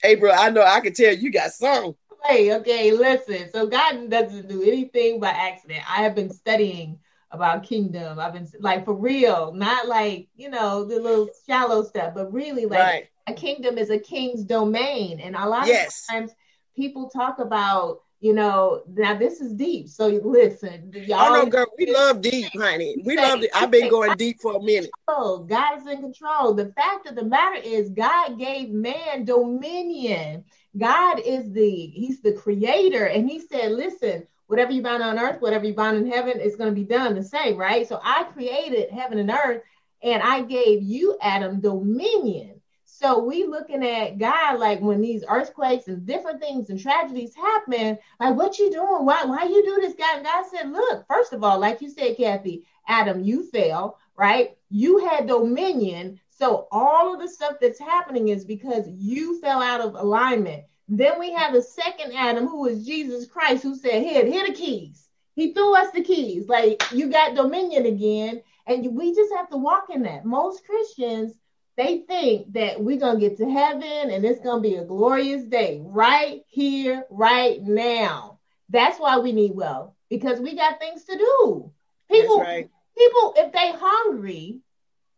April, 0.04 0.32
I 0.34 0.50
know 0.50 0.62
I 0.62 0.80
can 0.80 0.92
tell 0.92 1.14
you 1.14 1.30
got 1.30 1.52
some. 1.52 1.96
Hey, 2.24 2.54
okay, 2.56 2.92
listen. 2.92 3.50
So 3.50 3.66
God 3.66 4.10
doesn't 4.10 4.48
do 4.48 4.62
anything 4.62 5.20
by 5.20 5.30
accident. 5.30 5.82
I 5.90 6.02
have 6.02 6.14
been 6.14 6.30
studying 6.30 6.98
about 7.30 7.64
kingdom. 7.64 8.18
I've 8.18 8.32
been 8.32 8.48
like 8.60 8.84
for 8.84 8.94
real, 8.94 9.52
not 9.52 9.88
like 9.88 10.28
you 10.36 10.50
know 10.50 10.84
the 10.84 11.00
little 11.00 11.28
shallow 11.46 11.82
stuff, 11.84 12.14
but 12.14 12.32
really 12.32 12.66
like 12.66 12.78
right. 12.78 13.08
a 13.26 13.32
kingdom 13.32 13.78
is 13.78 13.90
a 13.90 13.98
king's 13.98 14.44
domain, 14.44 15.20
and 15.20 15.34
a 15.34 15.48
lot 15.48 15.66
yes. 15.66 16.06
of 16.08 16.14
times 16.14 16.32
people 16.76 17.08
talk 17.08 17.38
about 17.38 18.00
you 18.20 18.34
know, 18.34 18.82
now 18.86 19.14
this 19.14 19.40
is 19.40 19.54
deep. 19.54 19.88
So 19.88 20.08
listen, 20.08 20.92
y'all. 21.06 21.32
Oh 21.32 21.42
no, 21.42 21.46
girl, 21.46 21.66
we 21.78 21.90
love 21.92 22.20
deep, 22.20 22.46
honey. 22.54 22.96
We 23.06 23.16
love 23.16 23.42
it. 23.42 23.50
I've 23.54 23.70
been 23.70 23.90
going 23.90 24.14
deep 24.16 24.40
for 24.40 24.56
a 24.56 24.62
minute. 24.62 24.90
Oh, 25.08 25.38
God 25.48 25.78
is 25.78 25.86
in 25.86 26.02
control. 26.02 26.52
The 26.52 26.72
fact 26.72 27.08
of 27.08 27.16
the 27.16 27.24
matter 27.24 27.60
is, 27.62 27.90
God 27.90 28.38
gave 28.38 28.70
man 28.70 29.24
dominion. 29.24 30.44
God 30.76 31.20
is 31.24 31.50
the 31.52 31.86
He's 31.86 32.20
the 32.20 32.34
creator, 32.34 33.06
and 33.06 33.28
He 33.28 33.40
said, 33.40 33.72
"Listen, 33.72 34.26
whatever 34.48 34.72
you 34.72 34.82
bind 34.82 35.02
on 35.02 35.18
earth, 35.18 35.40
whatever 35.40 35.64
you 35.64 35.74
bind 35.74 35.96
in 35.96 36.10
heaven, 36.10 36.38
is 36.40 36.56
going 36.56 36.68
to 36.68 36.78
be 36.78 36.84
done 36.84 37.14
the 37.14 37.22
same." 37.24 37.56
Right. 37.56 37.88
So 37.88 38.00
I 38.02 38.24
created 38.24 38.90
heaven 38.90 39.18
and 39.18 39.30
earth, 39.30 39.62
and 40.02 40.22
I 40.22 40.42
gave 40.42 40.82
you, 40.82 41.16
Adam, 41.22 41.60
dominion. 41.60 42.59
So 43.00 43.18
we 43.18 43.44
looking 43.44 43.82
at 43.82 44.18
God 44.18 44.60
like 44.60 44.80
when 44.80 45.00
these 45.00 45.24
earthquakes 45.26 45.88
and 45.88 46.04
different 46.04 46.38
things 46.38 46.68
and 46.68 46.78
tragedies 46.78 47.34
happen, 47.34 47.96
like 48.20 48.36
what 48.36 48.58
you 48.58 48.70
doing? 48.70 49.06
Why 49.06 49.24
why 49.24 49.44
you 49.44 49.64
do 49.64 49.78
this? 49.80 49.94
God, 49.94 50.22
God 50.22 50.44
said, 50.44 50.70
look, 50.70 51.06
first 51.08 51.32
of 51.32 51.42
all, 51.42 51.58
like 51.58 51.80
you 51.80 51.88
said, 51.88 52.18
Kathy, 52.18 52.66
Adam, 52.86 53.24
you 53.24 53.50
fell, 53.50 53.98
right? 54.18 54.54
You 54.68 54.98
had 54.98 55.26
dominion. 55.26 56.20
So 56.28 56.68
all 56.70 57.14
of 57.14 57.22
the 57.22 57.28
stuff 57.28 57.54
that's 57.58 57.78
happening 57.78 58.28
is 58.28 58.44
because 58.44 58.86
you 58.86 59.40
fell 59.40 59.62
out 59.62 59.80
of 59.80 59.94
alignment. 59.94 60.64
Then 60.86 61.18
we 61.18 61.32
have 61.32 61.54
the 61.54 61.62
second 61.62 62.12
Adam, 62.14 62.48
who 62.48 62.66
is 62.66 62.84
Jesus 62.84 63.26
Christ, 63.26 63.62
who 63.62 63.76
said, 63.76 64.02
Here, 64.02 64.26
here 64.26 64.46
the 64.46 64.52
keys. 64.52 65.08
He 65.36 65.54
threw 65.54 65.74
us 65.74 65.90
the 65.92 66.04
keys. 66.04 66.50
Like 66.50 66.82
you 66.92 67.08
got 67.08 67.34
dominion 67.34 67.86
again. 67.86 68.42
And 68.66 68.94
we 68.94 69.14
just 69.14 69.32
have 69.34 69.48
to 69.48 69.56
walk 69.56 69.86
in 69.88 70.02
that. 70.02 70.26
Most 70.26 70.66
Christians, 70.66 71.32
they 71.80 71.98
think 72.06 72.52
that 72.52 72.78
we're 72.78 72.98
going 72.98 73.18
to 73.18 73.28
get 73.28 73.38
to 73.38 73.50
heaven 73.50 74.10
and 74.10 74.22
it's 74.22 74.40
going 74.40 74.62
to 74.62 74.68
be 74.68 74.74
a 74.76 74.84
glorious 74.84 75.44
day 75.44 75.80
right 75.82 76.42
here, 76.46 77.04
right 77.08 77.62
now. 77.62 78.38
That's 78.68 78.98
why 78.98 79.18
we 79.18 79.32
need 79.32 79.54
wealth 79.54 79.94
because 80.10 80.40
we 80.40 80.54
got 80.54 80.78
things 80.78 81.04
to 81.04 81.16
do. 81.16 81.72
People, 82.10 82.40
right. 82.40 82.68
people, 82.98 83.34
if 83.36 83.52
they 83.52 83.72
hungry 83.72 84.60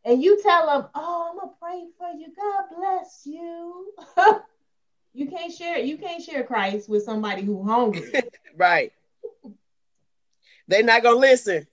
and 0.05 0.23
you 0.23 0.41
tell 0.43 0.67
them, 0.67 0.89
"Oh, 0.95 1.31
I'm 1.31 1.39
gonna 1.39 1.53
pray 1.61 1.85
for 1.99 2.17
you. 2.17 2.29
God 2.35 2.65
bless 2.77 3.23
you," 3.25 3.93
you 5.13 5.27
can't 5.27 5.53
share. 5.53 5.79
You 5.79 5.97
can't 5.97 6.23
share 6.23 6.45
Christ 6.45 6.89
with 6.89 7.05
somebody 7.05 7.43
who 7.43 7.63
hungry. 7.63 8.13
right. 8.57 8.93
They're 10.69 10.83
not 10.83 11.03
gonna 11.03 11.19
listen. 11.19 11.67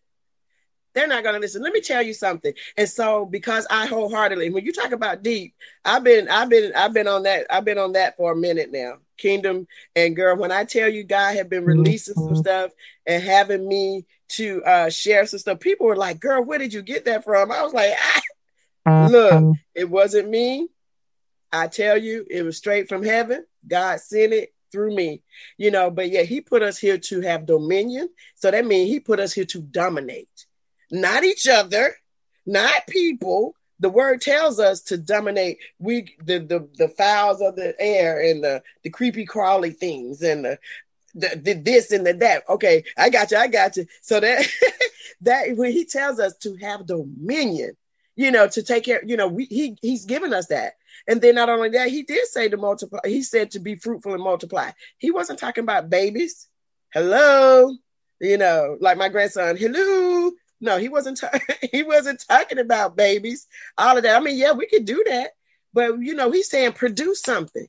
They're 0.94 1.08
not 1.08 1.24
gonna 1.24 1.40
listen. 1.40 1.62
Let 1.62 1.74
me 1.74 1.82
tell 1.82 2.02
you 2.02 2.14
something. 2.14 2.54
And 2.78 2.90
so, 2.90 3.26
because 3.26 3.68
I 3.70 3.86
wholeheartedly, 3.86 4.50
when 4.50 4.66
you 4.66 4.74
talk 4.74 4.92
about 4.92 5.24
deep, 5.24 5.54
I've 5.86 6.04
been, 6.04 6.30
I've 6.30 6.50
been, 6.50 6.74
I've 6.76 6.94
been 6.94 7.08
on 7.08 7.24
that. 7.24 7.46
I've 7.50 7.66
been 7.66 7.78
on 7.78 7.94
that 7.94 8.18
for 8.18 8.32
a 8.32 8.36
minute 8.36 8.72
now. 8.72 8.96
Kingdom 9.18 9.68
and 9.96 10.16
girl, 10.16 10.38
when 10.38 10.52
I 10.52 10.64
tell 10.64 10.90
you, 10.90 11.04
God 11.04 11.36
have 11.36 11.50
been 11.50 11.66
releasing 11.66 12.16
some 12.16 12.26
mm-hmm. 12.26 12.36
stuff 12.36 12.72
and 13.06 13.22
having 13.22 13.68
me 13.68 14.06
to 14.30 14.64
uh, 14.64 14.90
share 14.90 15.26
some 15.26 15.40
stuff. 15.40 15.60
People 15.60 15.88
were 15.88 15.96
like, 15.96 16.20
"Girl, 16.20 16.44
where 16.44 16.60
did 16.60 16.74
you 16.74 16.82
get 16.82 17.06
that 17.06 17.24
from?" 17.24 17.52
I 17.52 17.62
was 17.62 17.74
like, 17.74 17.94
ah, 18.86 19.08
"Look, 19.10 19.32
mm-hmm. 19.34 19.52
it 19.76 19.90
wasn't 19.90 20.30
me. 20.30 20.68
I 21.52 21.68
tell 21.68 21.98
you, 21.98 22.26
it 22.30 22.44
was 22.44 22.58
straight 22.58 22.90
from 22.90 23.04
heaven. 23.04 23.46
God 23.68 24.00
sent 24.00 24.34
it 24.34 24.54
through 24.72 24.96
me, 24.96 25.24
you 25.58 25.72
know. 25.72 25.90
But 25.90 26.10
yeah, 26.10 26.24
He 26.24 26.42
put 26.42 26.62
us 26.62 26.78
here 26.78 26.98
to 26.98 27.22
have 27.22 27.46
dominion. 27.46 28.10
So 28.36 28.52
that 28.52 28.66
means 28.66 28.90
He 28.90 29.00
put 29.00 29.20
us 29.20 29.34
here 29.34 29.46
to 29.46 29.62
dominate, 29.62 30.46
not 30.92 31.24
each 31.24 31.48
other, 31.48 31.96
not 32.46 32.88
people. 32.88 33.56
The 33.80 33.90
word 33.90 34.22
tells 34.22 34.60
us 34.60 34.82
to 34.84 34.98
dominate 34.98 35.60
we 35.80 36.16
the 36.24 36.40
the, 36.40 36.68
the 36.78 36.90
fowls 36.90 37.42
of 37.42 37.56
the 37.56 37.76
air 37.80 38.22
and 38.22 38.44
the 38.44 38.62
the 38.84 38.90
creepy 38.90 39.26
crawly 39.26 39.72
things 39.72 40.22
and 40.22 40.44
the 40.44 40.60
the, 41.16 41.40
the 41.42 41.54
this 41.54 41.92
and 41.92 42.06
the 42.06 42.14
that. 42.14 42.44
Okay, 42.50 42.84
I 42.98 43.10
got 43.10 43.32
you. 43.32 43.38
I 43.38 43.48
got 43.48 43.78
you. 43.78 43.86
So 44.02 44.20
that 44.20 44.46
that 45.22 45.56
when 45.56 45.72
he 45.72 45.86
tells 45.86 46.20
us 46.20 46.36
to 46.38 46.56
have 46.58 46.86
dominion, 46.86 47.76
you 48.16 48.32
know, 48.32 48.48
to 48.48 48.64
take 48.64 48.84
care, 48.84 49.02
you 49.06 49.18
know, 49.18 49.28
we, 49.28 49.46
he 49.46 49.78
he's 49.82 50.06
given 50.06 50.34
us 50.34 50.48
that. 50.48 50.74
And 51.08 51.22
then 51.22 51.36
not 51.36 51.50
only 51.50 51.70
that, 51.70 51.90
he 51.90 52.04
did 52.04 52.28
say 52.28 52.50
to 52.50 52.58
multiply. 52.58 53.00
He 53.06 53.24
said 53.24 53.52
to 53.52 53.60
be 53.60 53.76
fruitful 53.76 54.14
and 54.14 54.24
multiply. 54.24 54.72
He 54.98 55.12
wasn't 55.12 55.40
talking 55.40 55.64
about 55.64 55.90
babies. 55.90 56.48
Hello, 56.94 57.76
you 58.20 58.38
know, 58.38 58.78
like 58.80 58.98
my 58.98 59.10
grandson. 59.10 59.56
Hello. 59.58 60.32
No, 60.62 60.78
he 60.78 60.90
wasn't. 60.90 61.18
Ta- 61.18 61.40
he 61.72 61.84
wasn't 61.84 62.24
talking 62.28 62.60
about 62.60 62.96
babies. 62.96 63.48
All 63.78 63.98
of 63.98 64.04
that. 64.04 64.16
I 64.16 64.24
mean, 64.24 64.38
yeah, 64.38 64.52
we 64.52 64.68
could 64.68 64.86
do 64.86 65.04
that, 65.08 65.32
but 65.74 66.00
you 66.00 66.16
know, 66.16 66.32
he's 66.32 66.50
saying 66.50 66.74
produce 66.74 67.22
something. 67.22 67.68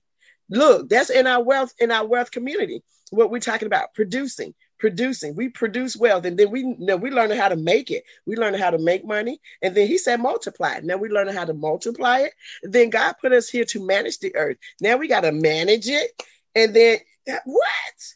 Look, 0.49 0.89
that's 0.89 1.11
in 1.11 1.27
our 1.27 1.43
wealth 1.43 1.73
in 1.79 1.91
our 1.91 2.07
wealth 2.07 2.31
community 2.31 2.83
what 3.11 3.31
we're 3.31 3.41
talking 3.41 3.67
about 3.67 3.93
producing 3.95 4.55
producing 4.79 5.37
we 5.37 5.49
produce 5.49 5.97
wealth 5.97 6.25
and 6.25 6.39
then 6.39 6.51
we 6.51 6.61
you 6.61 6.77
know 6.79 6.97
we 6.97 7.11
learn 7.11 7.31
how 7.31 7.49
to 7.49 7.57
make 7.57 7.91
it 7.91 8.03
we 8.25 8.35
learn 8.35 8.55
how 8.55 8.71
to 8.71 8.79
make 8.79 9.05
money 9.05 9.39
and 9.63 9.75
then 9.75 9.87
he 9.87 9.99
said 9.99 10.19
multiply 10.21 10.81
now 10.83 10.97
we 10.97 11.09
learn 11.09 11.29
how 11.29 11.45
to 11.45 11.53
multiply 11.53 12.19
it 12.21 12.33
then 12.63 12.89
god 12.89 13.15
put 13.21 13.33
us 13.33 13.49
here 13.49 13.65
to 13.65 13.85
manage 13.85 14.19
the 14.21 14.35
earth 14.37 14.57
now 14.81 14.97
we 14.97 15.07
got 15.07 15.21
to 15.21 15.33
manage 15.33 15.87
it 15.87 16.23
and 16.55 16.75
then 16.75 16.99
what 17.45 18.15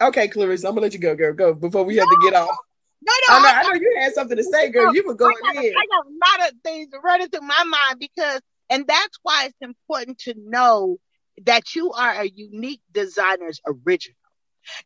okay 0.00 0.26
claressa 0.28 0.64
i'm 0.64 0.70
gonna 0.70 0.80
let 0.80 0.94
you 0.94 1.00
go 1.00 1.14
girl 1.14 1.34
go 1.34 1.52
before 1.52 1.84
we 1.84 1.96
have 1.96 2.08
to 2.08 2.18
get 2.22 2.34
off 2.34 2.56
no, 3.04 3.12
no, 3.28 3.36
I 3.36 3.42
know, 3.42 3.48
I, 3.48 3.62
know 3.74 3.80
you 3.80 3.96
had 4.00 4.14
something 4.14 4.36
to 4.36 4.44
say, 4.44 4.70
girl. 4.70 4.94
You 4.94 5.04
were 5.06 5.14
going 5.14 5.36
I 5.44 5.54
got, 5.54 5.64
in. 5.64 5.72
I 5.76 5.86
got 5.86 6.06
a 6.06 6.40
lot 6.40 6.50
of 6.50 6.56
things 6.62 6.88
running 7.02 7.28
through 7.28 7.46
my 7.46 7.64
mind 7.64 7.98
because, 7.98 8.40
and 8.70 8.86
that's 8.86 9.18
why 9.22 9.46
it's 9.46 9.60
important 9.60 10.18
to 10.20 10.34
know 10.36 10.98
that 11.44 11.74
you 11.74 11.92
are 11.92 12.12
a 12.12 12.28
unique 12.28 12.80
designer's 12.92 13.60
original. 13.66 14.16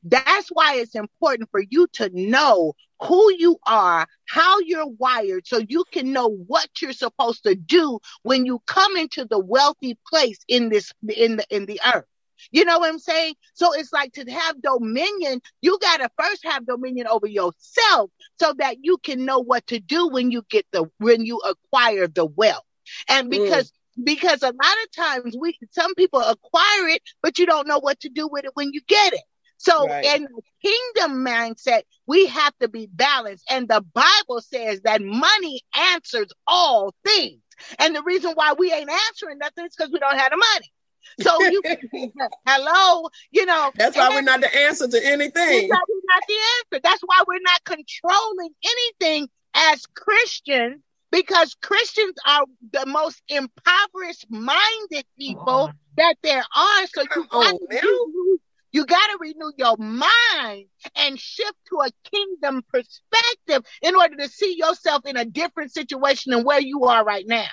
That's 0.03 0.49
why 0.49 0.77
it's 0.77 0.97
important 0.97 1.51
for 1.51 1.62
you 1.69 1.87
to 1.95 2.11
know 2.12 2.75
who 3.01 3.33
you 3.39 3.59
are, 3.64 4.07
how 4.27 4.59
you're 4.61 4.89
wired, 4.89 5.47
so 5.47 5.61
you 5.69 5.85
can 5.93 6.12
know 6.12 6.29
what 6.29 6.69
you're 6.83 6.93
supposed 6.93 7.45
to 7.45 7.55
do 7.55 8.01
when 8.23 8.45
you 8.45 8.61
come 8.66 8.97
into 8.97 9.25
the 9.25 9.39
wealthy 9.39 9.97
place 10.09 10.39
in 10.49 10.69
this 10.69 10.93
in 11.09 11.37
the 11.37 11.47
in 11.51 11.66
the 11.66 11.81
earth. 11.95 12.07
You 12.51 12.64
know 12.64 12.78
what 12.78 12.91
I'm 12.91 12.99
saying? 12.99 13.34
So 13.55 13.72
it's 13.74 13.93
like 13.93 14.12
to 14.14 14.30
have 14.30 14.61
dominion, 14.62 15.41
you 15.61 15.78
got 15.80 15.99
to 15.99 16.11
first 16.18 16.45
have 16.45 16.66
dominion 16.66 17.07
over 17.07 17.26
yourself 17.26 18.11
so 18.41 18.55
that 18.59 18.78
you 18.82 18.99
can 18.99 19.24
know 19.24 19.39
what 19.39 19.66
to 19.68 19.80
do 19.80 20.09
when 20.09 20.30
you 20.30 20.43
get 20.51 20.66
the 20.72 20.91
when 20.99 21.24
you 21.24 21.39
acquire 21.39 22.07
the 22.07 22.26
wealth. 22.26 22.64
And 23.09 23.28
mm. 23.28 23.30
because 23.30 23.72
because 24.03 24.43
a 24.43 24.47
lot 24.47 24.76
of 24.84 24.93
times 24.95 25.36
we 25.39 25.59
some 25.72 25.95
people 25.95 26.20
acquire 26.20 26.89
it, 26.89 27.03
but 27.22 27.39
you 27.39 27.47
don't 27.47 27.68
know 27.68 27.78
what 27.78 28.01
to 28.01 28.09
do 28.09 28.28
with 28.28 28.45
it 28.45 28.53
when 28.55 28.72
you 28.72 28.80
get 28.86 29.12
it. 29.12 29.20
So 29.59 29.89
right. 29.89 30.05
in 30.05 30.22
the 30.22 30.43
kingdom 30.62 31.24
mindset, 31.24 31.82
we 32.07 32.26
have 32.26 32.57
to 32.61 32.68
be 32.68 32.86
balanced. 32.86 33.45
And 33.51 33.68
the 33.68 33.84
Bible 33.93 34.41
says 34.41 34.80
that 34.82 35.03
money 35.03 35.61
answers 35.93 36.28
all 36.47 36.95
things. 37.05 37.43
And 37.80 37.95
the 37.95 38.03
reason 38.05 38.32
why 38.34 38.55
we 38.57 38.72
ain't 38.72 38.89
answering 38.89 39.39
nothing 39.39 39.66
is 39.66 39.74
because 39.76 39.93
we 39.93 39.99
don't 39.99 40.16
have 40.16 40.30
the 40.30 40.36
money. 40.36 40.72
So 41.21 41.45
you 41.45 41.63
hello, 42.47 43.09
you 43.31 43.47
know. 43.47 43.73
That's 43.77 43.97
why 43.97 44.11
we're 44.11 44.23
not 44.23 44.41
the 44.41 44.55
answer 44.55 44.89
to 44.89 45.07
anything. 45.07 45.69
That's 45.69 45.83
we're 45.89 46.01
not 46.05 46.23
the 46.29 46.35
answer. 46.35 46.81
That's 46.83 47.03
why 47.03 47.23
we're 47.27 47.41
not 47.43 47.65
controlling 47.65 48.51
anything 48.65 49.29
as 49.55 49.85
Christians 49.87 50.83
because 51.11 51.57
Christians 51.63 52.15
are 52.27 52.45
the 52.73 52.87
most 52.87 53.23
impoverished 53.29 54.27
minded 54.29 55.05
people 55.19 55.71
that 55.97 56.17
there 56.23 56.45
are. 56.55 56.87
So 56.87 57.03
you 57.03 57.27
got, 57.31 57.51
to 57.51 57.67
renew, 57.69 58.39
you 58.73 58.87
got 58.87 59.07
to 59.07 59.19
renew 59.21 59.53
your 59.57 59.77
mind 59.79 60.67
and 60.97 61.19
shift 61.19 61.57
to 61.71 61.81
a 61.81 61.91
kingdom 62.11 62.63
perspective 62.73 63.65
in 63.83 63.95
order 63.95 64.17
to 64.17 64.29
see 64.29 64.57
yourself 64.59 65.07
in 65.07 65.17
a 65.17 65.25
different 65.25 65.73
situation 65.73 66.33
than 66.33 66.45
where 66.45 66.61
you 66.61 66.85
are 66.85 67.05
right 67.05 67.27
now. 67.27 67.49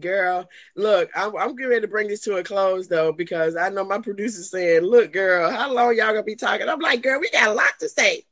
Girl, 0.00 0.48
look, 0.76 1.10
I'm, 1.14 1.36
I'm 1.36 1.54
getting 1.54 1.70
ready 1.70 1.82
to 1.82 1.88
bring 1.88 2.08
this 2.08 2.20
to 2.22 2.36
a 2.36 2.44
close 2.44 2.88
though, 2.88 3.12
because 3.12 3.56
I 3.56 3.68
know 3.68 3.84
my 3.84 3.98
producer's 3.98 4.50
saying, 4.50 4.82
Look, 4.82 5.12
girl, 5.12 5.50
how 5.50 5.72
long 5.72 5.96
y'all 5.96 6.08
gonna 6.08 6.22
be 6.24 6.36
talking? 6.36 6.68
I'm 6.68 6.80
like, 6.80 7.02
Girl, 7.02 7.20
we 7.20 7.30
got 7.30 7.48
a 7.48 7.54
lot 7.54 7.78
to 7.80 7.88
say. 7.88 8.24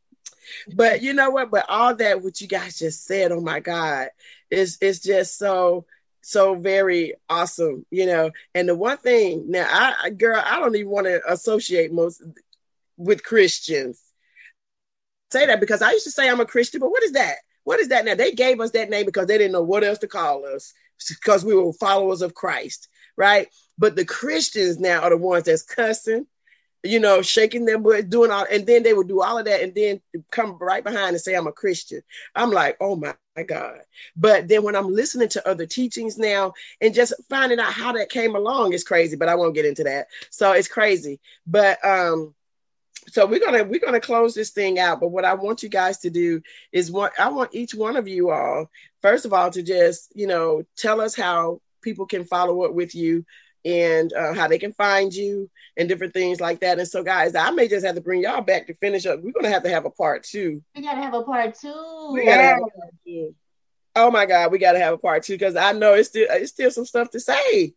But 0.75 1.03
you 1.03 1.13
know 1.13 1.31
what? 1.31 1.51
But 1.51 1.67
all 1.69 1.95
that, 1.97 2.23
what 2.23 2.41
you 2.41 2.49
guys 2.49 2.79
just 2.79 3.05
said, 3.07 3.33
oh 3.33 3.41
my 3.41 3.61
God, 3.61 4.09
is 4.51 4.79
it's 4.81 5.01
just 5.01 5.39
so 5.39 5.87
so 6.21 6.55
very 6.55 7.15
awesome, 7.29 7.85
you 7.91 8.07
know. 8.07 8.31
And 8.55 8.69
the 8.69 8.77
one 8.77 8.99
thing 8.99 9.51
now, 9.51 9.67
I 9.71 10.11
girl, 10.11 10.43
I 10.45 10.61
don't 10.61 10.77
even 10.77 10.91
want 10.91 11.07
to 11.07 11.21
associate 11.31 11.93
most 11.93 12.23
with 12.97 13.25
Christians. 13.25 14.01
Say 15.33 15.47
that 15.47 15.61
because 15.61 15.83
I 15.83 15.93
used 15.93 16.05
to 16.05 16.11
say 16.11 16.29
I'm 16.29 16.41
a 16.41 16.47
Christian, 16.47 16.81
but 16.81 16.91
what 16.91 17.03
is 17.03 17.13
that? 17.13 17.37
What 17.65 17.81
is 17.81 17.89
that 17.89 18.05
now? 18.05 18.15
They 18.15 18.33
gave 18.33 18.61
us 18.61 18.73
that 18.73 18.91
name 18.91 19.07
because 19.07 19.27
they 19.27 19.39
didn't 19.39 19.53
know 19.53 19.63
what 19.63 19.85
else 19.85 19.99
to 19.99 20.09
call 20.09 20.45
us 20.45 20.75
because 21.09 21.45
we 21.45 21.55
were 21.55 21.73
followers 21.75 22.23
of 22.23 22.35
Christ, 22.35 22.89
right? 23.17 23.49
But 23.79 23.97
the 23.97 24.05
Christians 24.05 24.79
now 24.79 25.03
are 25.03 25.11
the 25.11 25.17
ones 25.17 25.45
that's 25.45 25.63
cussing, 25.63 26.27
you 26.85 26.99
know, 26.99 27.23
shaking 27.23 27.65
their 27.65 27.79
butt, 27.79 28.11
doing 28.11 28.31
all, 28.31 28.47
and 28.51 28.67
then 28.67 28.83
they 28.83 28.93
would 28.93 29.09
do 29.09 29.23
all 29.23 29.39
of 29.39 29.45
that, 29.45 29.63
and 29.63 29.75
then 29.75 30.01
come 30.31 30.59
right 30.61 30.83
behind 30.83 31.11
and 31.11 31.21
say, 31.21 31.35
"I'm 31.35 31.47
a 31.47 31.53
Christian." 31.53 32.03
I'm 32.35 32.51
like, 32.51 32.77
"Oh 32.81 32.97
my 32.97 33.15
God!" 33.47 33.81
But 34.17 34.49
then 34.49 34.63
when 34.63 34.77
I'm 34.77 34.93
listening 34.93 35.29
to 35.31 35.49
other 35.49 35.67
teachings 35.67 36.19
now 36.19 36.55
and 36.81 36.95
just 36.95 37.13
finding 37.29 37.61
out 37.61 37.73
how 37.73 37.93
that 37.93 38.11
came 38.11 38.35
along 38.35 38.73
is 38.73 38.85
crazy. 38.85 39.17
But 39.17 39.29
I 39.29 39.35
won't 39.37 39.55
get 39.55 39.67
into 39.67 39.85
that. 39.85 40.09
So 40.31 40.53
it's 40.53 40.69
crazy. 40.69 41.21
But 41.47 41.85
um, 41.85 42.35
so 43.09 43.27
we're 43.27 43.41
gonna 43.41 43.65
we're 43.65 43.81
gonna 43.81 44.01
close 44.01 44.35
this 44.35 44.51
thing 44.51 44.79
out. 44.79 45.01
But 45.01 45.09
what 45.09 45.25
I 45.25 45.35
want 45.35 45.63
you 45.63 45.69
guys 45.69 45.99
to 45.99 46.11
do 46.11 46.41
is 46.73 46.91
what 46.91 47.13
I 47.19 47.29
want 47.29 47.55
each 47.55 47.75
one 47.75 47.97
of 47.97 48.09
you 48.09 48.31
all, 48.31 48.71
first 49.01 49.25
of 49.25 49.33
all, 49.33 49.51
to 49.51 49.63
just 49.63 50.13
you 50.15 50.27
know 50.27 50.63
tell 50.77 51.01
us 51.01 51.15
how 51.15 51.61
people 51.83 52.07
can 52.07 52.25
follow 52.25 52.63
up 52.63 52.73
with 52.73 52.95
you 52.95 53.25
and 53.65 54.13
uh, 54.13 54.35
how 54.35 54.49
they 54.49 54.59
can 54.59 54.73
find 54.73 55.15
you 55.15 55.49
and 55.77 55.89
different 55.89 56.13
things 56.13 56.41
like 56.41 56.61
that. 56.61 56.79
And 56.79 56.89
so, 56.89 57.03
guys, 57.03 57.35
I 57.35 57.51
may 57.51 57.69
just 57.69 57.87
have 57.87 57.95
to 57.95 58.01
bring 58.01 58.23
y'all 58.23 58.41
back 58.41 58.67
to 58.67 58.75
finish 58.75 59.07
up. 59.07 59.21
We're 59.23 59.33
gonna 59.33 59.51
have 59.51 59.63
to 59.65 59.71
have 59.71 59.85
a 59.85 59.91
part 59.91 60.25
two. 60.25 60.63
We 60.75 60.83
gotta 60.83 61.01
have 61.01 61.15
a 61.15 61.23
part 61.23 61.59
two. 61.59 62.11
We 62.13 62.25
gotta 62.25 62.43
have 62.43 62.59
a 62.59 62.79
part 62.79 62.95
two. 63.07 63.35
Oh 63.95 64.11
my 64.11 64.27
God, 64.27 64.53
we 64.53 64.59
gotta 64.59 64.79
have 64.79 64.95
a 64.95 64.99
part 64.99 65.25
two 65.25 65.35
because 65.35 65.57
I 65.57 65.73
know 65.73 65.95
it's 65.95 66.09
still 66.09 66.27
it's 66.31 66.53
still 66.53 66.71
some 66.71 66.87
stuff 66.87 67.11
to 67.11 67.21
say. 67.21 67.75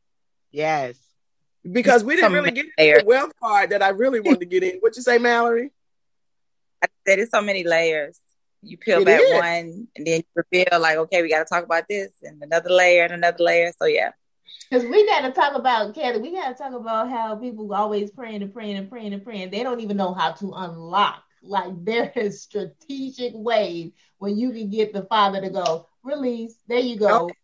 Yes. 0.51 0.97
Because 1.71 2.03
we 2.03 2.15
didn't 2.15 2.33
really 2.33 2.51
get 2.51 2.67
into 2.77 2.99
the 2.99 3.05
wealth 3.05 3.33
part 3.39 3.71
that 3.71 3.81
I 3.81 3.89
really 3.89 4.19
wanted 4.19 4.41
to 4.41 4.45
get 4.45 4.63
in. 4.63 4.77
What 4.79 4.95
you 4.95 5.01
say, 5.01 5.17
Mallory? 5.17 5.71
I 6.83 6.87
said 7.07 7.19
it's 7.19 7.31
so 7.31 7.41
many 7.41 7.63
layers. 7.63 8.19
You 8.61 8.77
peel 8.77 9.01
it 9.01 9.05
back 9.05 9.21
is. 9.21 9.33
one 9.33 9.87
and 9.95 10.07
then 10.07 10.21
you 10.21 10.43
reveal 10.51 10.79
like, 10.79 10.97
okay, 10.97 11.21
we 11.21 11.29
gotta 11.29 11.45
talk 11.45 11.63
about 11.63 11.85
this 11.87 12.11
and 12.23 12.41
another 12.41 12.69
layer 12.69 13.03
and 13.03 13.13
another 13.13 13.43
layer. 13.43 13.71
So 13.77 13.85
yeah. 13.85 14.11
Because 14.69 14.85
we 14.85 15.05
got 15.05 15.21
to 15.21 15.31
talk 15.31 15.55
about 15.55 15.93
Kelly. 15.93 16.19
We 16.19 16.31
got 16.31 16.49
to 16.49 16.55
talk 16.55 16.73
about 16.73 17.09
how 17.09 17.35
people 17.35 17.71
always 17.73 18.11
praying 18.11 18.41
and 18.41 18.53
praying 18.53 18.77
and 18.77 18.89
praying 18.89 19.13
and 19.13 19.23
praying. 19.23 19.51
They 19.51 19.63
don't 19.63 19.79
even 19.79 19.97
know 19.97 20.13
how 20.13 20.31
to 20.33 20.53
unlock. 20.53 21.23
Like 21.43 21.71
there 21.83 22.11
is 22.15 22.41
strategic 22.41 23.33
ways 23.35 23.91
when 24.17 24.37
you 24.37 24.51
can 24.51 24.69
get 24.69 24.93
the 24.93 25.03
father 25.03 25.41
to 25.41 25.49
go 25.49 25.87
release. 26.03 26.55
There 26.67 26.79
you 26.79 26.97
go. 26.97 27.25
Okay. 27.25 27.35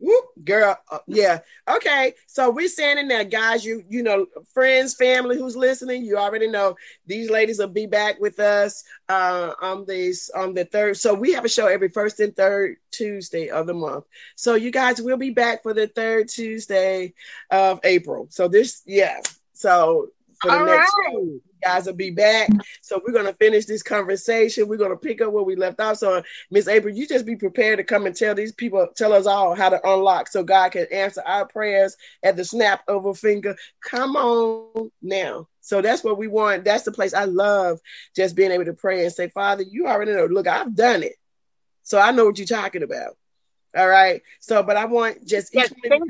Whoop, 0.00 0.24
girl, 0.44 0.78
uh, 0.90 0.98
yeah. 1.08 1.40
Okay, 1.68 2.14
so 2.26 2.50
we're 2.50 2.68
standing 2.68 3.08
there, 3.08 3.24
guys. 3.24 3.64
You 3.64 3.82
you 3.88 4.02
know, 4.02 4.26
friends, 4.52 4.94
family 4.94 5.36
who's 5.36 5.56
listening, 5.56 6.04
you 6.04 6.16
already 6.16 6.48
know 6.48 6.76
these 7.06 7.30
ladies 7.30 7.58
will 7.58 7.68
be 7.68 7.86
back 7.86 8.20
with 8.20 8.38
us 8.38 8.84
uh, 9.08 9.52
on 9.60 9.86
this 9.86 10.30
on 10.30 10.54
the 10.54 10.64
third. 10.64 10.96
So 10.96 11.14
we 11.14 11.32
have 11.32 11.44
a 11.44 11.48
show 11.48 11.66
every 11.66 11.88
first 11.88 12.20
and 12.20 12.34
third 12.36 12.76
Tuesday 12.90 13.48
of 13.48 13.66
the 13.66 13.74
month. 13.74 14.04
So 14.36 14.54
you 14.54 14.70
guys 14.70 15.00
will 15.00 15.16
be 15.16 15.30
back 15.30 15.62
for 15.62 15.74
the 15.74 15.88
third 15.88 16.28
Tuesday 16.28 17.14
of 17.50 17.80
April. 17.82 18.28
So 18.30 18.48
this, 18.48 18.82
yeah. 18.86 19.20
So 19.52 20.10
for 20.40 20.50
the 20.50 20.58
All 20.58 20.66
next 20.66 20.94
right. 20.94 21.12
show 21.12 21.40
guys 21.62 21.86
will 21.86 21.94
be 21.94 22.10
back. 22.10 22.50
So 22.80 23.00
we're 23.04 23.12
gonna 23.12 23.34
finish 23.34 23.66
this 23.66 23.82
conversation. 23.82 24.68
We're 24.68 24.76
gonna 24.76 24.96
pick 24.96 25.20
up 25.20 25.32
where 25.32 25.42
we 25.42 25.56
left 25.56 25.80
off. 25.80 25.98
So 25.98 26.22
Miss 26.50 26.68
April, 26.68 26.94
you 26.94 27.06
just 27.06 27.26
be 27.26 27.36
prepared 27.36 27.78
to 27.78 27.84
come 27.84 28.06
and 28.06 28.14
tell 28.14 28.34
these 28.34 28.52
people, 28.52 28.86
tell 28.96 29.12
us 29.12 29.26
all 29.26 29.54
how 29.54 29.68
to 29.68 29.80
unlock 29.88 30.28
so 30.28 30.42
God 30.42 30.72
can 30.72 30.86
answer 30.92 31.22
our 31.24 31.46
prayers 31.46 31.96
at 32.22 32.36
the 32.36 32.44
snap 32.44 32.82
of 32.88 33.06
a 33.06 33.14
finger. 33.14 33.56
Come 33.80 34.16
on 34.16 34.90
now. 35.02 35.48
So 35.60 35.82
that's 35.82 36.02
what 36.02 36.18
we 36.18 36.28
want. 36.28 36.64
That's 36.64 36.84
the 36.84 36.92
place 36.92 37.12
I 37.12 37.24
love 37.24 37.80
just 38.16 38.36
being 38.36 38.52
able 38.52 38.64
to 38.64 38.72
pray 38.72 39.04
and 39.04 39.12
say, 39.12 39.28
Father, 39.28 39.62
you 39.62 39.86
already 39.86 40.12
know. 40.12 40.26
Look, 40.26 40.46
I've 40.46 40.74
done 40.74 41.02
it. 41.02 41.16
So 41.82 41.98
I 41.98 42.10
know 42.12 42.24
what 42.24 42.38
you're 42.38 42.46
talking 42.46 42.82
about. 42.82 43.16
All 43.76 43.88
right. 43.88 44.22
So, 44.40 44.62
but 44.62 44.76
I 44.76 44.86
want 44.86 45.26
just 45.26 45.54
yes, 45.54 45.70
you, 45.84 46.06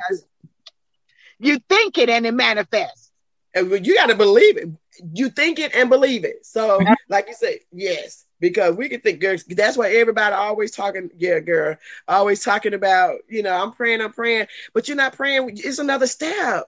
you 1.41 1.59
think 1.68 1.99
it 1.99 2.09
and 2.09 2.24
it 2.24 2.35
manifests. 2.35 3.07
And 3.55 3.86
you 3.86 3.94
got 3.94 4.07
to 4.07 4.14
believe 4.14 4.57
it. 4.57 4.68
You 5.14 5.30
think 5.30 5.59
it 5.59 5.74
and 5.74 5.88
believe 5.88 6.24
it. 6.24 6.44
So, 6.44 6.80
like 7.09 7.28
you 7.28 7.34
said, 7.34 7.59
yes, 7.72 8.26
because 8.40 8.76
we 8.76 8.88
can 8.88 9.01
think, 9.01 9.20
girls. 9.20 9.44
That's 9.44 9.76
why 9.76 9.90
everybody 9.92 10.34
always 10.34 10.70
talking. 10.70 11.11
Yeah, 11.16 11.40
girl, 11.40 11.76
always 12.07 12.42
talking 12.42 12.74
about. 12.74 13.16
You 13.28 13.42
know, 13.42 13.55
I'm 13.55 13.72
praying, 13.72 14.01
I'm 14.01 14.12
praying, 14.12 14.46
but 14.74 14.88
you're 14.88 14.96
not 14.96 15.14
praying. 15.14 15.51
It's 15.55 15.78
another 15.78 16.07
step. 16.07 16.64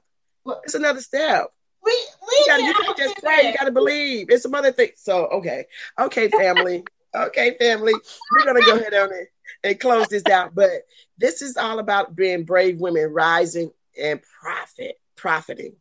It's 0.64 0.74
another 0.74 1.00
step. 1.00 1.52
We, 1.84 1.92
we 1.92 2.36
you, 2.38 2.44
gotta, 2.46 2.62
you 2.64 2.74
can't 2.74 2.96
just 2.96 3.16
pray. 3.18 3.48
You 3.48 3.56
got 3.56 3.64
to 3.64 3.72
believe. 3.72 4.30
It's 4.30 4.42
some 4.42 4.54
other 4.54 4.72
thing. 4.72 4.90
So, 4.96 5.26
okay, 5.26 5.66
okay, 5.98 6.28
family. 6.28 6.84
okay, 7.14 7.56
family. 7.58 7.94
We're 8.32 8.44
gonna 8.44 8.64
go 8.64 8.76
ahead 8.76 8.94
on 8.94 9.12
it 9.12 9.28
and 9.64 9.80
close 9.80 10.08
this 10.08 10.26
out. 10.26 10.54
But 10.54 10.70
this 11.18 11.42
is 11.42 11.56
all 11.56 11.78
about 11.78 12.16
being 12.16 12.44
brave 12.44 12.78
women 12.78 13.12
rising 13.12 13.70
and 14.00 14.20
profit, 14.40 14.98
profiting. 15.16 15.74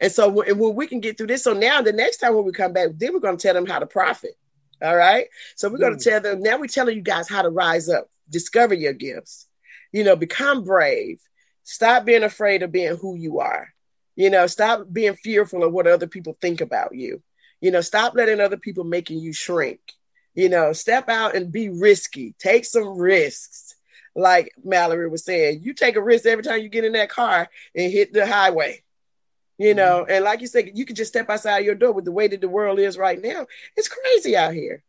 And 0.00 0.10
so 0.10 0.28
when 0.28 0.74
we 0.74 0.86
can 0.86 1.00
get 1.00 1.16
through 1.16 1.28
this, 1.28 1.44
so 1.44 1.52
now 1.52 1.82
the 1.82 1.92
next 1.92 2.18
time 2.18 2.34
when 2.34 2.44
we 2.44 2.52
come 2.52 2.72
back, 2.72 2.88
then 2.96 3.12
we're 3.12 3.20
going 3.20 3.36
to 3.36 3.42
tell 3.42 3.54
them 3.54 3.66
how 3.66 3.78
to 3.78 3.86
profit. 3.86 4.36
All 4.82 4.96
right. 4.96 5.28
So 5.54 5.68
we're 5.68 5.78
going 5.78 5.96
to 5.96 5.98
mm. 5.98 6.10
tell 6.10 6.20
them 6.20 6.42
now 6.42 6.58
we're 6.58 6.66
telling 6.66 6.96
you 6.96 7.02
guys 7.02 7.28
how 7.28 7.42
to 7.42 7.50
rise 7.50 7.88
up, 7.88 8.10
discover 8.28 8.74
your 8.74 8.92
gifts, 8.92 9.46
you 9.92 10.02
know, 10.02 10.16
become 10.16 10.64
brave, 10.64 11.20
stop 11.62 12.04
being 12.04 12.24
afraid 12.24 12.62
of 12.62 12.72
being 12.72 12.96
who 12.96 13.14
you 13.16 13.38
are, 13.38 13.68
you 14.16 14.28
know, 14.28 14.46
stop 14.48 14.86
being 14.92 15.14
fearful 15.14 15.62
of 15.62 15.72
what 15.72 15.86
other 15.86 16.08
people 16.08 16.36
think 16.40 16.60
about 16.60 16.94
you, 16.96 17.22
you 17.60 17.70
know, 17.70 17.80
stop 17.80 18.14
letting 18.14 18.40
other 18.40 18.56
people 18.56 18.82
making 18.82 19.20
you 19.20 19.32
shrink, 19.32 19.80
you 20.34 20.48
know, 20.48 20.72
step 20.72 21.08
out 21.08 21.36
and 21.36 21.52
be 21.52 21.68
risky, 21.68 22.34
take 22.38 22.64
some 22.64 22.98
risks. 22.98 23.76
Like 24.14 24.52
Mallory 24.62 25.08
was 25.08 25.24
saying, 25.24 25.60
you 25.62 25.72
take 25.72 25.96
a 25.96 26.02
risk 26.02 26.26
every 26.26 26.42
time 26.42 26.60
you 26.60 26.68
get 26.68 26.84
in 26.84 26.92
that 26.92 27.08
car 27.08 27.48
and 27.74 27.92
hit 27.92 28.12
the 28.12 28.26
highway 28.26 28.81
you 29.62 29.74
know 29.74 30.02
mm-hmm. 30.02 30.10
and 30.10 30.24
like 30.24 30.40
you 30.40 30.46
said 30.46 30.70
you 30.74 30.84
can 30.84 30.96
just 30.96 31.12
step 31.12 31.30
outside 31.30 31.64
your 31.64 31.74
door 31.74 31.92
with 31.92 32.04
the 32.04 32.12
way 32.12 32.28
that 32.28 32.40
the 32.40 32.48
world 32.48 32.78
is 32.78 32.98
right 32.98 33.20
now. 33.22 33.46
It's 33.76 33.88
crazy 33.88 34.36
out 34.36 34.54
here. 34.54 34.82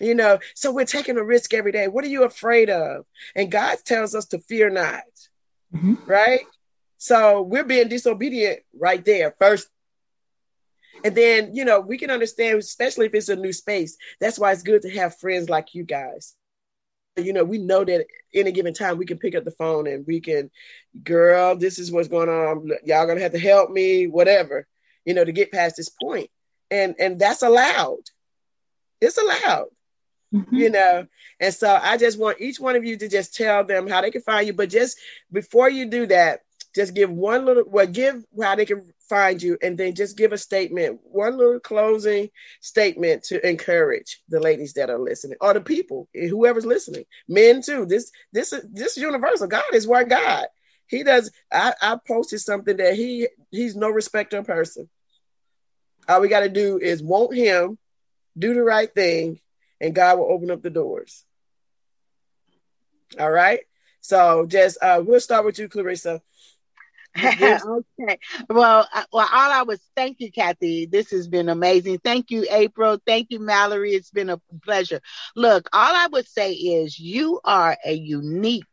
You 0.00 0.14
know 0.14 0.38
so 0.54 0.72
we're 0.72 0.86
taking 0.86 1.18
a 1.18 1.24
risk 1.24 1.52
every 1.52 1.72
day. 1.72 1.88
What 1.88 2.04
are 2.04 2.08
you 2.08 2.24
afraid 2.24 2.70
of? 2.70 3.04
And 3.34 3.50
god 3.50 3.78
tells 3.84 4.14
us 4.14 4.26
to 4.26 4.38
fear 4.38 4.70
not 4.70 5.02
mm-hmm. 5.74 5.94
right? 6.06 6.40
So 6.98 7.42
we're 7.42 7.64
being 7.64 7.88
disobedient 7.88 8.60
right 8.78 9.02
there 9.04 9.34
first. 9.38 9.68
And 11.02 11.14
then 11.14 11.54
you 11.54 11.64
know 11.64 11.80
we 11.80 11.98
can 11.98 12.10
understand 12.10 12.58
especially 12.58 13.06
if 13.06 13.14
it's 13.14 13.30
a 13.30 13.36
new 13.36 13.54
space 13.54 13.96
that's 14.20 14.38
why 14.38 14.52
it's 14.52 14.62
good 14.62 14.82
to 14.82 14.90
have 14.90 15.18
friends 15.18 15.48
like 15.48 15.74
you 15.74 15.82
guys 15.82 16.36
you 17.16 17.32
know, 17.32 17.44
we 17.44 17.58
know 17.58 17.84
that 17.84 18.06
any 18.34 18.52
given 18.52 18.74
time 18.74 18.98
we 18.98 19.06
can 19.06 19.18
pick 19.18 19.34
up 19.34 19.44
the 19.44 19.50
phone 19.50 19.86
and 19.86 20.06
we 20.06 20.20
can, 20.20 20.50
girl, 21.02 21.56
this 21.56 21.78
is 21.78 21.90
what's 21.90 22.08
going 22.08 22.28
on. 22.28 22.70
Y'all 22.84 23.06
gonna 23.06 23.20
have 23.20 23.32
to 23.32 23.38
help 23.38 23.70
me, 23.70 24.06
whatever, 24.06 24.66
you 25.04 25.14
know, 25.14 25.24
to 25.24 25.32
get 25.32 25.52
past 25.52 25.76
this 25.76 25.88
point. 25.88 26.30
And 26.70 26.94
and 26.98 27.18
that's 27.18 27.42
allowed. 27.42 28.02
It's 29.00 29.18
allowed. 29.18 29.66
Mm-hmm. 30.32 30.54
You 30.54 30.70
know, 30.70 31.06
and 31.40 31.52
so 31.52 31.76
I 31.82 31.96
just 31.96 32.18
want 32.18 32.40
each 32.40 32.60
one 32.60 32.76
of 32.76 32.84
you 32.84 32.96
to 32.96 33.08
just 33.08 33.34
tell 33.34 33.64
them 33.64 33.88
how 33.88 34.00
they 34.00 34.12
can 34.12 34.22
find 34.22 34.46
you. 34.46 34.52
But 34.52 34.70
just 34.70 34.96
before 35.32 35.68
you 35.68 35.86
do 35.86 36.06
that, 36.06 36.42
just 36.74 36.94
give 36.94 37.10
one 37.10 37.44
little 37.44 37.64
well, 37.66 37.86
give 37.86 38.24
how 38.40 38.54
they 38.54 38.64
can 38.64 38.92
find 39.08 39.42
you 39.42 39.58
and 39.60 39.76
then 39.76 39.94
just 39.94 40.16
give 40.16 40.32
a 40.32 40.38
statement, 40.38 41.00
one 41.02 41.36
little 41.36 41.58
closing 41.58 42.30
statement 42.60 43.24
to 43.24 43.46
encourage 43.46 44.22
the 44.28 44.40
ladies 44.40 44.74
that 44.74 44.90
are 44.90 44.98
listening 44.98 45.36
or 45.40 45.52
the 45.52 45.60
people, 45.60 46.08
whoever's 46.14 46.66
listening, 46.66 47.04
men 47.28 47.62
too. 47.62 47.86
This 47.86 48.12
this 48.32 48.52
is 48.52 48.64
this 48.72 48.96
is 48.96 49.02
universal. 49.02 49.48
God 49.48 49.64
is 49.72 49.86
one 49.86 50.08
God. 50.08 50.46
He 50.86 51.02
does. 51.02 51.30
I, 51.52 51.74
I 51.80 51.98
posted 52.06 52.40
something 52.40 52.76
that 52.76 52.94
he 52.94 53.28
he's 53.50 53.76
no 53.76 53.90
respecter 53.90 54.38
of 54.38 54.46
person. 54.46 54.88
All 56.08 56.20
we 56.20 56.28
got 56.28 56.40
to 56.40 56.48
do 56.48 56.78
is 56.78 57.02
want 57.02 57.34
him, 57.34 57.78
do 58.36 58.54
the 58.54 58.62
right 58.62 58.92
thing, 58.92 59.40
and 59.80 59.94
God 59.94 60.18
will 60.18 60.32
open 60.32 60.50
up 60.50 60.62
the 60.62 60.70
doors. 60.70 61.24
All 63.18 63.30
right. 63.30 63.60
So 64.00 64.46
just 64.46 64.78
uh, 64.82 65.02
we'll 65.04 65.20
start 65.20 65.44
with 65.44 65.58
you, 65.58 65.68
Claressa. 65.68 66.20
okay. 67.18 68.18
Well, 68.48 68.86
uh, 68.94 69.04
well, 69.12 69.28
all 69.32 69.52
I 69.52 69.62
was 69.62 69.80
thank 69.96 70.16
you, 70.20 70.30
Kathy. 70.30 70.86
This 70.86 71.10
has 71.10 71.28
been 71.28 71.48
amazing. 71.48 71.98
Thank 72.02 72.30
you, 72.30 72.46
April. 72.50 72.98
Thank 73.06 73.28
you, 73.30 73.40
Mallory. 73.40 73.92
It's 73.92 74.10
been 74.10 74.30
a 74.30 74.40
pleasure. 74.64 75.00
Look, 75.36 75.68
all 75.72 75.94
I 75.94 76.08
would 76.12 76.28
say 76.28 76.52
is 76.52 76.98
you 76.98 77.40
are 77.44 77.76
a 77.84 77.92
unique 77.92 78.64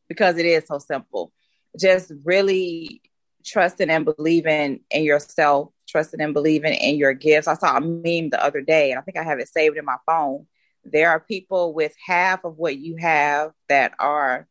because 0.08 0.38
it 0.38 0.46
is 0.46 0.66
so 0.66 0.78
simple. 0.78 1.32
Just 1.78 2.12
really 2.24 3.02
trusting 3.44 3.90
and 3.90 4.04
believing 4.04 4.80
in 4.90 5.04
yourself, 5.04 5.71
trusting 5.92 6.20
and 6.20 6.34
believing 6.34 6.72
in 6.72 6.96
your 6.96 7.12
gifts. 7.12 7.46
I 7.46 7.54
saw 7.54 7.76
a 7.76 7.80
meme 7.80 8.30
the 8.30 8.42
other 8.42 8.62
day, 8.62 8.90
and 8.90 8.98
I 8.98 9.02
think 9.02 9.18
I 9.18 9.22
have 9.22 9.38
it 9.38 9.48
saved 9.48 9.76
in 9.76 9.84
my 9.84 9.98
phone. 10.06 10.46
There 10.84 11.10
are 11.10 11.20
people 11.20 11.74
with 11.74 11.94
half 12.04 12.44
of 12.44 12.56
what 12.56 12.76
you 12.76 12.96
have 12.96 13.52
that 13.68 13.92
are, 14.00 14.48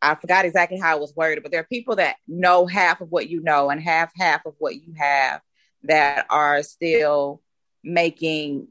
I 0.00 0.14
forgot 0.14 0.46
exactly 0.46 0.78
how 0.78 0.96
it 0.96 1.00
was 1.00 1.14
worded, 1.14 1.42
but 1.42 1.52
there 1.52 1.60
are 1.60 1.64
people 1.70 1.96
that 1.96 2.16
know 2.26 2.64
half 2.66 3.00
of 3.02 3.10
what 3.10 3.28
you 3.28 3.42
know 3.42 3.68
and 3.68 3.82
have 3.82 4.10
half 4.16 4.46
of 4.46 4.54
what 4.58 4.76
you 4.76 4.94
have 4.96 5.42
that 5.82 6.26
are 6.30 6.62
still 6.62 7.42
making 7.84 8.68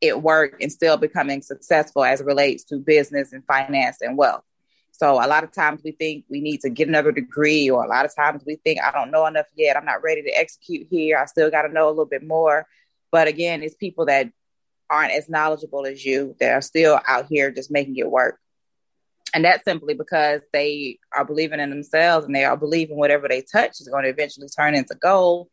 it 0.00 0.22
work 0.22 0.60
and 0.60 0.70
still 0.70 0.96
becoming 0.96 1.42
successful 1.42 2.04
as 2.04 2.20
it 2.20 2.26
relates 2.26 2.64
to 2.64 2.76
business 2.76 3.32
and 3.32 3.44
finance 3.46 3.98
and 4.02 4.16
wealth. 4.16 4.44
So 4.96 5.14
a 5.14 5.26
lot 5.26 5.42
of 5.42 5.50
times 5.50 5.80
we 5.84 5.90
think 5.90 6.24
we 6.30 6.40
need 6.40 6.60
to 6.60 6.70
get 6.70 6.86
another 6.86 7.10
degree, 7.10 7.68
or 7.68 7.84
a 7.84 7.88
lot 7.88 8.04
of 8.04 8.14
times 8.14 8.44
we 8.46 8.56
think 8.56 8.80
I 8.80 8.92
don't 8.92 9.10
know 9.10 9.26
enough 9.26 9.46
yet. 9.56 9.76
I'm 9.76 9.84
not 9.84 10.04
ready 10.04 10.22
to 10.22 10.30
execute 10.30 10.86
here. 10.88 11.18
I 11.18 11.24
still 11.24 11.50
got 11.50 11.62
to 11.62 11.72
know 11.72 11.88
a 11.88 11.90
little 11.90 12.06
bit 12.06 12.24
more. 12.24 12.68
But 13.10 13.26
again, 13.26 13.64
it's 13.64 13.74
people 13.74 14.06
that 14.06 14.30
aren't 14.88 15.12
as 15.12 15.28
knowledgeable 15.28 15.84
as 15.84 16.04
you 16.04 16.36
that 16.38 16.52
are 16.52 16.60
still 16.60 17.00
out 17.08 17.26
here 17.28 17.50
just 17.50 17.72
making 17.72 17.96
it 17.96 18.08
work. 18.08 18.38
And 19.34 19.44
that's 19.44 19.64
simply 19.64 19.94
because 19.94 20.42
they 20.52 21.00
are 21.12 21.24
believing 21.24 21.58
in 21.58 21.70
themselves 21.70 22.24
and 22.24 22.34
they 22.34 22.44
are 22.44 22.56
believing 22.56 22.96
whatever 22.96 23.26
they 23.26 23.42
touch 23.42 23.80
is 23.80 23.88
going 23.88 24.04
to 24.04 24.10
eventually 24.10 24.46
turn 24.48 24.76
into 24.76 24.94
gold. 24.94 25.48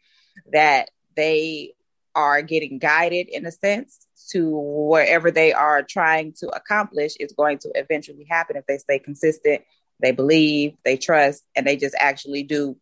That 0.53 0.89
they 1.15 1.73
are 2.15 2.41
getting 2.41 2.77
guided 2.77 3.29
in 3.29 3.45
a 3.45 3.51
sense 3.51 4.07
to 4.29 4.49
wherever 4.49 5.31
they 5.31 5.53
are 5.53 5.83
trying 5.83 6.33
to 6.33 6.47
accomplish 6.49 7.15
is 7.19 7.33
going 7.33 7.57
to 7.59 7.71
eventually 7.75 8.25
happen 8.29 8.55
if 8.55 8.65
they 8.65 8.77
stay 8.77 8.99
consistent, 8.99 9.61
they 9.99 10.11
believe, 10.11 10.73
they 10.83 10.97
trust, 10.97 11.43
and 11.55 11.65
they 11.65 11.75
just 11.75 11.95
actually 11.97 12.43
do 12.43 12.77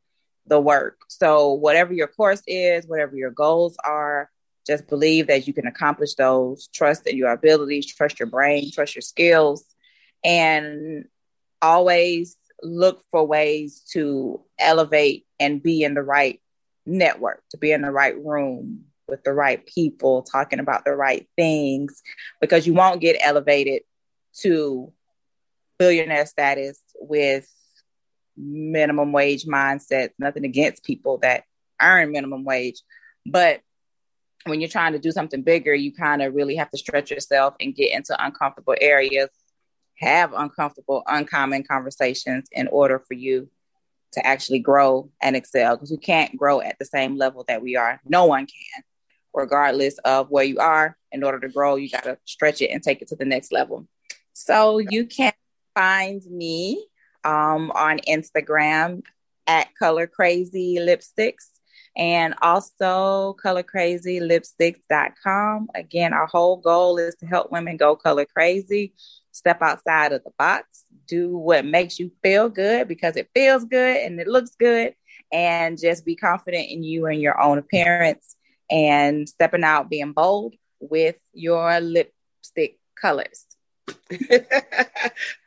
the 0.47 0.59
work. 0.59 0.99
So, 1.07 1.53
whatever 1.53 1.93
your 1.93 2.07
course 2.07 2.41
is, 2.47 2.87
whatever 2.87 3.15
your 3.15 3.31
goals 3.31 3.77
are, 3.83 4.29
just 4.65 4.87
believe 4.87 5.27
that 5.27 5.47
you 5.47 5.53
can 5.53 5.67
accomplish 5.67 6.15
those. 6.15 6.67
Trust 6.73 7.07
in 7.07 7.17
your 7.17 7.31
abilities, 7.31 7.87
trust 7.87 8.19
your 8.19 8.29
brain, 8.29 8.71
trust 8.71 8.95
your 8.95 9.01
skills, 9.01 9.65
and 10.23 11.05
always 11.61 12.37
look 12.61 13.03
for 13.11 13.25
ways 13.25 13.81
to 13.93 14.41
elevate 14.59 15.25
and 15.39 15.63
be 15.63 15.83
in 15.83 15.93
the 15.93 16.03
right 16.03 16.41
network, 16.85 17.41
to 17.51 17.57
be 17.57 17.71
in 17.71 17.81
the 17.81 17.91
right 17.91 18.17
room 18.23 18.85
with 19.09 19.23
the 19.23 19.33
right 19.33 19.65
people, 19.65 20.23
talking 20.23 20.59
about 20.59 20.85
the 20.85 20.95
right 20.95 21.27
things, 21.35 22.01
because 22.39 22.67
you 22.67 22.73
won't 22.73 23.01
get 23.01 23.17
elevated 23.21 23.81
to 24.41 24.91
billionaire 25.77 26.25
status 26.25 26.81
with 26.99 27.47
minimum 28.37 29.11
wage 29.11 29.45
mindset. 29.45 30.09
Nothing 30.19 30.45
against 30.45 30.83
people 30.83 31.17
that 31.19 31.43
earn 31.81 32.11
minimum 32.11 32.43
wage. 32.43 32.81
But 33.25 33.61
when 34.45 34.61
you're 34.61 34.69
trying 34.69 34.93
to 34.93 34.99
do 34.99 35.11
something 35.11 35.41
bigger, 35.41 35.73
you 35.73 35.93
kind 35.93 36.21
of 36.21 36.33
really 36.33 36.55
have 36.55 36.69
to 36.71 36.77
stretch 36.77 37.11
yourself 37.11 37.55
and 37.59 37.75
get 37.75 37.93
into 37.93 38.15
uncomfortable 38.23 38.75
areas, 38.79 39.29
have 39.97 40.33
uncomfortable, 40.33 41.03
uncommon 41.07 41.63
conversations 41.63 42.47
in 42.51 42.67
order 42.67 42.99
for 42.99 43.13
you 43.13 43.49
to 44.13 44.25
actually 44.25 44.59
grow 44.59 45.09
and 45.21 45.35
excel 45.35 45.75
because 45.75 45.91
we 45.91 45.97
can't 45.97 46.35
grow 46.35 46.61
at 46.61 46.77
the 46.79 46.85
same 46.85 47.17
level 47.17 47.45
that 47.47 47.61
we 47.61 47.75
are. 47.75 48.01
No 48.05 48.25
one 48.25 48.47
can, 48.47 48.83
regardless 49.33 49.97
of 49.99 50.29
where 50.29 50.43
you 50.43 50.59
are. 50.59 50.97
In 51.11 51.23
order 51.23 51.39
to 51.39 51.49
grow, 51.49 51.75
you 51.75 51.89
got 51.89 52.03
to 52.03 52.17
stretch 52.25 52.61
it 52.61 52.69
and 52.69 52.83
take 52.83 53.01
it 53.01 53.07
to 53.09 53.15
the 53.15 53.25
next 53.25 53.51
level. 53.51 53.87
So 54.33 54.77
you 54.77 55.05
can 55.05 55.33
find 55.75 56.23
me 56.25 56.85
um, 57.23 57.71
on 57.71 57.99
Instagram 58.07 59.01
at 59.47 59.73
Color 59.75 60.07
Crazy 60.07 60.77
Lipsticks 60.79 61.49
and 61.97 62.35
also 62.41 63.35
colorcrazylipsticks.com. 63.43 65.69
Again, 65.75 66.13
our 66.13 66.27
whole 66.27 66.57
goal 66.57 66.97
is 66.97 67.15
to 67.15 67.25
help 67.25 67.51
women 67.51 67.77
go 67.77 67.95
color 67.95 68.25
crazy, 68.25 68.93
step 69.31 69.61
outside 69.61 70.11
of 70.13 70.23
the 70.23 70.31
box, 70.37 70.85
do 71.07 71.35
what 71.35 71.65
makes 71.65 71.97
you 71.99 72.11
feel 72.23 72.49
good 72.49 72.87
because 72.87 73.15
it 73.15 73.29
feels 73.33 73.65
good 73.65 73.97
and 73.97 74.19
it 74.19 74.27
looks 74.27 74.55
good, 74.55 74.93
and 75.31 75.79
just 75.79 76.05
be 76.05 76.15
confident 76.15 76.69
in 76.69 76.83
you 76.83 77.07
and 77.07 77.21
your 77.21 77.41
own 77.41 77.57
appearance 77.57 78.35
and 78.69 79.27
stepping 79.27 79.63
out, 79.63 79.89
being 79.89 80.13
bold 80.13 80.55
with 80.79 81.17
your 81.33 81.79
lipstick 81.79 82.77
colors. 82.99 83.45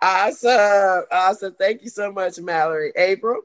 awesome. 0.02 1.04
Awesome. 1.10 1.54
Thank 1.58 1.82
you 1.82 1.90
so 1.90 2.12
much, 2.12 2.38
Mallory. 2.38 2.92
April? 2.96 3.42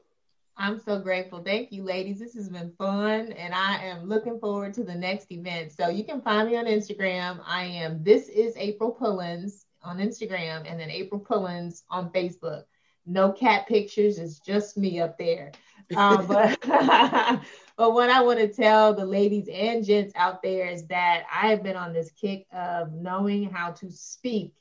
I'm 0.56 0.80
so 0.80 0.98
grateful. 0.98 1.40
Thank 1.40 1.70
you, 1.70 1.84
ladies. 1.84 2.18
This 2.18 2.34
has 2.34 2.48
been 2.48 2.72
fun, 2.76 3.32
and 3.32 3.54
I 3.54 3.76
am 3.84 4.08
looking 4.08 4.40
forward 4.40 4.74
to 4.74 4.82
the 4.82 4.94
next 4.94 5.30
event. 5.30 5.72
So 5.72 5.88
you 5.88 6.02
can 6.02 6.20
find 6.20 6.50
me 6.50 6.56
on 6.56 6.64
Instagram. 6.64 7.40
I 7.46 7.64
am 7.64 8.02
this 8.02 8.28
is 8.28 8.56
April 8.56 8.90
Pullins 8.90 9.66
on 9.82 9.98
Instagram, 9.98 10.68
and 10.68 10.80
then 10.80 10.90
April 10.90 11.20
Pullins 11.20 11.84
on 11.90 12.10
Facebook. 12.10 12.64
No 13.06 13.30
cat 13.30 13.68
pictures. 13.68 14.18
It's 14.18 14.40
just 14.40 14.76
me 14.76 15.00
up 15.00 15.16
there. 15.16 15.52
Um, 15.96 16.26
but 16.26 16.58
but 17.78 17.94
what 17.94 18.10
I 18.10 18.20
want 18.22 18.40
to 18.40 18.48
tell 18.48 18.92
the 18.92 19.06
ladies 19.06 19.48
and 19.50 19.84
gents 19.84 20.12
out 20.16 20.42
there 20.42 20.66
is 20.66 20.86
that 20.88 21.22
I 21.32 21.46
have 21.48 21.62
been 21.62 21.76
on 21.76 21.94
this 21.94 22.10
kick 22.10 22.46
of 22.52 22.92
knowing 22.92 23.48
how 23.48 23.70
to 23.70 23.90
speak 23.90 24.52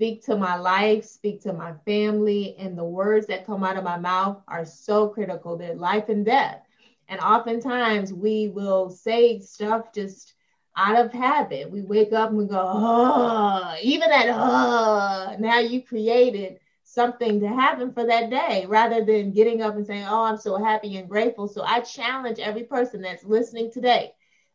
speak 0.00 0.24
to 0.24 0.36
my 0.36 0.56
life, 0.56 1.04
speak 1.04 1.42
to 1.42 1.52
my 1.52 1.74
family, 1.84 2.56
and 2.58 2.76
the 2.76 2.84
words 2.84 3.26
that 3.26 3.46
come 3.46 3.62
out 3.62 3.76
of 3.76 3.84
my 3.84 3.98
mouth 3.98 4.42
are 4.48 4.64
so 4.64 5.08
critical. 5.08 5.56
They're 5.56 5.74
life 5.74 6.08
and 6.08 6.24
death. 6.24 6.62
And 7.08 7.20
oftentimes 7.20 8.12
we 8.12 8.48
will 8.48 8.88
say 8.88 9.40
stuff 9.40 9.92
just 9.92 10.34
out 10.76 11.04
of 11.04 11.12
habit. 11.12 11.70
We 11.70 11.82
wake 11.82 12.12
up 12.12 12.30
and 12.30 12.38
we 12.38 12.46
go, 12.46 12.62
oh, 12.62 13.74
even 13.82 14.08
that, 14.08 14.28
oh, 14.30 15.36
now 15.38 15.58
you 15.58 15.82
created 15.82 16.59
something 16.92 17.40
to 17.40 17.48
happen 17.48 17.92
for 17.92 18.06
that 18.06 18.30
day 18.30 18.66
rather 18.66 19.04
than 19.04 19.32
getting 19.32 19.62
up 19.62 19.76
and 19.76 19.86
saying, 19.86 20.04
oh, 20.08 20.24
I'm 20.24 20.36
so 20.36 20.56
happy 20.62 20.96
and 20.96 21.08
grateful. 21.08 21.46
So 21.46 21.62
I 21.62 21.80
challenge 21.80 22.38
every 22.40 22.64
person 22.64 23.00
that's 23.00 23.24
listening 23.24 23.70
today 23.70 24.12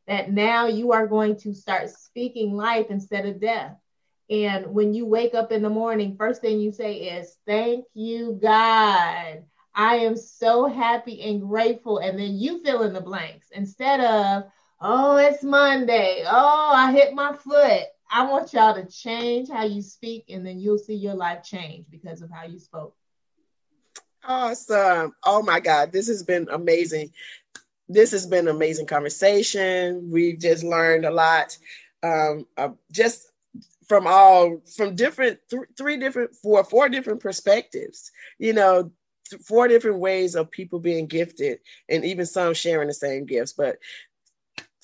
that 0.07 0.31
now 0.31 0.67
you 0.67 0.91
are 0.91 1.07
going 1.07 1.38
to 1.38 1.53
start 1.53 1.89
speaking 1.89 2.53
life 2.53 2.88
instead 2.89 3.25
of 3.25 3.39
death. 3.39 3.75
And 4.29 4.67
when 4.67 4.93
you 4.93 5.05
wake 5.05 5.33
up 5.33 5.51
in 5.51 5.61
the 5.61 5.69
morning, 5.69 6.17
first 6.17 6.41
thing 6.41 6.59
you 6.59 6.71
say 6.71 6.95
is, 6.95 7.38
Thank 7.45 7.86
you, 7.93 8.38
God. 8.41 9.43
I 9.73 9.95
am 9.97 10.17
so 10.17 10.67
happy 10.67 11.21
and 11.21 11.41
grateful. 11.41 11.99
And 11.99 12.17
then 12.17 12.38
you 12.38 12.63
fill 12.63 12.83
in 12.83 12.93
the 12.93 13.01
blanks 13.01 13.47
instead 13.51 13.99
of, 14.01 14.43
Oh, 14.81 15.17
it's 15.17 15.43
Monday. 15.43 16.23
Oh, 16.27 16.71
I 16.75 16.91
hit 16.91 17.13
my 17.13 17.33
foot. 17.33 17.83
I 18.12 18.30
want 18.30 18.53
y'all 18.53 18.76
to 18.76 18.86
change 18.86 19.49
how 19.49 19.66
you 19.66 19.82
speak, 19.82 20.26
and 20.30 20.45
then 20.45 20.60
you'll 20.60 20.78
see 20.78 20.95
your 20.95 21.16
life 21.16 21.43
change 21.43 21.86
because 21.89 22.22
of 22.22 22.30
how 22.32 22.45
you 22.45 22.60
spoke. 22.60 22.95
Awesome. 24.24 25.14
Oh 25.24 25.43
my 25.43 25.60
God, 25.60 25.91
this 25.91 26.08
has 26.08 26.24
been 26.24 26.47
amazing. 26.51 27.12
This 27.88 28.12
has 28.12 28.26
been 28.26 28.47
an 28.47 28.56
amazing 28.56 28.88
conversation. 28.88 30.10
We've 30.12 30.39
just 30.39 30.64
learned 30.64 31.06
a 31.06 31.12
lot. 31.12 31.58
Um, 32.01 32.45
uh, 32.58 32.70
just 32.91 33.32
from 33.88 34.08
all 34.08 34.62
from 34.76 34.95
different 34.95 35.39
th- 35.49 35.64
three 35.78 35.97
different 35.97 36.34
four 36.36 36.64
four 36.64 36.89
different 36.89 37.20
perspectives 37.20 38.12
you 38.39 38.53
know 38.53 38.91
four 39.43 39.68
different 39.68 39.99
ways 39.99 40.36
of 40.36 40.51
people 40.51 40.80
being 40.80 41.08
gifted 41.08 41.60
and 41.89 42.06
even 42.06 42.26
some 42.26 42.53
sharing 42.53 42.88
the 42.88 42.93
same 42.93 43.26
gifts 43.26 43.53
but 43.53 43.78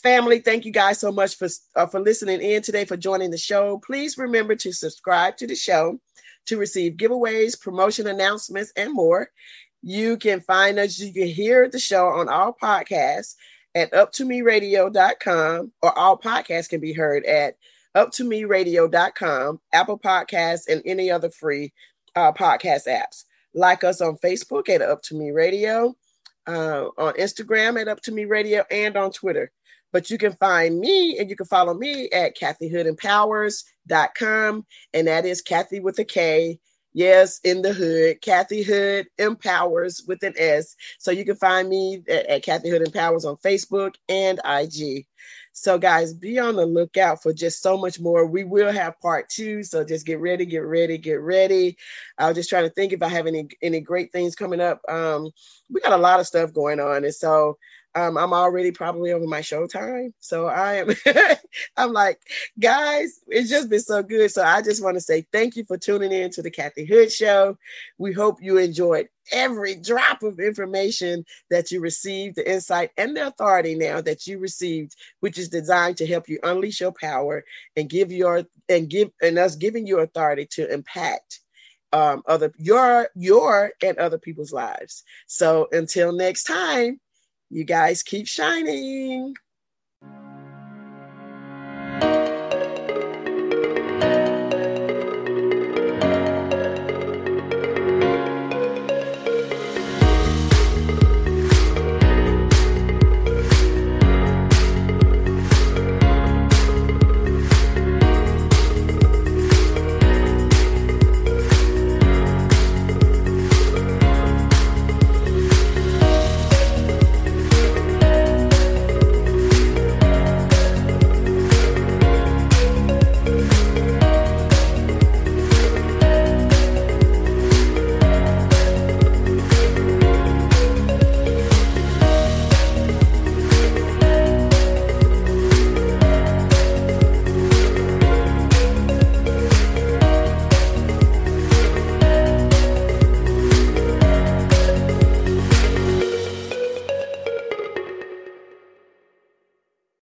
family 0.02 0.40
thank 0.40 0.66
you 0.66 0.72
guys 0.72 1.00
so 1.00 1.12
much 1.12 1.36
for 1.36 1.48
uh, 1.76 1.86
for 1.86 2.00
listening 2.00 2.42
in 2.42 2.62
today 2.62 2.86
for 2.86 2.98
joining 2.98 3.32
the 3.32 3.38
show 3.38 3.80
please 3.86 4.18
remember 4.18 4.56
to 4.56 4.72
subscribe 4.72 5.38
to 5.38 5.48
the 5.48 5.56
show 5.56 6.00
to 6.46 6.58
receive 6.58 6.94
giveaways 6.94 7.60
promotion 7.60 8.08
announcements 8.08 8.72
and 8.76 8.94
more 8.94 9.30
you 9.82 10.18
can 10.18 10.40
find 10.42 10.80
us 10.80 11.00
you 11.00 11.14
can 11.14 11.28
hear 11.28 11.70
the 11.70 11.80
show 11.80 12.08
on 12.08 12.30
all 12.30 12.56
podcasts 12.62 13.36
at 13.76 13.92
uptomeradio.com 13.92 15.72
or 15.82 15.98
all 15.98 16.18
podcasts 16.18 16.70
can 16.70 16.82
be 16.82 16.94
heard 16.94 17.26
at 17.26 17.56
uptomeradio.com, 17.96 19.60
Apple 19.74 20.00
Podcasts, 20.00 20.68
and 20.68 20.82
any 20.86 21.12
other 21.12 21.30
free 21.30 21.74
uh, 22.16 22.32
podcast 22.32 22.88
apps. 22.88 23.26
Like 23.54 23.84
us 23.84 24.02
on 24.02 24.18
Facebook 24.18 24.70
at 24.70 24.82
Up 24.82 25.02
to 25.04 25.16
Me 25.16 25.32
Radio, 25.32 25.94
uh, 26.48 26.86
on 26.98 27.14
Instagram 27.14 27.80
at 27.80 27.88
Up 27.88 28.02
to 28.04 28.12
Me 28.12 28.26
Radio, 28.26 28.64
and 28.72 28.96
on 28.96 29.12
Twitter. 29.12 29.52
But 29.92 30.10
you 30.10 30.18
can 30.18 30.32
find 30.34 30.80
me 30.80 31.20
and 31.20 31.30
you 31.30 31.36
can 31.36 31.46
follow 31.46 31.74
me 31.74 32.10
at 32.10 32.38
kathyhoodempowers.com. 32.38 34.66
And 34.94 35.08
that 35.08 35.26
is 35.26 35.42
Kathy 35.42 35.80
with 35.80 35.98
a 36.00 36.06
K. 36.06 36.60
Yes, 36.94 37.40
in 37.46 37.62
the 37.62 37.72
hood, 37.72 38.22
Kathy 38.22 38.64
Hood 38.64 39.08
Empowers 39.18 40.04
with 40.08 40.24
an 40.24 40.34
S. 40.38 40.76
So 41.00 41.12
you 41.12 41.24
can 41.24 41.38
find 41.38 41.70
me 41.70 42.04
at, 42.10 42.26
at 42.26 42.44
Kathy 42.44 42.70
Hood 42.70 42.82
Empowers 42.82 43.24
on 43.24 43.38
Facebook 43.38 43.96
and 44.10 44.42
IG. 44.44 45.06
So, 45.54 45.78
guys, 45.78 46.14
be 46.14 46.40
on 46.40 46.56
the 46.56 46.66
lookout 46.66 47.22
for 47.22 47.34
just 47.34 47.62
so 47.62 47.78
much 47.78 48.00
more. 48.00 48.26
We 48.26 48.44
will 48.44 48.72
have 48.72 49.00
part 49.02 49.30
two. 49.30 49.64
So 49.64 49.84
just 49.84 50.06
get 50.06 50.20
ready, 50.20 50.46
get 50.46 50.66
ready, 50.66 50.98
get 50.98 51.22
ready. 51.22 51.78
I 52.18 52.28
was 52.28 52.36
just 52.36 52.50
trying 52.50 52.64
to 52.64 52.70
think 52.70 52.94
if 52.94 53.04
I 53.04 53.10
have 53.10 53.28
any 53.28 53.48
any 53.62 53.82
great 53.82 54.12
things 54.12 54.36
coming 54.36 54.62
up. 54.62 54.82
Um, 54.90 55.30
we 55.70 55.82
got 55.82 55.94
a 55.94 55.98
lot 55.98 56.20
of 56.20 56.28
stuff 56.28 56.54
going 56.54 56.80
on, 56.80 57.04
and 57.04 57.14
so 57.14 57.58
um, 57.96 58.18
I'm 58.18 58.34
already 58.34 58.72
probably 58.72 59.12
over 59.12 59.28
my 59.28 59.42
show 59.42 59.68
time. 59.68 60.14
So 60.20 60.48
I 60.48 60.76
am, 60.76 60.90
I'm 61.78 61.92
like, 61.92 62.20
guys, 62.60 63.20
it's 63.28 63.50
just 63.50 63.70
been 63.70 63.82
so 63.82 64.02
good. 64.02 64.32
So 64.32 64.44
I 64.44 64.62
just 64.62 64.84
want 64.84 64.96
to 64.96 65.02
say 65.02 65.26
thank 65.34 65.56
you 65.56 65.66
for 65.66 65.78
tuning 65.78 66.12
in 66.12 66.32
to 66.32 66.42
the 66.42 66.52
Kathy 66.52 66.86
Hood 66.86 67.12
Show. 67.12 67.58
We 67.98 68.14
hope 68.14 68.42
you 68.42 68.58
enjoyed 68.58 69.10
every 69.32 69.76
drop 69.76 70.24
of 70.24 70.40
information 70.40 71.26
that 71.50 71.70
you 71.72 71.82
received, 71.82 72.38
the 72.38 72.50
insight 72.50 72.92
and 72.98 73.16
the 73.16 73.28
authority 73.28 73.76
now 73.76 74.00
that 74.02 74.26
you 74.26 74.40
received, 74.40 74.96
which 75.20 75.38
is 75.38 75.50
designed 75.50 75.98
to 75.98 76.08
help 76.08 76.30
you 76.30 76.40
unleash 76.44 76.80
your 76.80 76.94
power 76.94 77.44
and 77.76 77.90
give 77.90 78.12
your 78.12 78.46
and 78.70 78.90
give 78.90 79.10
and 79.22 79.38
us 79.38 79.56
giving 79.56 79.86
you 79.86 80.00
authority 80.00 80.48
to 80.52 80.72
impact 80.72 81.42
um, 81.92 82.24
other 82.26 82.54
your 82.58 83.10
your 83.16 83.72
and 83.84 83.98
other 83.98 84.18
people's 84.18 84.54
lives. 84.54 85.04
So 85.28 85.68
until 85.74 86.14
next 86.14 86.46
time. 86.46 87.02
You 87.52 87.66
guys 87.66 88.04
keep 88.04 88.28
shining. 88.28 89.36